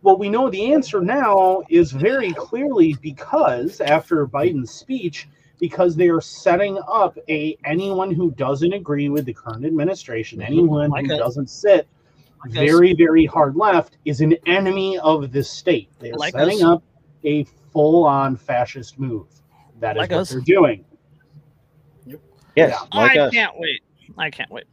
[0.00, 5.28] Well, we know the answer now is very clearly because after Biden's speech,
[5.62, 10.90] because they are setting up a anyone who doesn't agree with the current administration, anyone
[10.90, 11.18] Like who us.
[11.20, 11.86] doesn't sit
[12.44, 12.56] Like us.
[12.56, 15.88] very, very hard left, is an enemy of the state.
[16.00, 16.64] They are Like setting us.
[16.64, 16.82] up
[17.24, 19.28] a full-on fascist move.
[19.78, 20.30] That is Like what us.
[20.30, 20.84] they're doing.
[22.06, 22.18] Yes,
[22.56, 22.80] Yeah.
[23.00, 23.32] like I us.
[23.32, 23.82] can't wait.
[24.18, 24.64] I can't wait.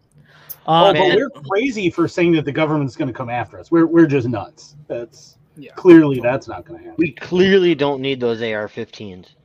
[0.66, 3.70] Oh, Uh, but we're crazy for saying that the government's going to come after us.
[3.70, 4.76] We're we're just nuts.
[4.88, 5.72] That's Yeah.
[5.76, 6.96] clearly that's not going to happen.
[6.98, 9.36] We clearly don't need those AR-15s.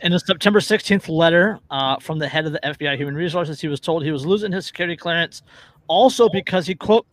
[0.00, 3.68] In a September 16th letter uh, from the head of the FBI Human Resources, he
[3.68, 5.42] was told he was losing his security clearance
[5.88, 7.06] also because he, quote,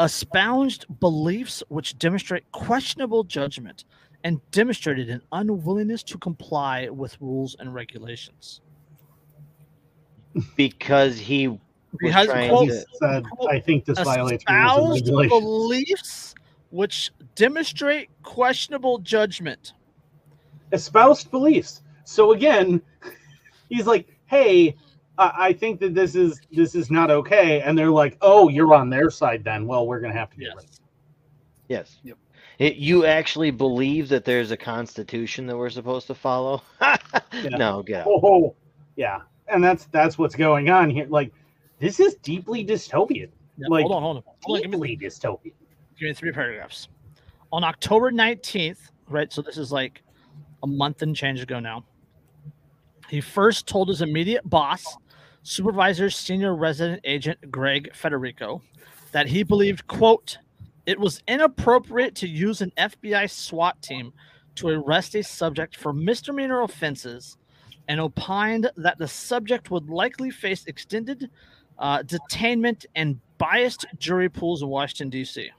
[0.00, 3.84] espoused beliefs which demonstrate questionable judgment
[4.24, 8.60] and demonstrated an unwillingness to comply with rules and regulations.
[10.56, 11.58] Because he was
[11.98, 12.84] Because, trying quote, He to.
[13.00, 16.34] said, "I think this violates rules and espoused regulations." beliefs
[16.70, 19.72] which demonstrate questionable judgment.
[20.72, 21.82] Espoused beliefs.
[22.04, 22.80] So again,
[23.68, 24.74] he's like, "Hey,
[25.18, 28.74] I, I think that this is this is not okay," and they're like, "Oh, you're
[28.74, 29.66] on their side then.
[29.66, 30.80] Well, we're gonna have to get rid of Yes.
[31.68, 31.98] Yes.
[32.02, 32.18] Yep.
[32.58, 36.62] It, you actually believe that there's a constitution that we're supposed to follow?
[37.50, 38.06] No, get out.
[38.08, 38.56] Oh, oh,
[38.96, 41.06] yeah, and that's that's what's going on here.
[41.08, 41.32] Like,
[41.78, 43.28] this is deeply dystopian.
[43.58, 44.22] Yeah, Like, hold on, hold on.
[44.42, 45.52] Hold on, give me, Deeply dystopian.
[45.98, 46.88] give me three paragraphs.
[47.52, 48.78] On October 19th,
[49.08, 49.32] right?
[49.32, 50.02] So this is like
[50.62, 51.84] a month and change ago now.
[53.08, 54.96] He first told his immediate boss,
[55.42, 58.62] supervisor, senior resident agent Greg Federico,
[59.12, 60.38] that he believed, quote,
[60.86, 64.12] it was inappropriate to use an FBI SWAT team
[64.56, 67.36] to arrest a subject for misdemeanor offenses
[67.88, 71.30] and opined that the subject would likely face extended
[71.78, 75.50] uh, detainment and biased jury pools in Washington, D.C.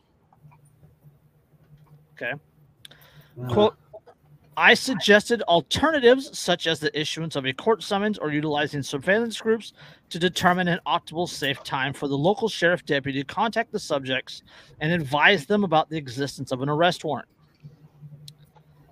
[2.13, 2.33] Okay.
[3.49, 3.75] Quote,
[4.57, 9.73] I suggested alternatives such as the issuance of a court summons or utilizing surveillance groups
[10.09, 14.43] to determine an optimal safe time for the local sheriff deputy to contact the subjects
[14.81, 17.29] and advise them about the existence of an arrest warrant.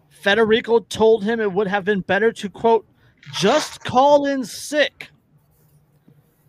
[0.09, 2.87] Federico told him it would have been better to quote,
[3.33, 5.09] just call in sick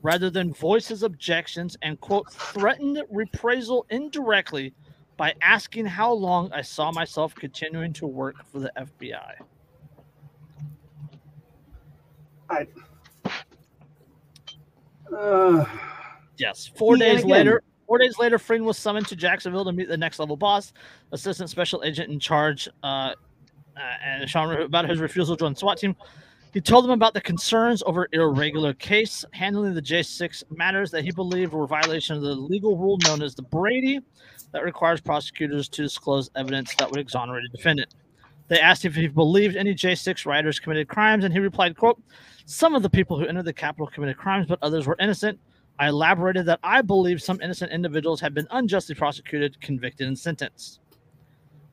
[0.02, 4.72] rather than voice his objections and quote, threatened reprisal indirectly
[5.18, 9.34] by asking how long I saw myself continuing to work for the FBI.
[15.14, 15.64] Uh,
[16.38, 16.70] Yes.
[16.76, 19.96] Four days again- later, four days later, Frieden was summoned to Jacksonville to meet the
[19.96, 20.72] next level boss,
[21.10, 23.14] assistant special agent in charge, uh, uh,
[24.04, 25.96] and Sean about his refusal to join the SWAT team.
[26.54, 31.10] He told them about the concerns over irregular case handling the J6 matters that he
[31.10, 34.00] believed were violation of the legal rule known as the Brady
[34.52, 37.94] that requires prosecutors to disclose evidence that would exonerate a defendant.
[38.48, 42.00] They asked if he believed any J6 riders committed crimes, and he replied, quote,
[42.46, 45.38] some of the people who entered the Capitol committed crimes, but others were innocent.
[45.78, 50.80] I elaborated that I believe some innocent individuals have been unjustly prosecuted, convicted, and sentenced.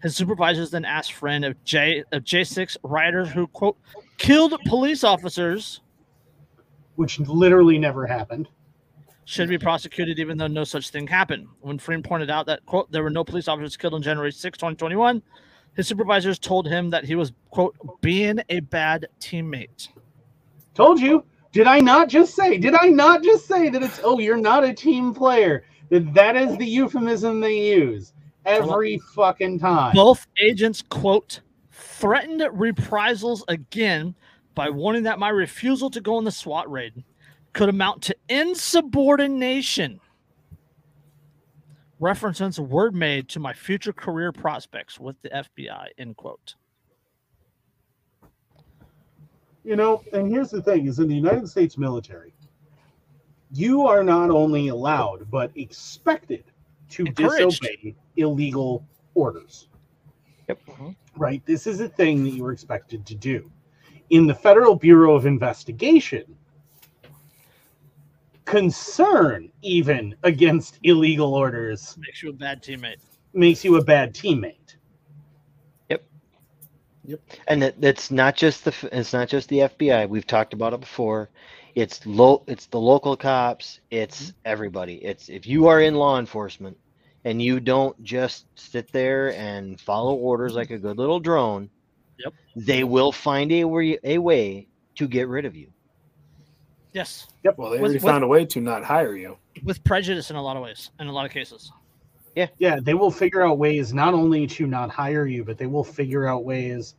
[0.02, 3.78] His supervisors then asked friend of J of J6 rioters who quote
[4.18, 5.82] killed police officers
[6.96, 8.48] which literally never happened.
[9.26, 11.48] Should be prosecuted even though no such thing happened.
[11.62, 14.58] When Freeman pointed out that quote there were no police officers killed on January 6,
[14.58, 15.22] 2021,
[15.76, 19.90] his supervisors told him that he was quote being a bad teammate.
[20.74, 21.26] Told you.
[21.52, 22.58] Did I not just say?
[22.58, 25.64] Did I not just say that it's oh you're not a team player?
[25.90, 28.14] That that is the euphemism they use
[28.46, 29.94] every fucking time.
[29.96, 31.42] Both agents quote
[31.72, 34.16] threatened reprisals again
[34.54, 37.04] by warning that my refusal to go on the SWAT raid
[37.56, 40.00] could amount to insubordination.
[42.00, 45.88] References were made to my future career prospects with the FBI.
[45.98, 46.56] End quote.
[49.64, 52.34] You know, and here's the thing: is in the United States military,
[53.52, 56.44] you are not only allowed but expected
[56.90, 57.62] to Encouraged.
[57.62, 59.70] disobey illegal orders.
[60.50, 60.60] Yep.
[60.68, 60.90] Uh-huh.
[61.16, 61.44] Right.
[61.46, 63.50] This is a thing that you are expected to do.
[64.10, 66.36] In the Federal Bureau of Investigation,
[68.46, 73.02] concern even against illegal orders Makes you a bad teammate.
[73.34, 74.76] makes you a bad teammate.
[75.90, 76.04] Yep.
[77.06, 77.20] Yep.
[77.48, 80.08] And that, that's not just the it's not just the FBI.
[80.08, 81.30] We've talked about it before.
[81.74, 82.44] It's low.
[82.48, 83.80] It's the local cops.
[83.90, 84.38] It's mm-hmm.
[84.46, 84.96] everybody.
[85.04, 86.78] It's if you are in law enforcement
[87.26, 91.70] and you don't just sit there and follow orders like a good little drone.
[92.20, 92.34] Yep.
[92.56, 95.72] They will find a way a way to get rid of you.
[96.96, 97.58] Yes, Yep.
[97.58, 99.38] Well, they With- already with- found a way to not hire you.
[99.64, 101.70] with prejudice in a lot of ways, in a lot of cases.
[102.36, 102.48] Yeah.
[102.58, 105.84] Yeah, they will figure out ways not only to not hire you, but they will
[105.84, 106.96] figure out ways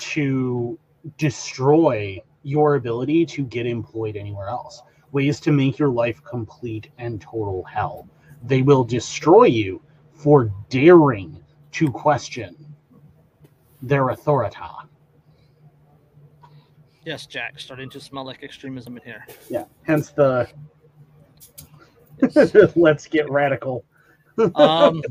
[0.00, 0.78] to
[1.16, 4.82] destroy your ability to get employed anywhere else.
[5.12, 8.06] Ways to make your life complete and total hell.
[8.42, 9.80] They will destroy you
[10.12, 12.54] for daring to question
[13.82, 14.56] their authority.
[17.08, 19.24] Yes, Jack, starting to smell like extremism in here.
[19.48, 20.46] Yeah, hence the
[22.76, 23.84] let's get radical.
[24.54, 25.02] Um,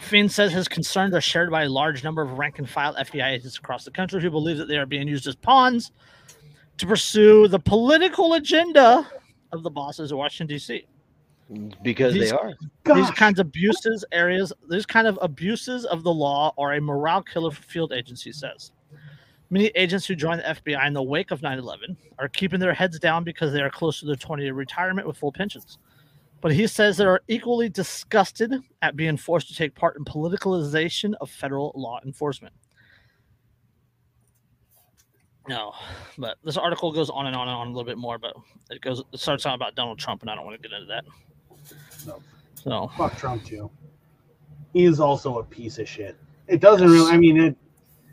[0.00, 3.32] Finn says his concerns are shared by a large number of rank and file FBI
[3.34, 5.92] agents across the country who believe that they are being used as pawns
[6.78, 9.06] to pursue the political agenda
[9.52, 10.86] of the bosses of Washington, D.C.
[11.84, 12.54] Because These- they are.
[12.94, 17.22] These kinds of abuses, areas, these kind of abuses of the law are a morale
[17.22, 18.72] killer for field agents, he says.
[19.50, 22.74] Many agents who joined the FBI in the wake of 9 11 are keeping their
[22.74, 25.78] heads down because they are close to their 20 year retirement with full pensions.
[26.40, 28.52] But he says they are equally disgusted
[28.82, 32.54] at being forced to take part in politicalization of federal law enforcement.
[35.48, 35.72] No,
[36.18, 38.34] but this article goes on and on and on a little bit more, but
[38.70, 40.86] it goes it starts out about Donald Trump, and I don't want to get into
[40.86, 41.04] that.
[42.06, 42.20] No.
[42.54, 43.70] So fuck Trump too.
[44.72, 46.16] He is also a piece of shit.
[46.48, 47.12] It doesn't really.
[47.12, 47.56] I mean, it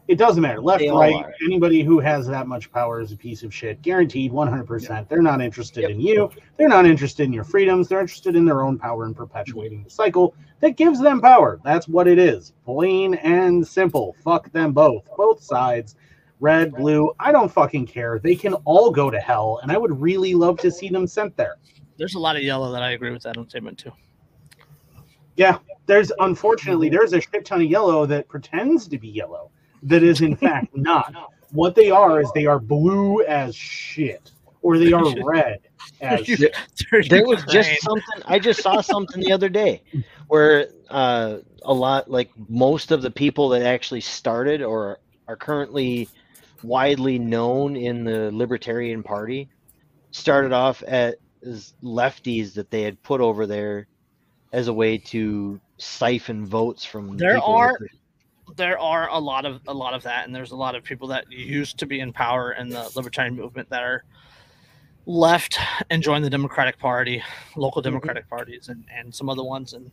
[0.07, 0.61] It doesn't matter.
[0.61, 1.33] Left, They all right, are.
[1.45, 3.81] anybody who has that much power is a piece of shit.
[3.81, 5.07] Guaranteed 100%.
[5.07, 5.91] They're not interested Yep.
[5.91, 6.29] in you.
[6.57, 7.87] They're not interested in your freedoms.
[7.87, 11.59] They're interested in their own power and perpetuating the cycle that gives them power.
[11.63, 12.51] That's what it is.
[12.65, 14.15] Plain and simple.
[14.23, 15.07] Fuck them both.
[15.15, 15.95] Both sides.
[16.41, 18.19] Red, blue, I don't fucking care.
[18.19, 21.37] They can all go to hell, and I would really love to see them sent
[21.37, 21.55] there.
[21.95, 23.93] There's a lot of yellow that I agree with that statement too.
[25.37, 26.95] Yeah, there's unfortunately mm-hmm.
[26.97, 29.51] there's a shit ton of yellow that pretends to be yellow
[29.83, 31.13] that is in fact not.
[31.51, 34.31] What they are is they are blue as shit,
[34.61, 35.59] or they are red
[36.01, 36.55] as shit.
[37.09, 39.81] there was just something i just saw something the other day
[40.27, 46.07] where uh a lot like most of the people that actually started or are currently
[46.63, 49.49] widely known in the libertarian party
[50.11, 51.15] started off at,
[51.45, 53.87] as lefties that they had put over there
[54.53, 57.89] as a way to siphon votes from There people are- that-
[58.55, 61.07] there are a lot of a lot of that, and there's a lot of people
[61.09, 64.03] that used to be in power in the libertarian movement that are
[65.05, 65.57] left
[65.89, 67.21] and joined the Democratic Party,
[67.55, 67.89] local Mm-hmm.
[67.91, 69.91] Democratic parties, and and some other ones, and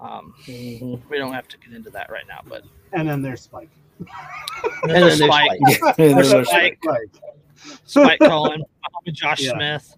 [0.00, 2.40] um, we don't have to get into that right now.
[2.46, 3.68] But And then there's Spike.
[4.82, 6.78] and then there's Spike, like, And There's there's- Spike.
[6.82, 7.22] Spike.
[7.84, 8.64] Spike Cohen,
[9.12, 9.52] Josh Yeah.
[9.52, 9.94] Smith,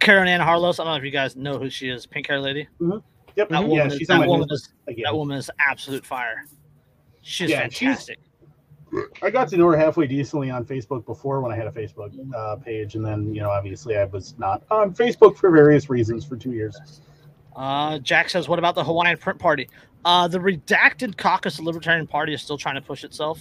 [0.00, 0.80] Caryn Ann Harlos.
[0.80, 2.66] I don't know if you guys know who she is, pink hair lady.
[2.80, 3.02] Yep.
[3.36, 4.72] That yeah, woman, is, that woman is
[5.04, 6.44] that woman is absolute fire.
[7.30, 8.18] She's Yeah, she's- fantastic.
[9.22, 12.12] I got to know her halfway decently on Facebook before when I had a Facebook
[12.34, 16.24] uh, page, and then you know obviously I was not on Facebook for various reasons
[16.24, 17.00] for two years.
[17.54, 19.68] Uh, Jack says, "What about the Hawaiian Print Party?
[20.04, 23.38] Uh, the redacted caucus of the Libertarian Party is still trying to push itself.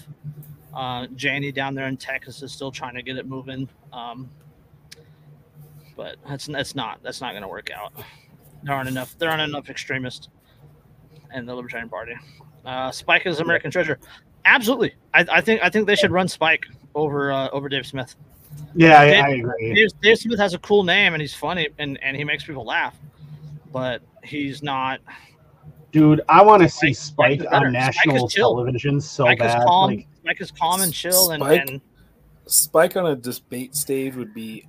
[0.71, 3.67] Uh, Janie down there in Texas is still trying to get it moving.
[3.91, 4.29] Um,
[5.97, 7.91] but that's that's not that's not going to work out.
[8.61, 10.29] There aren't enough there aren't enough extremists
[11.33, 12.13] in the Libertarian Party.
[12.69, 13.97] Uh, Spike is American treasure.
[14.45, 18.15] Absolutely, I, I think I think they should run Spike over uh, over Dave Smith.
[18.75, 19.73] Yeah, I, Dave- I agree.
[19.73, 22.65] Dave, Dave Smith has a cool name and he's funny and, and he makes people
[22.65, 22.95] laugh,
[23.73, 24.99] but he's not.
[25.91, 27.65] Dude, I want to see Spike- Spike Spike is better.
[27.67, 28.55] on national is chill.
[28.55, 29.57] television so Spike bad.
[29.59, 29.89] is calm.
[29.89, 31.81] Like, Spike is calm and chill, and, and
[32.45, 34.67] Spike on a debate stage would be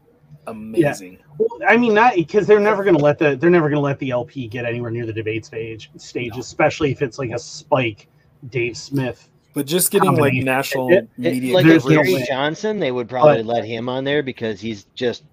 [0.50, 1.18] amazing.
[1.38, 3.84] well, I mean, not because they're never going to let the they're never going to
[3.84, 6.40] let the LP get anywhere near the debate stage stage, No.
[6.40, 8.08] especially if it's like a Spike,
[8.50, 9.28] Dave Smith.
[9.52, 12.06] But just getting like national It- it- media like There's if no coverage.
[12.08, 12.26] Gary way.
[12.28, 15.24] Johnson, they would probably But- let him on there because he's just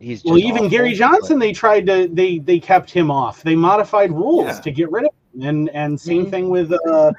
[0.00, 3.42] he's Well, even awful, Gary but- Johnson, they tried to they they kept him off.
[3.42, 4.60] They modified rules Yeah.
[4.60, 5.42] to get rid of him.
[5.46, 6.30] And and same Mhm.
[6.30, 7.12] thing with uh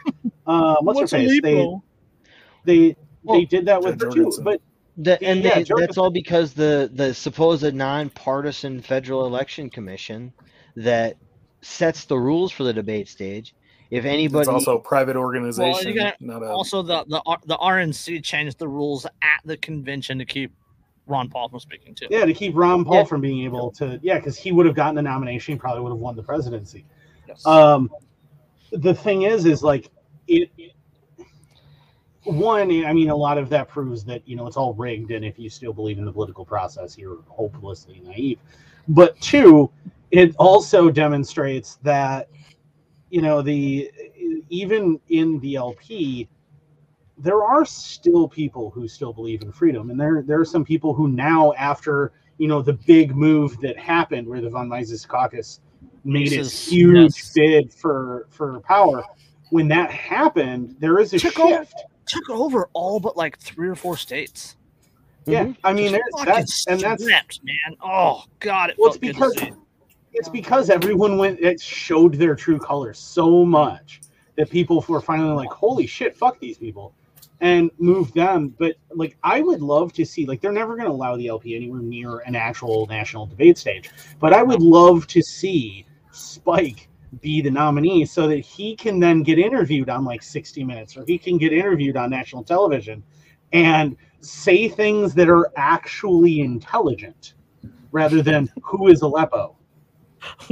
[0.48, 1.40] uh what's, her face?
[1.42, 1.66] They
[2.66, 4.32] they Well, they did that with her too.
[4.44, 4.60] But
[4.98, 10.34] The, and Yeah, they, that's all because the the supposed nonpartisan federal election commission
[10.76, 11.16] that
[11.62, 13.56] sets the rules for the debate stage.
[13.90, 16.48] If anybody, It's also a private organization, got- not a.
[16.48, 20.52] also the the the RNC changed the rules at the convention to keep
[21.08, 22.08] Ron Paul from speaking too.
[22.10, 23.04] yeah, to keep Ron Paul Yeah.
[23.06, 25.90] from being able to yeah, because he would have gotten the nomination, he probably would
[25.92, 26.86] have won the presidency.
[27.28, 27.46] Yes.
[27.46, 27.90] Um,
[28.72, 29.90] the thing is, is like
[30.28, 30.50] it.
[32.24, 35.26] One, I mean, a lot of that proves that you know it's all rigged, and
[35.26, 38.40] if you still believe in the political process, you're hopelessly naive.
[38.88, 39.72] But two,
[40.12, 42.30] it also demonstrates that
[43.10, 43.92] you know the
[44.50, 46.30] even in the LP,
[47.18, 50.94] there are still people who still believe in freedom, and there there are some people
[50.94, 55.60] who now, after you know the big move that happened, where the von Mises Caucus
[56.04, 57.34] made its Mises, huge yes.
[57.34, 59.04] bid for for power.
[59.50, 61.84] When that happened, there is a Took over- shift.
[62.12, 64.58] Took over all but like three or four states.
[65.26, 65.66] Yeah, mm-hmm.
[65.66, 67.78] I mean, there's Fucking and that's stripped, man.
[67.82, 69.36] Oh god, it Well, it's because
[70.14, 74.02] it's because everyone went it showed their true colors so much
[74.36, 76.94] that people were finally like holy shit fuck these people
[77.40, 80.92] and moved them but like i would love to see like they're never going to
[80.92, 83.90] allow the lp anywhere near an actual national debate stage
[84.20, 86.88] but i would love to see spike
[87.20, 91.04] be the nominee so that he can then get interviewed on like 60 minutes or
[91.06, 93.04] he can get interviewed on national television
[93.52, 97.34] and say things that are actually intelligent
[97.92, 99.58] rather than who is Aleppo.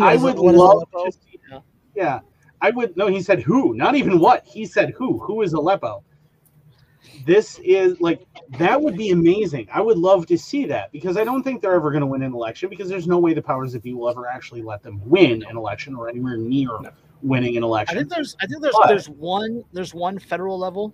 [0.02, 1.06] I would love Aleppo?
[1.06, 1.40] to see.
[1.96, 2.20] Yeah.
[2.62, 4.46] I would no, he said who, not even what.
[4.46, 5.20] He said who.
[5.20, 6.04] Who is Aleppo?
[7.26, 8.26] This is like
[8.58, 9.68] that would be amazing.
[9.74, 12.22] I would love to see that because I don't think they're ever going to win
[12.24, 15.02] an election because there's no way the powers that be will ever actually let them
[15.10, 16.92] win an election or anywhere near No.
[17.22, 17.98] winning an election.
[17.98, 18.10] I election.
[18.10, 20.94] think there's I think there's But- there's one there's one federal level.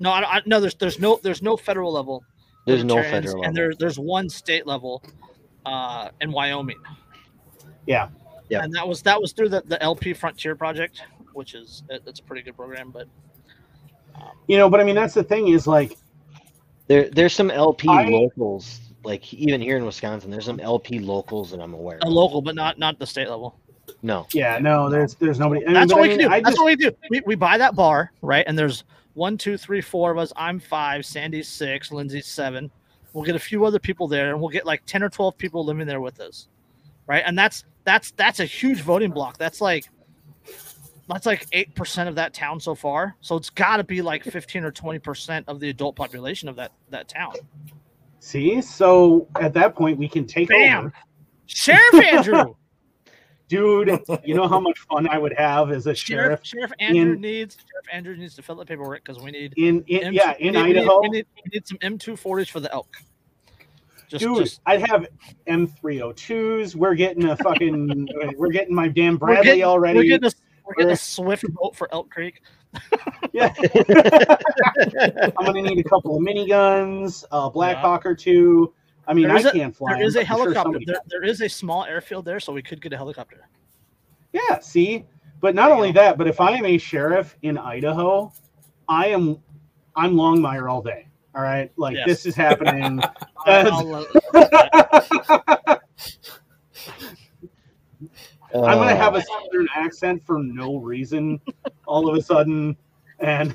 [0.00, 2.24] No, I, I no there's there's no there's no federal level.
[2.66, 3.44] there's no libertarians, federal.
[3.44, 3.68] and level.
[3.70, 5.02] there there's one state level,
[5.66, 6.80] uh, in Wyoming.
[7.86, 8.08] Yeah.
[8.48, 8.62] Yeah.
[8.62, 11.02] And that was that was through the, the LP Frontier project,
[11.32, 12.90] which is it, it's a pretty good program.
[12.90, 13.08] But
[14.46, 15.96] You know, but I mean, that's the thing is like,
[16.86, 20.30] There, there's some LP I- locals, like even here in Wisconsin.
[20.30, 21.98] There's some LP locals that I'm aware.
[22.02, 23.58] A local, but not not the state level.
[24.02, 25.62] No, yeah, no, there's there's nobody.
[25.62, 26.34] I mean, That's but what I we mean, can do.
[26.34, 26.90] I That's just, what we do.
[27.10, 28.44] We, we buy that bar, right?
[28.46, 28.84] And there's
[29.14, 30.32] one, two, three, four of us.
[30.36, 31.04] I'm five.
[31.06, 31.90] Sandy's six.
[31.92, 32.70] Lindsay's seven.
[33.12, 35.64] We'll get a few other people there, and we'll get like ten or twelve people
[35.64, 36.48] living there with us,
[37.06, 37.22] right?
[37.26, 39.38] And that's that's that's a huge voting block.
[39.38, 39.88] That's like
[41.08, 43.14] that's like eight percent of that town so far.
[43.20, 46.56] So it's got to be like fifteen or twenty percent of the adult population of
[46.56, 47.32] that that town.
[48.20, 48.60] see.
[48.62, 50.78] So at that point, we can take Bam!
[50.86, 50.92] over,
[51.46, 52.54] Sheriff Andrew,
[53.48, 54.00] dude.
[54.24, 57.20] You know how much fun I would have as a Sheriff sheriff Sheriff Andrew in-
[57.20, 60.34] needs Sheriff Andrew needs to fill out paperwork because we need in, in M- yeah
[60.38, 61.00] in we need- Idaho.
[61.02, 62.96] We need, we need some M240s for the elk.
[64.06, 65.06] Just, Dude, just I'd have
[65.48, 66.74] M302s.
[66.74, 68.08] We're getting a fucking.
[68.36, 69.98] we're getting my damn we're Bradley getting, already.
[69.98, 70.32] We're getting a,
[70.66, 72.42] we're getting a swift boat for Elk Creek.
[73.32, 73.52] Yeah.
[75.38, 77.80] I'm gonna need a couple of miniguns, a Black Yeah.
[77.82, 78.72] Hawk or two.
[79.06, 79.94] I mean, I can't fly.
[79.94, 80.62] There is a sure helicopter.
[80.62, 83.48] somebody there, there is a small airfield there, so we could get a helicopter.
[84.32, 85.04] Yeah, see,
[85.40, 88.32] but not you only that, but if I am a sheriff in Idaho,
[88.88, 89.38] I am,
[89.94, 91.06] I'm Longmire all day.
[91.34, 92.06] All right, like Yes.
[92.06, 93.00] this is happening.
[93.46, 94.04] I'll- uh,
[94.34, 95.76] I'll, uh,
[98.54, 101.40] uh, I'm gonna have Uh, a southern accent for no reason,
[101.86, 102.76] all of a sudden,
[103.20, 103.54] and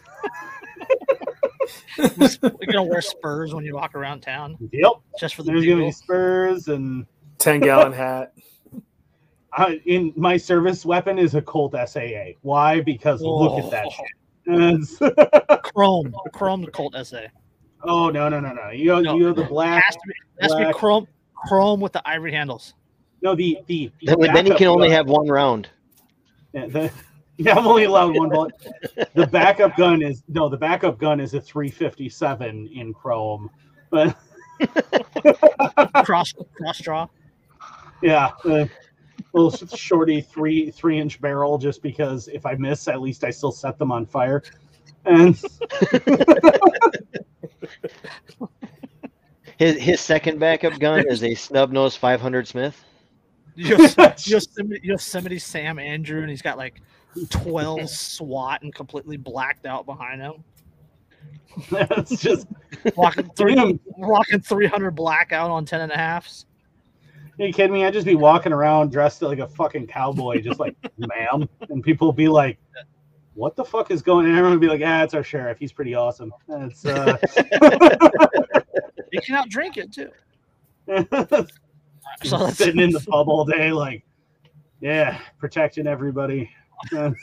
[1.98, 5.86] you're gonna wear spurs when you walk around town, yep, just for the there's gonna
[5.86, 7.06] be spurs and.
[7.38, 8.34] 10 gallon hat.
[9.54, 12.34] I, in my service weapon is a Colt SAA.
[12.42, 12.82] Why?
[12.82, 14.06] Because look at that shit.
[14.46, 17.22] It's- Chrome, chrome Colt SA.
[17.86, 18.70] oh no no no no!
[18.72, 19.16] You have, No.
[19.16, 19.84] you have the It black.
[19.86, 21.08] has to be, it has to be chrome,
[21.48, 22.74] chrome with the ivory handles.
[23.22, 23.92] No, the the.
[24.02, 25.70] the then, then you can only gun- have one round.
[26.54, 26.92] Yeah, the,
[27.38, 28.54] yeah, I'm only allowed one bullet.
[29.14, 30.50] The backup gun is no.
[30.50, 33.50] The backup gun is a 357 in chrome.
[33.90, 34.18] But
[36.04, 37.08] Cross cross draw.
[38.02, 38.66] yeah, uh,
[39.34, 41.58] little shorty three three inch barrel.
[41.58, 44.44] Just because if I miss, at least I still set them on fire.
[45.06, 45.40] And
[49.58, 52.84] His his second backup gun is a snub nose 500 Smith.
[53.60, 56.82] Yos- Yosemite, Yosemite Sam Andrew, and he's got like
[57.30, 60.44] 12 SWAT and completely blacked out behind him.
[61.70, 62.48] that's just
[62.96, 66.46] Walking, three, walking 300 blackout on 10 and a halfs.
[67.38, 67.86] Are you kidding me?
[67.86, 71.48] I'd just be walking around dressed like a fucking cowboy, just like, ma'am.
[71.70, 72.60] And people be like,
[73.34, 74.32] what the fuck is going on?
[74.32, 75.58] Everyone would be like, ah, it's our sheriff.
[75.58, 76.34] He's pretty awesome.
[76.50, 77.18] It's, uh...
[79.12, 80.10] You can out drink it too.
[82.24, 84.04] So sitting in the pub all day, like,
[84.82, 86.50] yeah, protecting everybody.
[86.92, 87.16] Man,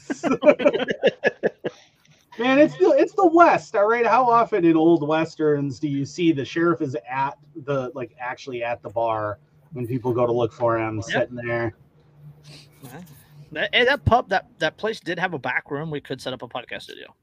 [2.59, 4.07] it's the it's the West, all right.
[4.07, 8.63] How often in old westerns do you see the sheriff is at the like actually
[8.63, 9.39] at the bar
[9.73, 11.75] when people go to look for him, sitting there?
[13.53, 15.91] That, hey, that pub, that, that place did have a back room.
[15.91, 17.15] We could set up a podcast studio.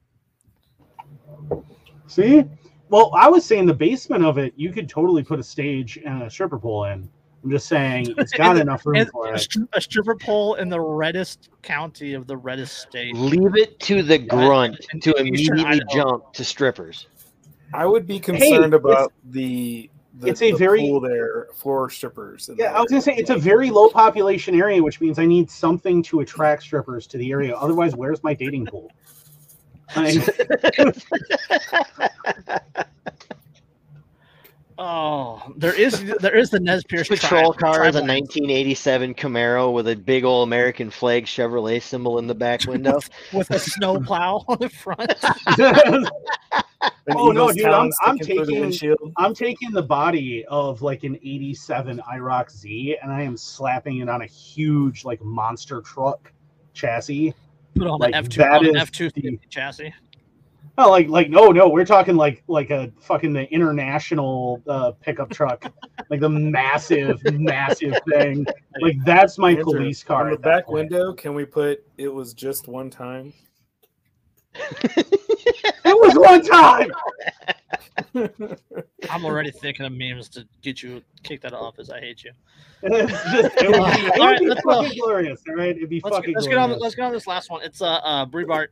[2.07, 2.45] See?
[2.89, 6.23] Well, I was saying the basement of it, you could totally put a stage and
[6.23, 7.09] a stripper pole in.
[7.43, 9.55] I'm just saying it's got enough room And for a, it.
[9.73, 13.15] a stripper pole in the reddest county of the reddest state.
[13.15, 17.07] Leave it to the grunt in to immediately jump to strippers.
[17.73, 19.89] I would be concerned it's- about the,
[20.19, 22.47] the it's a the very- pool there for strippers.
[22.49, 22.75] Yeah, there.
[22.77, 26.01] I was gonna say it's a very low population area, which means I need something
[26.03, 27.55] to attract strippers to the area.
[27.55, 28.91] Otherwise, where's my dating pool?
[29.95, 30.23] I mean,
[34.77, 39.71] Oh, there is there is the Nez Perce Patrol tribe- car is a 1987 Camaro
[39.73, 42.99] with a big old American flag Chevrolet symbol in the back window.
[43.33, 45.13] with a snow plow on the front.
[47.15, 51.03] Oh, no, dude, I'm- I'm sticking through the taking- I'm taking the body of like
[51.03, 56.31] an '87 IROC Z, and I am slapping it on a huge like monster truck
[56.73, 57.33] chassis.
[57.75, 59.93] Put on Like, an F two on an F two the- chassis.
[60.77, 65.29] Oh, like like no no, we're talking like like a fucking the international uh, pickup
[65.29, 65.71] truck,
[66.09, 68.45] like the massive massive thing.
[68.81, 70.25] Like that's my Andrew, police car.
[70.25, 70.89] On the back point.
[70.91, 73.33] window, can we put it was just one time?
[75.85, 76.91] It was one time.
[79.09, 82.31] I'm already thinking of memes to get you kicked that off as I hate you.
[82.83, 84.89] It's just, it would be, it All right, be let's go.
[84.95, 85.41] glorious.
[85.47, 86.31] All right, it'd be Let's, fucking.
[86.31, 86.79] get, let's get on.
[86.79, 87.61] Let's get on this last one.
[87.63, 88.67] It's uh, uh Breitbart,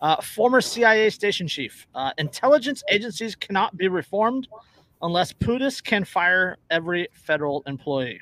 [0.00, 1.86] uh, former CIA station chief.
[1.94, 4.48] Uh, intelligence agencies cannot be reformed
[5.02, 8.20] unless POTUS can fire every federal employee.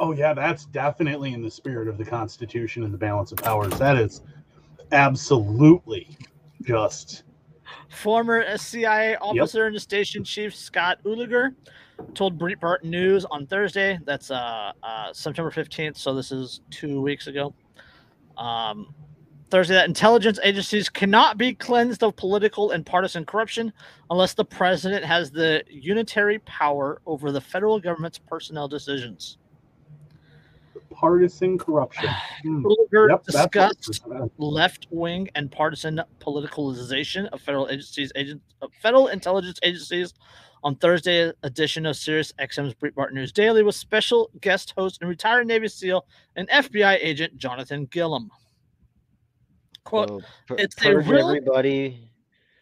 [0.00, 3.78] Oh yeah, that's definitely in the spirit of the Constitution and the balance of powers.
[3.78, 4.22] That is
[4.92, 6.16] absolutely
[6.62, 7.24] just
[7.88, 11.54] Former CIA officer and station chief Scott Uehlinger
[12.14, 17.28] told Breitbart News on Thursday, that's uh, uh, September 15th, so this is two weeks
[17.28, 17.54] ago.
[18.36, 18.92] Um,
[19.54, 23.72] Thursday, that intelligence agencies cannot be cleansed of political and partisan corruption
[24.10, 29.38] unless the president has the unitary power over the federal government's personnel decisions.
[30.90, 32.10] partisan corruption.
[32.42, 32.66] Hmm.
[32.66, 34.04] Uehlinger Yep, discussed
[34.38, 40.14] left wing and partisan politicalization of federal agencies, agent, of federal intelligence agencies
[40.64, 45.46] on Thursday edition of Sirius XM's Breitbart News Daily with special guest host and retired
[45.46, 46.04] Navy SEAL
[46.34, 48.32] and FBI agent Jonathan Gilliam.
[49.84, 52.10] Quote, So, it's a real- everybody.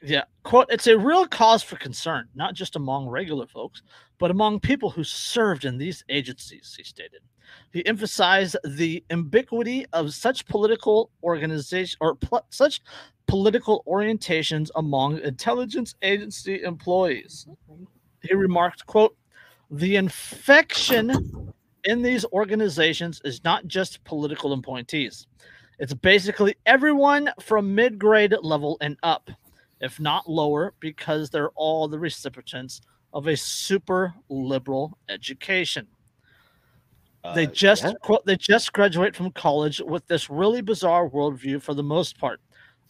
[0.03, 3.83] yeah, quote, it's a real cause for concern, not just among regular folks,
[4.19, 7.23] but among people who served in these agencies, he stated.
[7.73, 12.81] He emphasized the ubiquity of such political organization or pl- such
[13.27, 17.47] political orientations among intelligence agency employees.
[18.23, 19.17] He remarked, quote,
[19.71, 21.53] the infection
[21.85, 25.27] in these organizations is not just political appointees.
[25.83, 29.31] It's basically everyone from mid-grade level and up
[29.83, 32.81] if not lower, because they're all the recipients
[33.13, 35.87] of a super liberal education.
[37.35, 37.93] they Uh, just yeah.
[38.01, 42.41] quote they just graduate from college with this really bizarre worldview for the most part.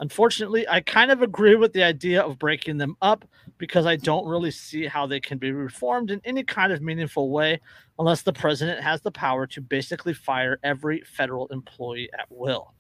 [0.00, 3.24] Unfortunately, I kind of agree with the idea of breaking them up
[3.58, 7.30] because I don't really see how they can be reformed in any kind of meaningful
[7.30, 7.60] way
[7.98, 12.74] unless the president has the power to basically fire every federal employee at will.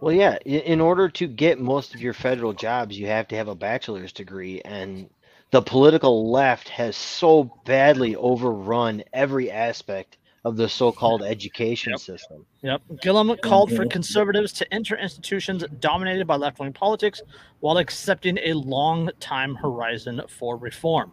[0.00, 0.38] Well, yeah.
[0.44, 4.12] In order to get most of your federal jobs, you have to have a bachelor's
[4.12, 5.10] degree, and
[5.50, 12.46] the political left has so badly overrun every aspect of the so-called education system.
[12.62, 12.80] Yep.
[13.02, 17.20] Gilliam called for conservatives to enter institutions dominated by left wing politics
[17.58, 21.12] while accepting a long time horizon for reform.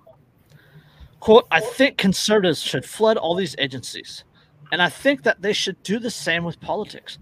[1.20, 4.24] Quote, I think conservatives should flood all these agencies,
[4.72, 7.18] and I think that they should do the same with politics.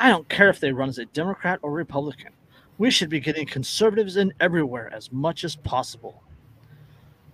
[0.00, 2.32] I don't care if they run as a Democrat or Republican.
[2.78, 6.22] We should be getting conservatives in everywhere as much as possible.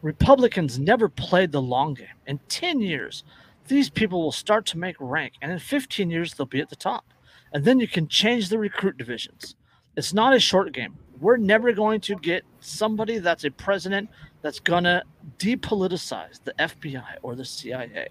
[0.00, 2.06] Republicans never played the long game.
[2.26, 3.24] In 10 years,
[3.68, 6.76] these people will start to make rank, and in 15 years, they'll be at the
[6.76, 7.04] top.
[7.52, 9.56] And then you can change the recruit divisions.
[9.96, 10.96] It's not a short game.
[11.20, 14.08] We're never going to get somebody that's a president
[14.42, 15.02] that's going to
[15.38, 18.08] depoliticize the FBI or the CIA.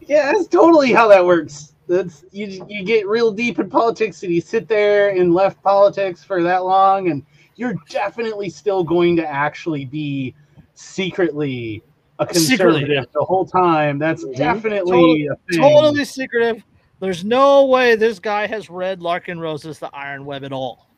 [0.00, 1.73] Yeah, that's totally how that works.
[1.86, 2.64] That's you.
[2.68, 6.64] You get real deep in politics, and you sit there in left politics for that
[6.64, 7.24] long, and
[7.56, 10.34] you're definitely still going to actually be
[10.74, 11.82] secretly
[12.20, 13.04] a Secretly, conservative yeah.
[13.12, 13.98] the whole time.
[13.98, 14.36] That's Mhm.
[14.36, 15.60] definitely Totally- a thing.
[15.60, 16.64] Totally secretive.
[17.00, 20.88] There's no way this guy has read Larken Rose's The Iron Web at all.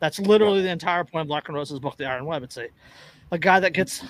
[0.00, 2.42] That's literally the entire point of Larken Rose's book, The Iron Web.
[2.42, 2.68] It's a,
[3.32, 4.04] a guy that gets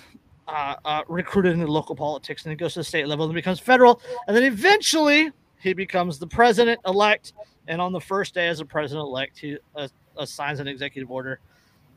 [0.48, 3.60] uh, uh, recruited into local politics and he goes to the state level and becomes
[3.60, 4.02] federal.
[4.26, 5.30] And then eventually
[5.64, 7.32] he becomes the president elect.
[7.66, 11.40] And on the first day as a president elect, he uh, assigns an executive order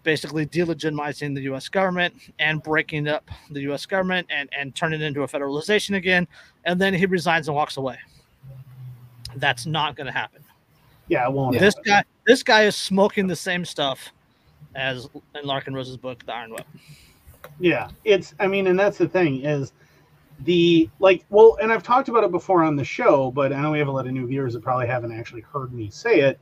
[0.04, 1.68] basically delegitimizing the U.S.
[1.68, 3.86] government and breaking up the U.S.
[3.86, 6.26] government and, and turning it into a federalization again.
[6.64, 7.98] And then he resigns and walks away.
[9.36, 10.42] That's not going to happen.
[11.10, 11.60] yeah, it won't.
[11.60, 11.92] This happen.
[11.92, 14.14] guy, this guy is smoking the same stuff
[14.76, 16.66] as in Larken Rose's book, The Iron Web.
[17.60, 18.34] Yeah, it's.
[18.40, 19.74] I mean, and that's the thing is
[20.42, 21.26] the like.
[21.30, 23.88] Well, and I've talked about it before on the show, but I know we have
[23.88, 26.40] a lot of new viewers that probably haven't actually heard me say it,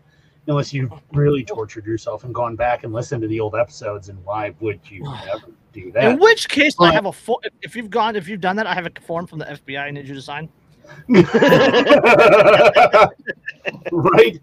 [0.47, 4.09] unless you've really tortured yourself and gone back and listened to the old episodes.
[4.09, 6.11] And why would you ever do that?
[6.11, 7.41] In which case, I have a form.
[7.61, 9.91] If you've gone, if you've done that, I have a form from the FBI I
[9.91, 10.49] need you to sign.
[13.91, 14.39] right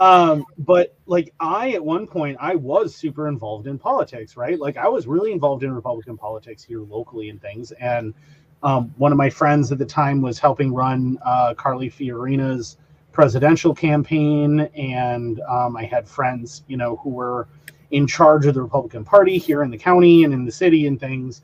[0.00, 4.76] um but like i at one point i was super involved in politics right like
[4.76, 8.14] i was really involved in republican politics here locally and things and
[8.62, 12.76] um, one of my friends at the time was helping run uh, carly fiorina's
[13.12, 17.48] presidential campaign and um, i had friends you know who were
[17.90, 21.00] in charge of the republican party here in the county and in the city and
[21.00, 21.42] things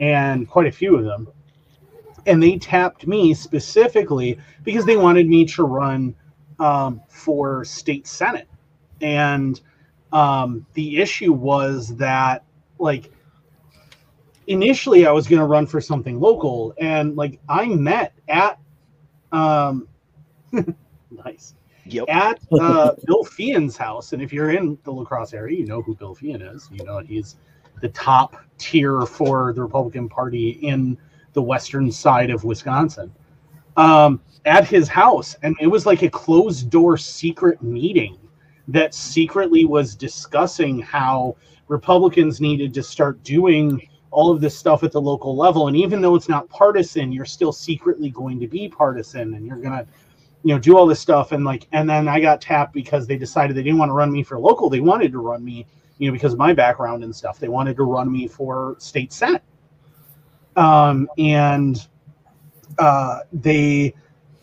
[0.00, 1.28] and quite a few of them.
[2.26, 6.14] And they tapped me specifically because they wanted me to run
[6.58, 8.48] um, for state senate.
[9.00, 9.60] And
[10.12, 12.44] um, the issue was that
[12.78, 13.12] like
[14.46, 18.58] initially i was going to run for something local and like i met at
[19.32, 19.88] um,
[21.10, 21.54] nice.
[21.86, 22.04] Yep.
[22.08, 25.82] at uh, bill Feehan's house and if you're in the La Crosse area you know
[25.82, 26.68] who bill Feehan is.
[26.72, 27.36] You know he's
[27.80, 30.96] the top tier for the republican party in
[31.32, 33.12] the western side of wisconsin.
[33.76, 38.18] Um, at his house and it was like a closed door secret meeting
[38.68, 41.36] that secretly was discussing how
[41.68, 45.66] Republicans needed to start doing all of this stuff at the local level.
[45.66, 49.58] And even though it's not partisan, you're still secretly going to be partisan and you're
[49.58, 49.86] going to,
[50.44, 51.32] you know, do all this stuff.
[51.32, 54.12] And like, and then I got tapped because they decided they didn't want to run
[54.12, 54.70] me for local.
[54.70, 55.66] They wanted to run me,
[55.98, 57.40] you know, because of my background and stuff.
[57.40, 59.42] They wanted to run me for state senate.
[60.56, 61.84] Um, and
[62.78, 63.94] uh, they,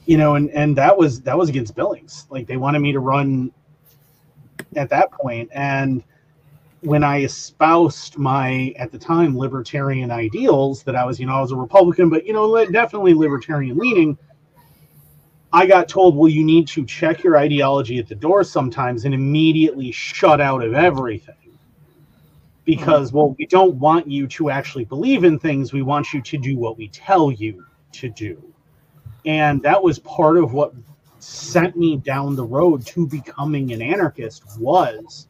[0.06, 2.28] you know, and, and that was, that was against Billings.
[2.30, 3.54] Like they wanted me to run
[4.76, 5.50] at that point.
[5.54, 6.04] And,
[6.82, 11.42] when I espoused my at the time libertarian ideals that I was, you know, I
[11.42, 14.18] was a Republican, but you know, definitely libertarian leaning.
[15.54, 19.14] I got told, well, you need to check your ideology at the door sometimes and
[19.14, 21.36] immediately shut out of everything.
[22.64, 23.18] Because, mm-hmm.
[23.18, 25.74] well, we don't want you to actually believe in things.
[25.74, 28.42] We want you to do what we tell you to do.
[29.26, 30.74] And that was part of what
[31.20, 35.28] sent me down the road to becoming an anarchist was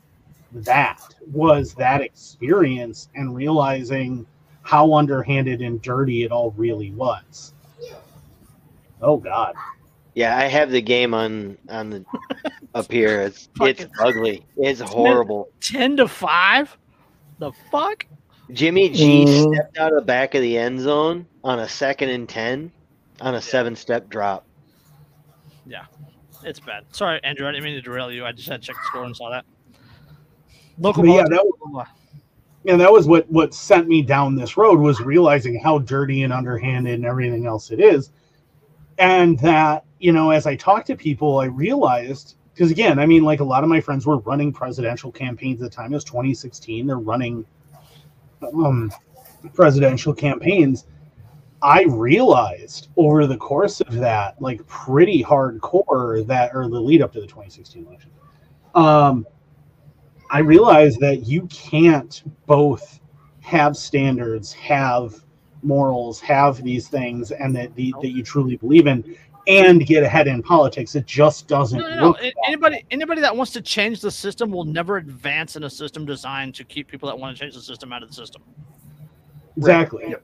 [0.54, 1.02] that
[1.32, 4.26] was that experience and realizing
[4.64, 7.54] how underhanded and dirty it all really was.
[9.02, 9.56] Oh God.
[10.14, 12.06] Yeah, I have the game on on the
[12.76, 13.22] up here.
[13.22, 14.46] It's it's ugly.
[14.58, 15.50] It's horrible.
[15.62, 16.78] Ten to five.
[17.40, 18.06] The fuck.
[18.52, 19.54] Jimmy G mm.
[19.54, 22.72] stepped out of the back of the end zone on a second and ten
[23.22, 24.46] on a seven step drop.
[25.66, 25.86] Yeah,
[26.44, 26.84] it's bad.
[26.92, 27.48] Sorry, Andrew.
[27.48, 28.26] I didn't mean to derail you.
[28.26, 29.46] I just had to check the score and saw that.
[30.78, 31.88] Local yeah, that was,
[32.66, 36.34] and that was what what sent me down this road was realizing how dirty and
[36.34, 38.12] underhanded and everything else it is,
[38.98, 43.24] and that you know as I talked to people, I realized because again, I mean,
[43.24, 45.92] like a lot of my friends were running presidential campaigns at the time.
[45.92, 46.86] It was 2016.
[46.86, 47.46] They're running
[48.44, 48.92] um,
[49.54, 50.86] presidential campaigns.
[51.64, 57.14] I realized over the course of that, like pretty hardcore, that or the lead up
[57.14, 58.12] to the 2016 election,
[58.74, 59.28] um,
[60.32, 63.02] I realize that you can't both
[63.42, 65.14] have standards, have
[65.62, 69.18] morals, have these things, and that the, that you truly believe in,
[69.48, 70.96] and get ahead in politics.
[70.96, 72.32] It just doesn't no, no, no.
[72.48, 76.56] Anybody anybody that wants to change the system will never advance in a system designed
[76.56, 78.42] to keep people that want to change the system out of the system.
[79.58, 80.06] Exactly.
[80.06, 80.16] Right.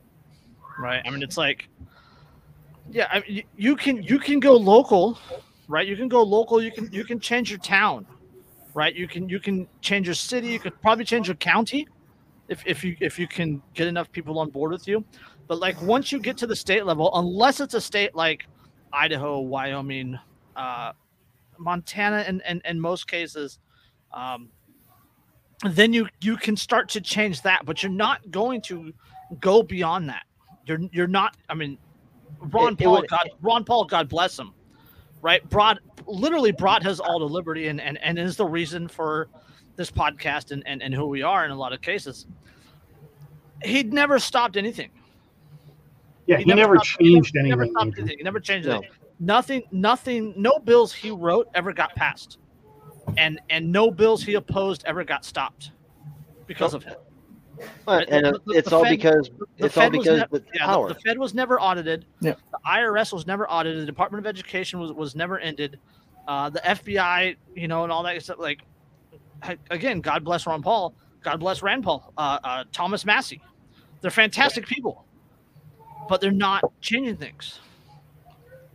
[0.80, 1.02] right.
[1.06, 1.68] I mean, it's like,
[2.92, 5.20] yeah, I mean, you can you can go local,
[5.68, 5.86] right?
[5.86, 6.62] You can go local.
[6.62, 8.08] You can you can change your town
[8.78, 8.94] right?
[8.95, 11.88] You can you can change your city, you could probably change your county
[12.48, 15.04] if, if you if you can get enough people on board with you.
[15.48, 18.45] But like once you get to the state level, unless it's a state like
[18.94, 20.20] Idaho, Wyoming,
[20.56, 20.91] uh,
[21.58, 23.58] Montana, and in, in, in most cases,
[24.14, 24.49] um,
[25.72, 27.66] then you you can start to change that.
[27.66, 28.94] But you're not going to
[29.40, 30.26] go beyond that.
[30.68, 31.36] You're you're not.
[31.49, 31.80] I mean,
[32.40, 34.54] Ron it, Paul, it would, God, Ron Paul, God bless him
[35.22, 35.48] right?
[35.49, 39.28] Brought literally brought his all to liberty and, and, and is the reason for
[39.76, 42.26] this podcast and, and, and who we are in a lot of cases.
[43.64, 44.90] He'd never stopped anything.
[46.26, 47.46] Yeah, he, he never, never changed anything.
[47.46, 48.18] He never stopped anything.
[48.18, 48.78] He never changed no.
[48.78, 48.92] anything.
[49.20, 52.38] Nothing, nothing, no bills he wrote ever got passed.
[53.18, 55.72] And and no bills he opposed ever got stopped
[56.46, 56.98] because of him.
[57.86, 60.66] Well, and the, the, it's the all Fed, because it's Fed all because ne- yeah,
[60.66, 60.90] power.
[60.90, 62.06] The, Fed was never audited.
[62.20, 62.36] Yeah.
[62.52, 63.82] The IRS was never audited.
[63.82, 65.80] The Department of Education was, was never ended.
[66.28, 68.38] Uh, the FBI, you know, and all that stuff.
[68.40, 68.62] Like,
[69.72, 70.94] again, God bless Ron Paul.
[71.22, 72.14] God bless Rand Paul.
[72.18, 73.42] Uh, uh, Thomas Massie.
[74.02, 75.06] They're fantastic people,
[76.08, 77.60] but they're not changing things.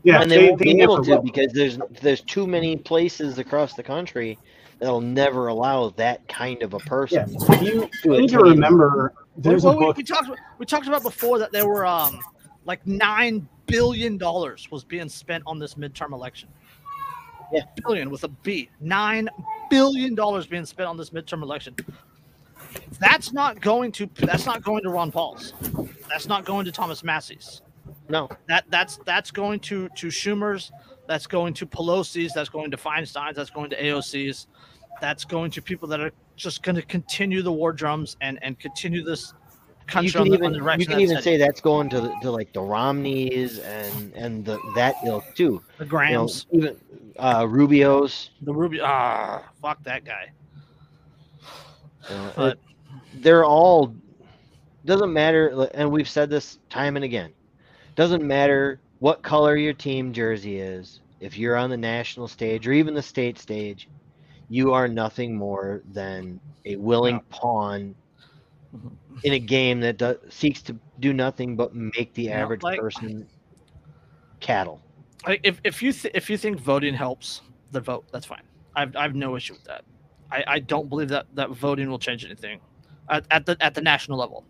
[0.03, 3.75] Yeah, and they, they won't be able to because there's there's too many places across
[3.75, 4.37] the country
[4.83, 7.37] that'll never allow that kind of a person.
[7.49, 7.61] Yeah.
[7.63, 9.97] You need to remember there's well, a book.
[9.97, 12.19] We, we, talked we talked about before that there were um
[12.65, 16.49] like nine billion dollars was being spent on this midterm election.
[17.53, 18.71] Yeah, billion with a B.
[18.81, 19.29] Nine
[19.71, 21.77] billion dollars being spent on this midterm election.
[22.99, 25.53] That's not going to that's not going to Ron Paul's.
[26.09, 27.63] That's not going to Thomas Massie's.
[28.09, 28.29] No.
[28.49, 30.73] That that's that's going to to Schumer's.
[31.07, 32.33] That's going to Pelosi's.
[32.33, 33.37] That's going to Feinstein's.
[33.37, 34.47] That's going to AOC's
[35.03, 38.59] that's going to people that are just going to continue the war drums and and
[38.61, 39.35] continue this
[39.89, 42.63] country you can the, even, You can even say that's going to, to like the
[42.63, 45.61] Romneys and and the that ilk too.
[45.79, 46.81] The Grahams, you know, even
[47.19, 48.31] uh, Rubio's.
[48.43, 50.31] The Rubio, ah, fuck that guy.
[52.09, 52.61] You know, but, it,
[53.23, 53.95] they're all
[54.85, 57.33] doesn't matter, and we've said this time and again.
[57.97, 61.01] Doesn't matter what color your team jersey is.
[61.21, 63.89] If you're on the national stage or even the state stage,
[64.49, 67.39] you are nothing more than a willing yeah.
[67.39, 67.95] pawn
[68.75, 68.89] mm-hmm.
[69.25, 73.27] in a game that does, seeks to do nothing but make the average like, person
[74.41, 74.81] cattle.
[75.27, 78.05] If, if you th- if you think voting helps, the vote.
[78.13, 78.43] That's fine.
[78.75, 79.85] I've I've no issue with that.
[80.31, 82.61] I, I don't believe that that voting will change anything
[83.09, 84.45] at, at the at the national level.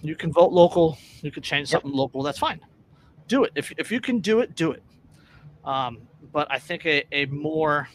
[0.00, 0.98] You can vote local.
[1.22, 2.22] You can change something local.
[2.22, 2.60] That's fine.
[3.26, 4.82] Do it if if you can do it, do it.
[5.64, 5.98] Um,
[6.32, 7.88] but I think a, a more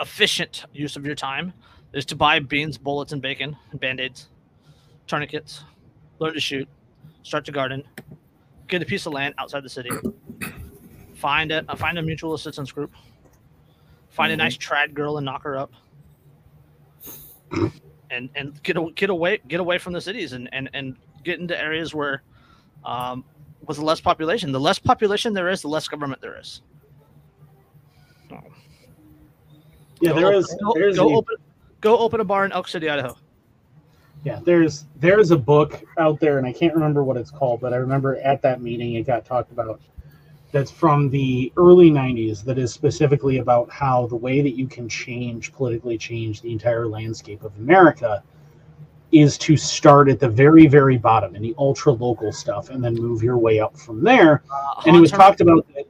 [0.00, 1.52] efficient use of your time
[1.92, 4.28] is to buy beans, bullets, and bacon, and band aids,
[5.06, 5.64] tourniquets,
[6.18, 6.68] learn to shoot,
[7.22, 7.82] start to garden,
[8.68, 9.90] get a piece of land outside the city,
[11.14, 12.92] find a find a mutual assistance group,
[14.08, 15.72] find a nice trad girl and knock her up,
[18.10, 21.40] and and get a, get away get away from the cities and and and get
[21.40, 22.22] into areas where,
[22.84, 23.24] um,
[23.66, 24.52] with less population.
[24.52, 26.62] The less population there is, the less government there is.
[30.00, 30.56] Yeah, Go there open- is.
[30.62, 31.36] Go, There's go a- open
[31.80, 33.16] go open a bar in Elk City, Idaho.
[34.24, 37.72] Yeah, there's there's a book out there, and I can't remember what it's called, but
[37.72, 39.80] I remember at that meeting it got talked about.
[40.52, 42.42] That's from the early '90s.
[42.44, 46.86] That is specifically about how the way that you can change politically change the entire
[46.88, 48.22] landscape of America
[49.12, 52.94] is to start at the very very bottom in the ultra local stuff, and then
[52.94, 54.42] move your way up from there.
[54.52, 55.84] Uh, And it was Herman- talked about that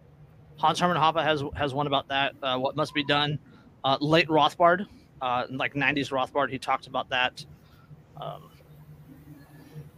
[0.59, 2.35] Hans Hermann Hoppe has has one about that.
[2.43, 3.39] Uh, what must be done?
[3.85, 4.86] Uh, late Rothbard,
[5.23, 7.44] uh, like '90s Rothbard, he talked about that.
[8.20, 8.51] Um,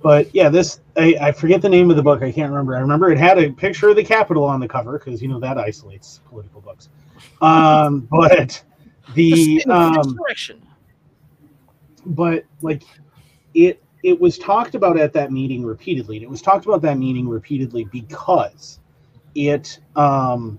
[0.03, 2.23] But yeah, this I, I forget the name of the book.
[2.23, 2.77] I can't remember.
[2.77, 5.39] I remember it had a picture of the Capitol on the cover because you know
[5.41, 6.89] that isolates political books.
[7.41, 8.63] Um, but
[9.15, 10.19] the of um,
[12.07, 12.83] but like
[13.55, 16.17] it it was talked about at that meeting repeatedly.
[16.17, 18.81] And it was talked about that meeting repeatedly because
[19.35, 20.59] it um,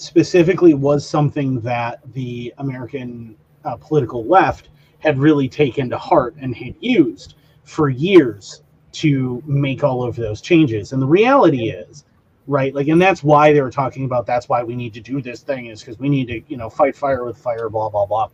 [0.00, 4.68] specifically was something that the American uh, political left
[4.98, 8.62] had really taken to heart and had used for years
[8.92, 10.92] to make all of those changes.
[10.92, 12.04] And the reality is,
[12.46, 15.22] right, like, and that's why they were talking about that's why we need to do
[15.22, 18.06] this thing is because we need to, you know, fight fire with fire, blah, blah,
[18.06, 18.28] blah.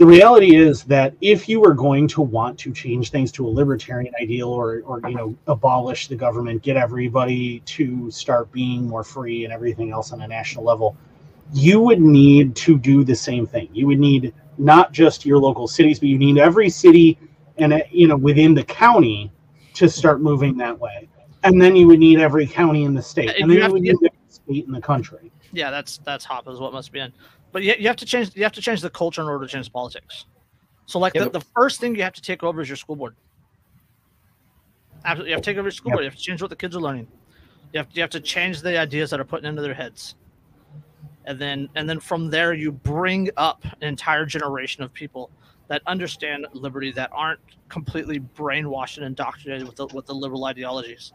[0.00, 3.50] The reality is that if you were going to want to change things to a
[3.50, 9.04] libertarian ideal or, or you know, abolish the government, get everybody to start being more
[9.04, 10.96] free and everything else on a national level,
[11.52, 13.68] you would need to do the same thing.
[13.74, 17.18] You would need not just your local cities, but you need every city
[17.58, 19.30] and you know within the county
[19.74, 21.10] to start moving that way.
[21.42, 23.68] And then you would need every county in the state, And and you then have
[23.68, 25.30] you would need every state in the country.
[25.52, 27.12] Yeah, that's that's Hop is what must be in.
[27.52, 29.52] But you, you have to change you have to change the culture in order to
[29.52, 30.26] change politics.
[30.86, 32.96] So like Yeah, the, the first thing you have to take over is your school
[32.96, 33.16] board.
[35.04, 35.96] Absolutely, you have to take over your school Yep.
[35.96, 36.04] board.
[36.04, 37.08] You have to change what the kids are learning.
[37.72, 40.14] You have you have to change the ideas that are put into their heads.
[41.24, 45.30] And then and then from there you bring up an entire generation of people
[45.68, 51.12] that understand liberty that aren't completely brainwashed and indoctrinated with the with the liberal ideologies.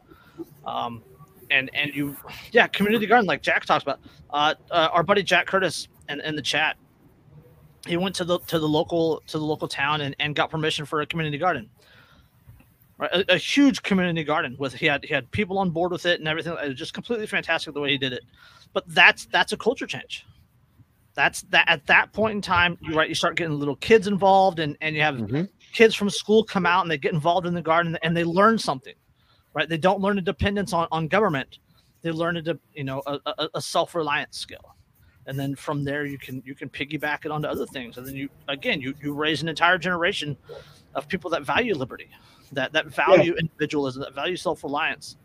[0.66, 1.04] Um,
[1.52, 2.16] and and you
[2.52, 4.00] yeah community garden like jack talks about
[4.32, 6.78] uh, uh our buddy jack curtis in, in the chat.
[7.88, 10.86] He went to the to the local to the local town and, and got permission
[10.86, 11.70] for a community garden.
[12.98, 13.12] Right?
[13.14, 16.20] A, a huge community garden with he had he had people on board with it
[16.20, 16.54] and everything.
[16.64, 18.24] It was just completely fantastic the way he did it.
[18.74, 20.26] But that's that's a culture change.
[21.14, 24.60] That's that at that point in time you right you start getting little kids involved
[24.60, 25.48] and and you have Mhm.
[25.74, 28.58] kids from school come out and they get involved in the garden and they learn
[28.58, 28.96] something
[29.56, 29.70] right?
[29.70, 31.60] They don't learn a dependence on, on government.
[32.02, 34.75] They learn a de- you know a, a, a self-reliance skill
[35.28, 37.98] and then from there you can you can piggyback it onto other things.
[37.98, 40.38] And then you again you you raise an entire generation
[40.94, 42.10] of people that value liberty
[42.52, 45.18] that that value individualism that value self-reliance.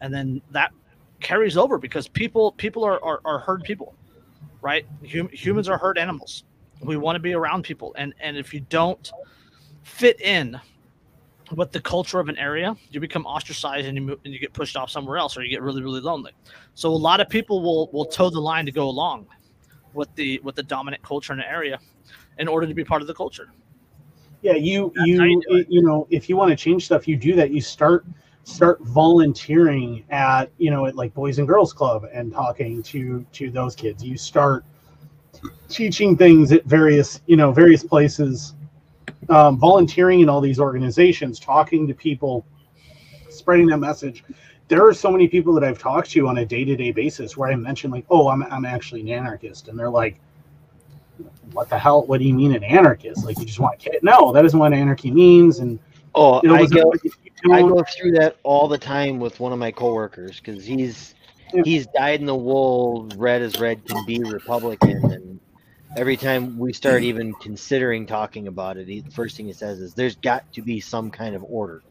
[0.00, 0.72] And then that
[1.20, 3.94] carries over because people people are are, are herd people
[4.64, 4.86] right?
[5.12, 6.44] Hum, humans are herd animals.
[6.80, 7.94] We want to be around people.
[7.96, 9.12] And and if you don't
[9.82, 10.58] fit in
[11.52, 14.52] with the culture of an area, you become ostracized and you move, and you get
[14.52, 16.32] pushed off somewhere else, or you get really really lonely.
[16.74, 19.26] So a lot of people will will toe the line to go along
[19.92, 21.78] with the with the dominant culture in an area
[22.38, 23.50] in order to be part of the culture.
[24.42, 27.34] Yeah, you That's you you you, know if you want to change stuff, you do
[27.36, 27.50] that.
[27.50, 28.04] You start
[28.44, 33.50] start volunteering at you know at like Boys and Girls Club and talking to to
[33.50, 34.04] those kids.
[34.04, 34.64] You start
[35.68, 38.54] teaching things at various you know various places,
[39.30, 42.44] um, volunteering in all these organizations, talking to people,
[43.28, 44.24] spreading that message.
[44.68, 47.36] There are so many people that I've talked to on a day to day basis
[47.36, 50.20] where I mention like, oh, I'm I'm actually an anarchist, and they're like
[51.52, 52.04] what the hell?
[52.06, 53.24] What do you mean an anarchist?
[53.24, 54.00] Like you just want to kill?
[54.02, 55.60] No, that isn't what anarchy means.
[55.60, 55.78] And
[56.14, 56.92] Oh, you know, I go,
[57.52, 61.14] I go through that all the time with one of my coworkers because he's
[61.52, 61.62] Yeah.
[61.64, 65.40] he's dyed in the wool, red as red can be, Republican, and
[65.96, 69.80] every time we start even considering talking about it, he, the first thing he says
[69.80, 71.82] is, "There's got to be some kind of order."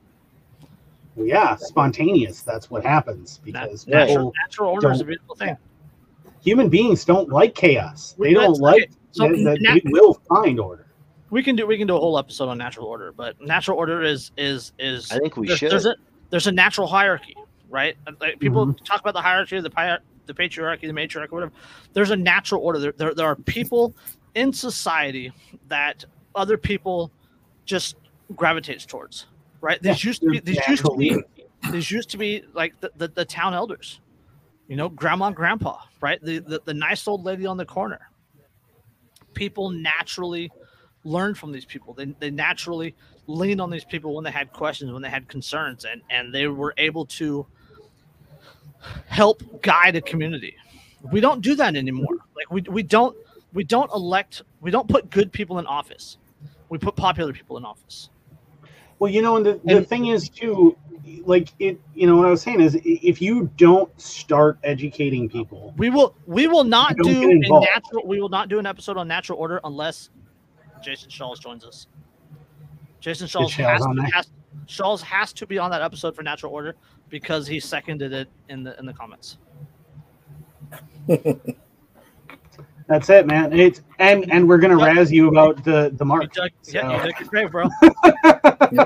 [1.16, 2.42] yeah, spontaneous.
[2.42, 4.00] That's what happens because Yeah.
[4.06, 5.56] Natural, natural order is a beautiful thing.
[6.44, 8.16] human beings don't like chaos.
[8.20, 10.88] They We- don't that's- like so that, that na- they will find order.
[11.30, 14.02] we can do we can do a whole episode on natural order, but natural order
[14.02, 15.72] is is is I think we there's, should.
[15.72, 15.96] there's a
[16.32, 17.36] there's a natural hierarchy,
[17.70, 17.96] right?
[18.20, 18.84] Like people Mm-hmm.
[18.84, 21.52] talk about the hierarchy, of the pi- the patriarchy, the matriarchy, whatever.
[21.94, 22.80] There's a natural order.
[22.80, 23.96] There, there there are people
[24.36, 25.32] in society
[25.68, 26.06] that
[26.36, 27.12] other people
[27.66, 27.96] just
[28.36, 29.28] gravitates towards,
[29.62, 29.82] right?
[29.82, 31.18] These Yeah, used to be these used to be
[31.72, 34.02] these used to be like the, the, the town elders,
[34.68, 36.22] you know, grandma and grandpa, right?
[36.24, 38.02] The, the the nice old lady on the corner.
[39.34, 40.52] People naturally
[41.04, 41.94] learn from these people.
[41.94, 42.96] They, they naturally
[43.28, 46.48] leaned on these people when they had questions, when they had concerns, and and they
[46.48, 47.46] were able to
[49.08, 50.56] help guide a community.
[51.12, 52.18] We don't do that anymore.
[52.36, 53.16] Like we, we don't
[53.54, 56.18] we don't elect we don't put good people in office.
[56.70, 58.10] We put popular people in office.
[59.00, 60.78] Well, you know, and the, the And- thing is too,
[61.26, 61.80] like it.
[61.94, 66.16] You know what I was saying is, if you don't start educating people, We will
[66.26, 69.60] we will not do a natural we will not do an episode on natural order
[69.66, 70.10] unless
[70.82, 71.88] Jason Shawls joins us.
[73.02, 74.30] Jason Shawls has, has
[74.66, 76.76] Shawls has to be on that episode for natural order
[77.14, 79.38] because he seconded it in the in the comments.
[82.88, 83.54] that's it, man.
[83.54, 86.34] It's and and we're gonna razz you about the the You mark.
[86.34, 87.66] dug, yeah, you So- dug it great, bro.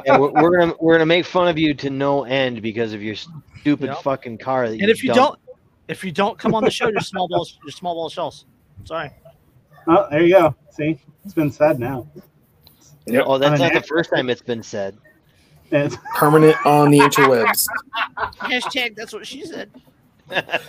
[0.05, 3.01] Yeah, we're, we're gonna we're gonna make fun of you to no end because of
[3.01, 4.01] your stupid Yep.
[4.03, 4.67] fucking car.
[4.69, 5.39] That And if you dumped.
[5.45, 8.45] don't if you don't come on the show, you're small balls you're small ball shells.
[8.83, 9.09] Sorry.
[9.87, 10.53] Oh, there you go.
[10.71, 12.05] See, it's been said now.
[13.05, 13.23] Yep.
[13.25, 14.97] oh, that's on not the first time it's been said.
[15.71, 17.65] It's, Permanent on the interwebs.
[18.39, 19.69] Hashtag that's what she said.
[20.29, 20.61] but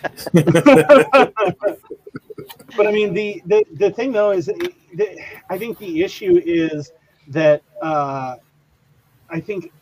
[2.87, 5.19] I mean, the, the the thing though is, the,
[5.51, 6.93] I think the issue is
[7.29, 8.37] that uh,
[9.31, 9.73] I think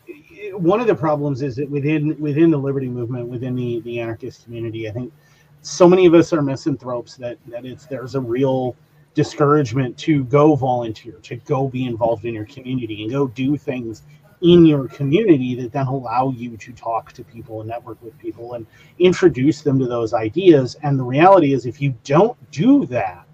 [0.53, 4.45] one of the problems is that within within the liberty movement, within the the anarchist
[4.45, 5.13] community, I think
[5.61, 8.75] so many of us are misanthropes that that it's there's a real
[9.13, 14.03] discouragement to go volunteer, to go be involved in your community, and go do things
[14.41, 18.53] in your community that then allow you to talk to people and network with people
[18.53, 18.67] and
[18.99, 20.75] introduce them to those ideas.
[20.83, 23.25] And the reality is, if you don't do that,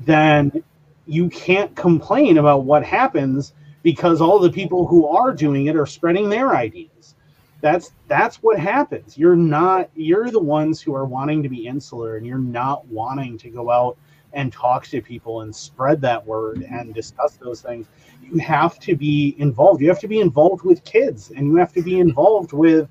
[0.00, 0.62] then
[1.06, 5.86] you can't complain about what happens because all the people who are doing it are
[5.86, 7.14] spreading their ideas.
[7.60, 9.16] That's that's what happens.
[9.16, 13.38] You're not you're the ones who are wanting to be insular and you're not wanting
[13.38, 13.96] to go out
[14.32, 17.86] and talk to people and spread that word and discuss those things.
[18.32, 19.80] You have to be involved.
[19.80, 22.88] You have to be involved with kids and you have to be involved with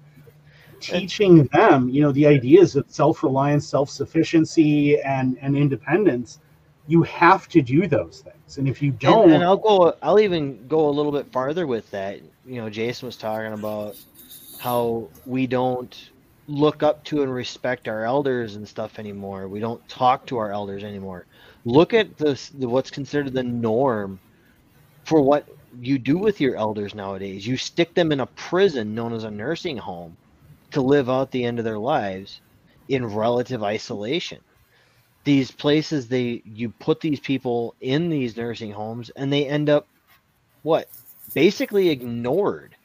[0.79, 6.39] teaching them, you know, the ideas of self-reliance, self-sufficiency and and independence.
[6.87, 8.57] You have to do those things.
[8.57, 9.95] And if you don't And, and I'll go.
[10.01, 12.19] I'll even go a little bit farther with that.
[12.45, 13.95] You know, Jason was talking about
[14.59, 16.11] how we don't
[16.47, 19.47] look up to and respect our elders and stuff anymore.
[19.47, 21.25] We don't talk to our elders anymore.
[21.65, 24.19] Look at this, the, what's considered the norm
[25.05, 25.47] for what
[25.79, 27.47] you do with your elders nowadays.
[27.47, 30.17] You stick them in a prison known as a nursing home
[30.71, 32.41] to live out the end of their lives
[32.89, 34.41] in relative isolation
[35.25, 39.89] these places they you put these people in these nursing homes and they end up
[40.63, 40.89] what
[41.33, 42.75] basically ignored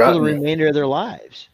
[0.00, 1.50] for the remainder of their lives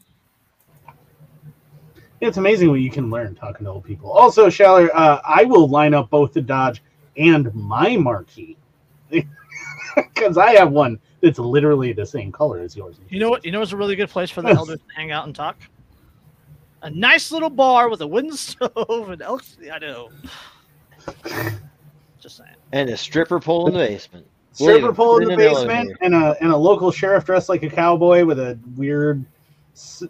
[2.21, 4.11] It's amazing what you can learn talking to old people.
[4.13, 6.83] Also, Shaller, uh, I will line up both the Dodge
[7.17, 8.57] and my marquee
[9.97, 12.97] because I have one that's literally the same color as yours.
[13.09, 13.45] You know what?
[13.45, 15.57] You know what's a really good place for the elders to hang out and talk?
[16.83, 19.57] A nice little bar with a wooden stove and elks.
[19.73, 20.11] I know.
[22.21, 22.51] Just saying.
[22.73, 26.37] and a stripper pole in the basement Stripper Wait, pole in the basement and a
[26.43, 29.25] and a local sheriff dressed like a cowboy with a weird,
[29.75, 30.03] s-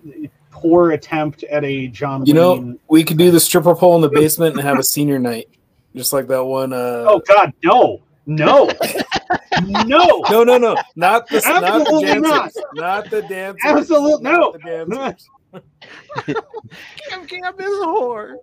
[0.51, 2.27] poor attempt at a John.
[2.27, 4.83] You know, Wayne- we could do the stripper pole in the basement and have a
[4.83, 5.49] senior night,
[5.95, 6.73] just like that one.
[6.73, 8.71] Uh, oh God, no, no,
[9.65, 10.23] no.
[10.31, 12.51] no, no, no, not the not the Absolutely dancers, not.
[12.75, 13.11] not.
[13.11, 14.53] the dancers, Absolute- no.
[14.53, 15.29] the dancers.
[17.09, 18.37] Cam Cam is a whore.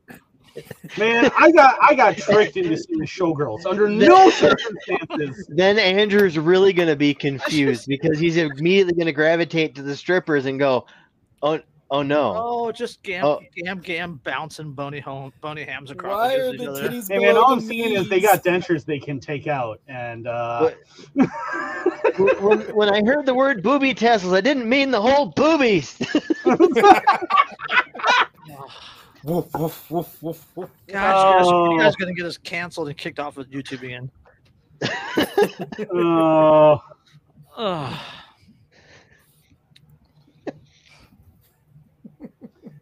[0.97, 5.47] Man, I got I got tricked into seeing showgirls under no circumstances.
[5.49, 9.95] then andrew's really going to be confused because he's immediately going to gravitate to the
[9.95, 10.85] strippers and go
[11.43, 11.59] oh
[11.91, 13.39] oh no Oh, just gam Oh.
[13.55, 16.89] gam gam bouncing bony home bony hams across Why are against the each other.
[16.89, 20.27] titties Hey man, all I'm seeing is they got dentures they can take out, and
[20.27, 20.69] uh,
[22.17, 25.97] when, when i heard the word booby tassels i didn't mean the whole boobies
[29.23, 30.69] Woof, woof, woof, woof, woof.
[30.89, 31.77] Gosh, you Oh.
[31.77, 34.09] guys are gonna get us canceled and kicked off of YouTube again.
[35.93, 36.81] oh,
[37.57, 37.99] Ugh.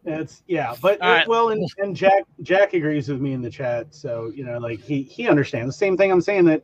[0.08, 1.28] It's yeah, but right.
[1.28, 3.94] well, and, and Jack Jack agrees with me in the chat.
[3.94, 6.12] So you know, like he he understands the same thing.
[6.12, 6.64] I'm saying that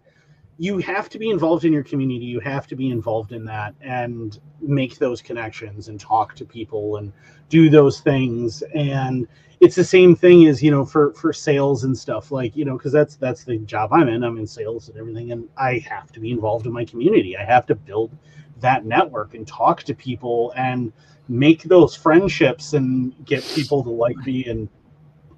[0.58, 2.26] you have to be involved in your community.
[2.26, 6.98] You have to be involved in that and make those connections and talk to people
[6.98, 7.12] and
[7.50, 8.62] do those things.
[8.74, 9.28] And
[9.60, 12.78] it's the same thing as you know for for sales and stuff like you know
[12.78, 14.24] because that's that's the job I'm in.
[14.24, 17.36] I'm in sales and everything, and I have to be involved in my community.
[17.36, 18.16] I have to build
[18.62, 20.94] that network and talk to people and
[21.28, 24.68] make those friendships and get people to like me and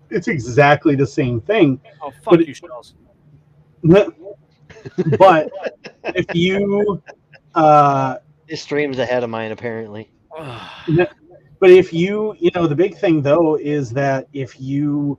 [0.09, 2.95] it's exactly the same thing Oh fuck But you, Shells.
[5.19, 5.51] but
[6.15, 7.01] if you
[7.53, 8.17] uh
[8.47, 10.11] His stream's ahead of mine, apparently.
[11.59, 15.17] but if you you know the big thing though is that if you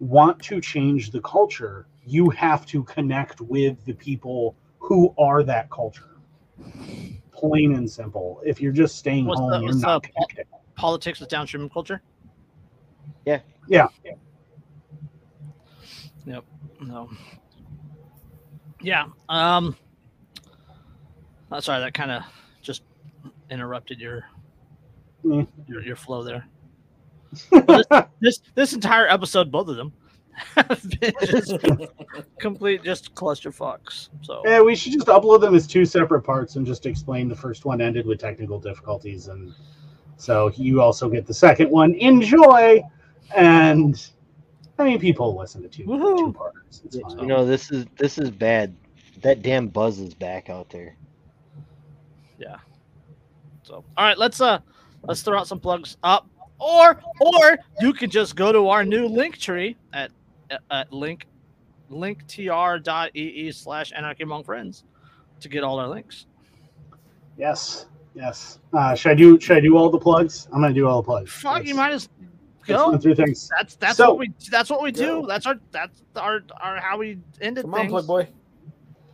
[0.00, 5.70] want to change the culture you have to connect with the people who are that
[5.70, 6.16] culture
[7.34, 10.02] plain and simple if you're just staying What's home the- you're not
[10.36, 10.44] the-
[10.76, 12.02] Politics with downstream culture.
[13.24, 13.40] Yeah.
[13.68, 13.86] Yeah.
[16.26, 16.44] Yep.
[16.80, 17.08] No.
[18.82, 19.06] Yeah.
[19.28, 19.76] Um.
[21.52, 22.22] uh, sorry, that kind of
[22.60, 22.82] just
[23.50, 24.24] interrupted your
[25.24, 25.46] Mm.
[25.68, 26.46] your, your flow there.
[27.66, 27.86] This,
[28.20, 30.03] this this entire episode, both of them, have been
[31.24, 31.54] just
[32.38, 34.08] complete just clusterfucks.
[34.22, 37.36] So Yeah, we should just upload them as two separate parts and just explain the
[37.36, 39.52] first one ended with technical difficulties, and
[40.16, 41.94] so you also get the second one.
[41.94, 42.82] Enjoy,
[43.34, 44.10] and
[44.78, 46.18] I mean, people listen to two Woohoo.
[46.18, 46.82] two parts.
[46.84, 47.18] It's fine.
[47.18, 48.74] You know, this is this is bad.
[49.22, 50.96] That damn buzz is back out there.
[52.38, 52.56] Yeah.
[53.62, 54.58] So, all right, let's uh,
[55.02, 56.28] let's throw out some plugs up,
[56.58, 60.10] or or you can just go to our new link tree at
[60.70, 61.26] at link
[61.90, 64.84] linktr.ee slash anarchy among friends
[65.40, 66.26] to get all our links.
[67.36, 68.58] yes, yes.
[68.72, 69.38] Uh, should I do?
[69.40, 70.48] Should I do all the plugs?
[70.52, 71.32] I'm gonna do all the plugs.
[71.32, 72.08] Fuck, you Let's- might as
[72.68, 72.98] let's go.
[72.98, 73.48] through things.
[73.56, 75.22] That's that's So- what we that's what we do.
[75.22, 75.26] Go.
[75.26, 78.28] That's our that's our our how we ended Come on, plug boy.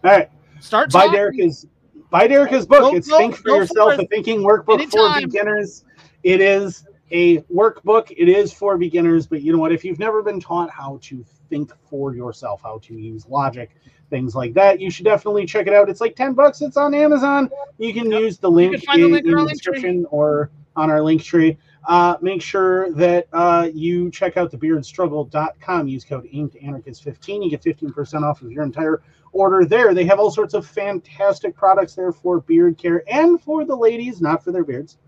[0.05, 0.31] All right.
[0.61, 1.13] Start Buy talking.
[1.17, 1.67] Derek's
[2.11, 2.81] buy Derek's book.
[2.81, 4.01] Go- it's go- Think for go for Yourself, it.
[4.01, 5.85] a thinking workbook for beginners.
[6.23, 8.11] It is a workbook.
[8.17, 9.73] It is for beginners, but you know what?
[9.73, 13.71] If you've never been taught how to think for yourself, how to use logic,
[14.11, 15.89] things like that, you should definitely check it out.
[15.89, 16.63] It's like 10 bucks.
[16.63, 17.51] It's on Amazon.
[17.79, 18.21] You can Yep.
[18.21, 21.23] use the link, find the in, link in in the description or on our link
[21.23, 21.59] tree.
[21.89, 25.89] Uh, make sure that uh, you check out thebeardstruggle.com.
[25.89, 27.45] Use code InkedAnarchist15.
[27.45, 29.95] You get 15% off of your entire order there.
[29.95, 34.21] They have all sorts of fantastic products there for beard care and for the ladies,
[34.21, 34.99] not for their beards.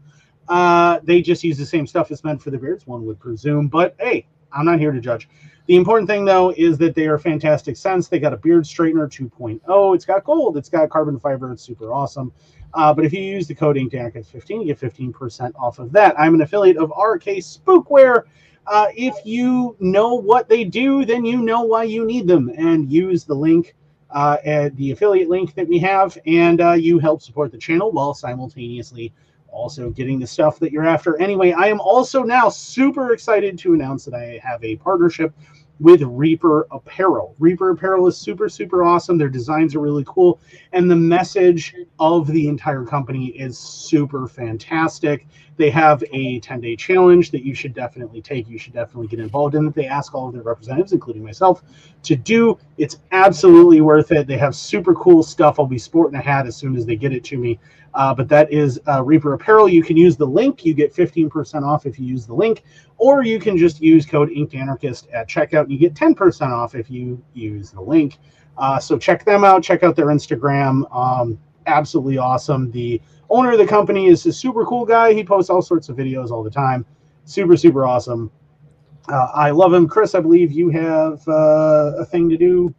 [0.48, 3.68] Uh, they just use the same stuff as meant for the beards, one would presume.
[3.68, 5.28] But hey, I'm not here to judge.
[5.66, 8.08] The important thing, though, is that they are fantastic scents.
[8.08, 9.94] They got a beard straightener 2.0.
[9.94, 10.56] It's got gold.
[10.56, 11.52] It's got carbon fiber.
[11.52, 12.32] It's super awesome.
[12.74, 16.18] Uh, but if you use the code InkedAnarchist15, you get 15% off of that.
[16.18, 18.24] I'm an affiliate of RK Spookware.
[18.66, 22.50] Uh, if you know what they do, then you know why you need them.
[22.56, 23.74] And use the link,
[24.10, 27.90] uh, at the affiliate link that we have, and uh, you help support the channel
[27.92, 29.12] while simultaneously
[29.52, 31.20] also getting the stuff that you're after.
[31.20, 35.32] Anyway, I am also now super excited to announce that I have a partnership
[35.80, 37.34] with Reaper Apparel.
[37.38, 39.18] Reaper Apparel is super, super awesome.
[39.18, 40.40] Their designs are really cool.
[40.72, 45.26] And the message of the entire company is super fantastic.
[45.56, 48.48] They have a 10 day challenge that you should definitely take.
[48.48, 49.74] You should definitely get involved in that.
[49.74, 51.62] They ask all of their representatives, including myself,
[52.04, 52.58] to do.
[52.78, 54.26] It's absolutely worth it.
[54.26, 55.60] They have super cool stuff.
[55.60, 57.58] I'll be sporting a hat as soon as they get it to me.
[57.94, 59.68] Uh, but that is uh, Reaper Apparel.
[59.68, 60.64] You can use the link.
[60.64, 62.62] You get 15% off if you use the link,
[62.96, 65.70] or you can just use code Inked Anarchist at checkout.
[65.70, 68.18] You get 10% off if you use the link.
[68.56, 69.62] Uh, so check them out.
[69.62, 70.84] Check out their Instagram.
[70.94, 72.70] Um, absolutely awesome.
[72.70, 75.12] The owner of the company is a super cool guy.
[75.12, 76.84] He posts all sorts of videos all the time.
[77.24, 78.30] Super, super awesome.
[79.08, 79.88] Uh, I love him.
[79.88, 82.74] Chris, I believe you have uh, a thing to do.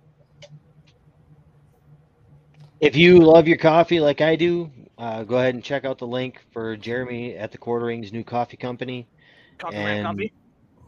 [2.79, 6.07] If you love your coffee like I do, uh, go ahead and check out the
[6.07, 9.07] link for Jeremy at the Quartering's new coffee company,
[9.57, 10.33] Coffee brand coffee.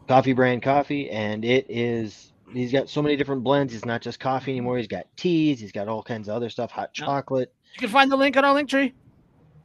[0.06, 2.32] Coffee Brand Coffee, and it is.
[2.52, 3.72] He's got so many different blends.
[3.72, 4.78] He's not just coffee anymore.
[4.78, 5.58] He's got teas.
[5.58, 6.70] He's got all kinds of other stuff.
[6.70, 7.52] Hot chocolate.
[7.74, 8.92] You can find the link on our link tree.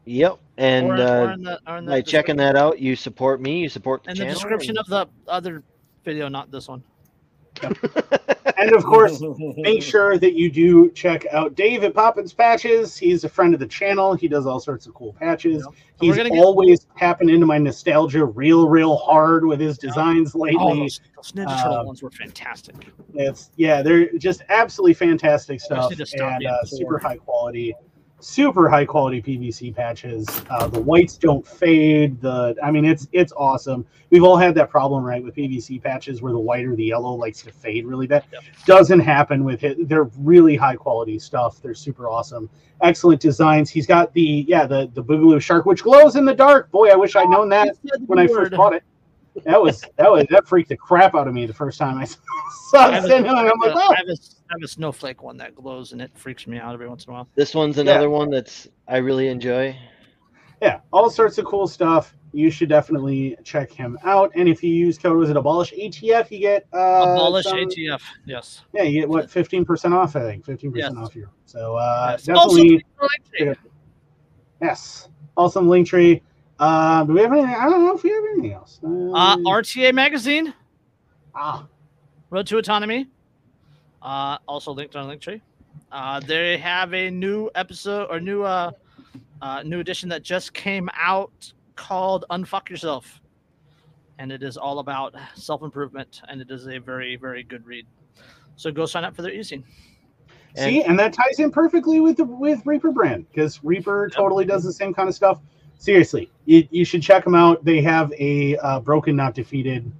[0.05, 0.37] Yep.
[0.57, 3.41] And or, uh, or in the, or in the by checking that out, you support
[3.41, 3.61] me.
[3.61, 5.63] You support the in the description of the other
[6.03, 6.83] video, not this one.
[8.61, 9.23] And of course,
[9.57, 12.95] make sure that you do check out Dave at Poppins Patches.
[12.95, 14.13] He's a friend of the channel.
[14.13, 15.63] He does all sorts of cool patches.
[15.65, 15.75] Yep.
[15.99, 20.39] He's gonna get- always tapping into my nostalgia real, real hard with his designs Oh,
[20.39, 20.79] lately.
[20.81, 22.75] those, those Ninja Turtle Um, ones were fantastic.
[23.15, 27.73] It's yeah, they're just absolutely fantastic stuff need to stop and uh, super high quality.
[28.23, 30.27] Super high quality PVC patches.
[30.49, 32.21] Uh, the whites don't fade.
[32.21, 33.85] The I mean, it's it's awesome.
[34.09, 37.13] We've all had that problem, right, with PVC patches where the white or the yellow
[37.13, 38.23] likes to fade really bad.
[38.31, 38.43] Yep.
[38.65, 39.87] Doesn't happen with it.
[39.87, 41.61] They're really high quality stuff.
[41.61, 42.49] They're super awesome.
[42.81, 43.69] Excellent designs.
[43.69, 46.71] He's got the yeah the the Boogaloo shark which glows in the dark.
[46.71, 48.83] Boy, I wish I'd known that when I first bought it.
[49.45, 52.03] That was that was that freaked the crap out of me the first time I
[52.05, 52.17] saw
[52.77, 52.93] I it.
[52.95, 53.91] have, a, sitting there, I'm like, oh.
[53.93, 54.17] I have a-
[54.49, 57.11] I have a snowflake one that glows and it freaks me out every once in
[57.11, 57.29] a while.
[57.35, 59.73] This one's another one that's I really enjoy.
[60.61, 62.13] yeah, all sorts of cool stuff.
[62.33, 64.31] You should definitely check him out.
[64.35, 66.77] And if you use code was it abolish ATF, you get uh,
[67.13, 68.01] Abolish some- ATF.
[68.25, 68.63] Yes.
[68.73, 70.17] Yeah, you get what fifteen percent off.
[70.17, 71.05] I think fifteen percent Yes.
[71.07, 71.29] off here.
[71.45, 72.27] So uh, Yes.
[72.37, 72.85] Also, definitely
[73.39, 73.53] yeah.
[74.61, 76.21] yes, awesome link tree.
[76.61, 77.55] Uh, do we have anything?
[77.55, 78.79] I don't know if we have anything else.
[78.83, 80.53] uh, Um, RTA magazine,
[81.33, 81.65] ah,
[82.29, 83.07] Road to Autonomy.
[83.99, 85.41] Uh, also linked on Linktree.
[85.91, 88.71] Uh, they have a new episode or new uh,
[89.41, 93.21] uh, new edition that just came out called "Unfuck Yourself,"
[94.19, 97.87] and it is all about self improvement, and it is a very very good read.
[98.55, 99.63] So go sign up for their e-zine.
[100.55, 104.63] see, and that ties in perfectly with the with Reaper brand because Reaper totally does
[104.63, 105.39] the same kind of stuff.
[105.85, 107.65] Seriously, you, you should check them out.
[107.65, 109.91] They have a uh, broken not defeated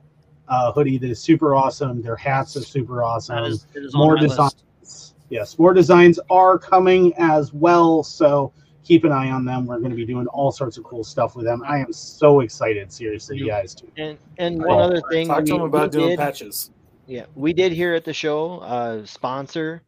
[0.47, 2.03] uh, hoodie that is super awesome.
[2.03, 3.37] Their hats are super awesome.
[3.37, 4.49] That is, it is more on my design-
[4.79, 5.15] list.
[5.29, 8.03] yes, more designs are coming as well.
[8.03, 8.53] So
[8.83, 9.65] keep an eye on them.
[9.65, 11.63] We're going to be doing all sorts of cool stuff with them.
[11.67, 12.91] I am so excited.
[12.93, 13.91] Seriously, you guys too.
[13.97, 16.69] And and Oh, one other thing Talk to we- them about doing did- patches.
[17.07, 19.81] Yeah, we did here at the show uh, sponsor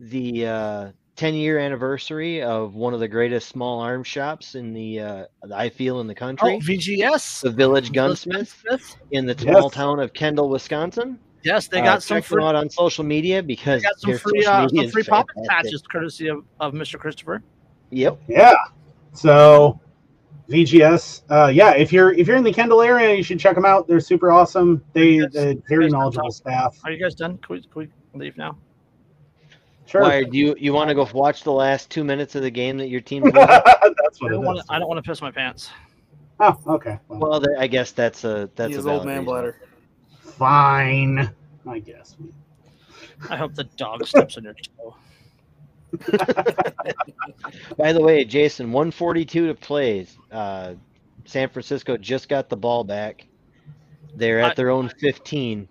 [0.00, 5.00] the uh, 10 year anniversary of one of the greatest small arms shops in the
[5.00, 5.24] uh,
[5.54, 6.48] I feel in the country.
[6.48, 7.42] Oh, country, VGS.
[7.42, 8.96] the Village Gunsmith Gunsmith.
[9.12, 9.42] in the Yes.
[9.42, 11.18] small town of Kendall, Wisconsin.
[11.42, 14.18] Yes, they Uh, got some check them out on social media because they got some
[14.18, 15.48] free, social uh, some free pop fantastic.
[15.64, 16.98] patches courtesy of, of Mr.
[16.98, 17.42] Christopher.
[17.90, 18.18] Yep.
[18.28, 18.54] Yeah.
[19.12, 19.80] So
[20.50, 21.72] VGS, uh, yeah.
[21.74, 23.88] If you're if you're in the Kendall area, you should check them out.
[23.88, 24.82] They're super awesome.
[24.92, 25.32] They Yes.
[25.32, 26.78] they're very knowledgeable staff.
[26.84, 27.38] Are you guys done?
[27.38, 28.56] Can we, can we leave now?
[29.86, 30.02] Sure.
[30.02, 32.76] Why do you you want to go watch the last two minutes of the game
[32.78, 33.22] that your team?
[33.24, 33.36] winning?
[33.36, 33.88] That's I
[34.18, 35.70] what it don't wanna, I don't want to piss my pants.
[36.40, 36.98] Oh, okay.
[37.08, 39.24] Well, well, I guess that's a that's He a old man reason.
[39.24, 39.60] bladder.
[40.20, 41.30] fine.
[41.68, 42.16] I guess.
[43.30, 44.96] I hope the dog steps on your toe.
[47.78, 50.06] By the way, Jason, 142 to play.
[50.30, 50.74] Uh,
[51.24, 53.26] San Francisco just got the ball back.
[54.14, 55.64] They're at I- their own 15.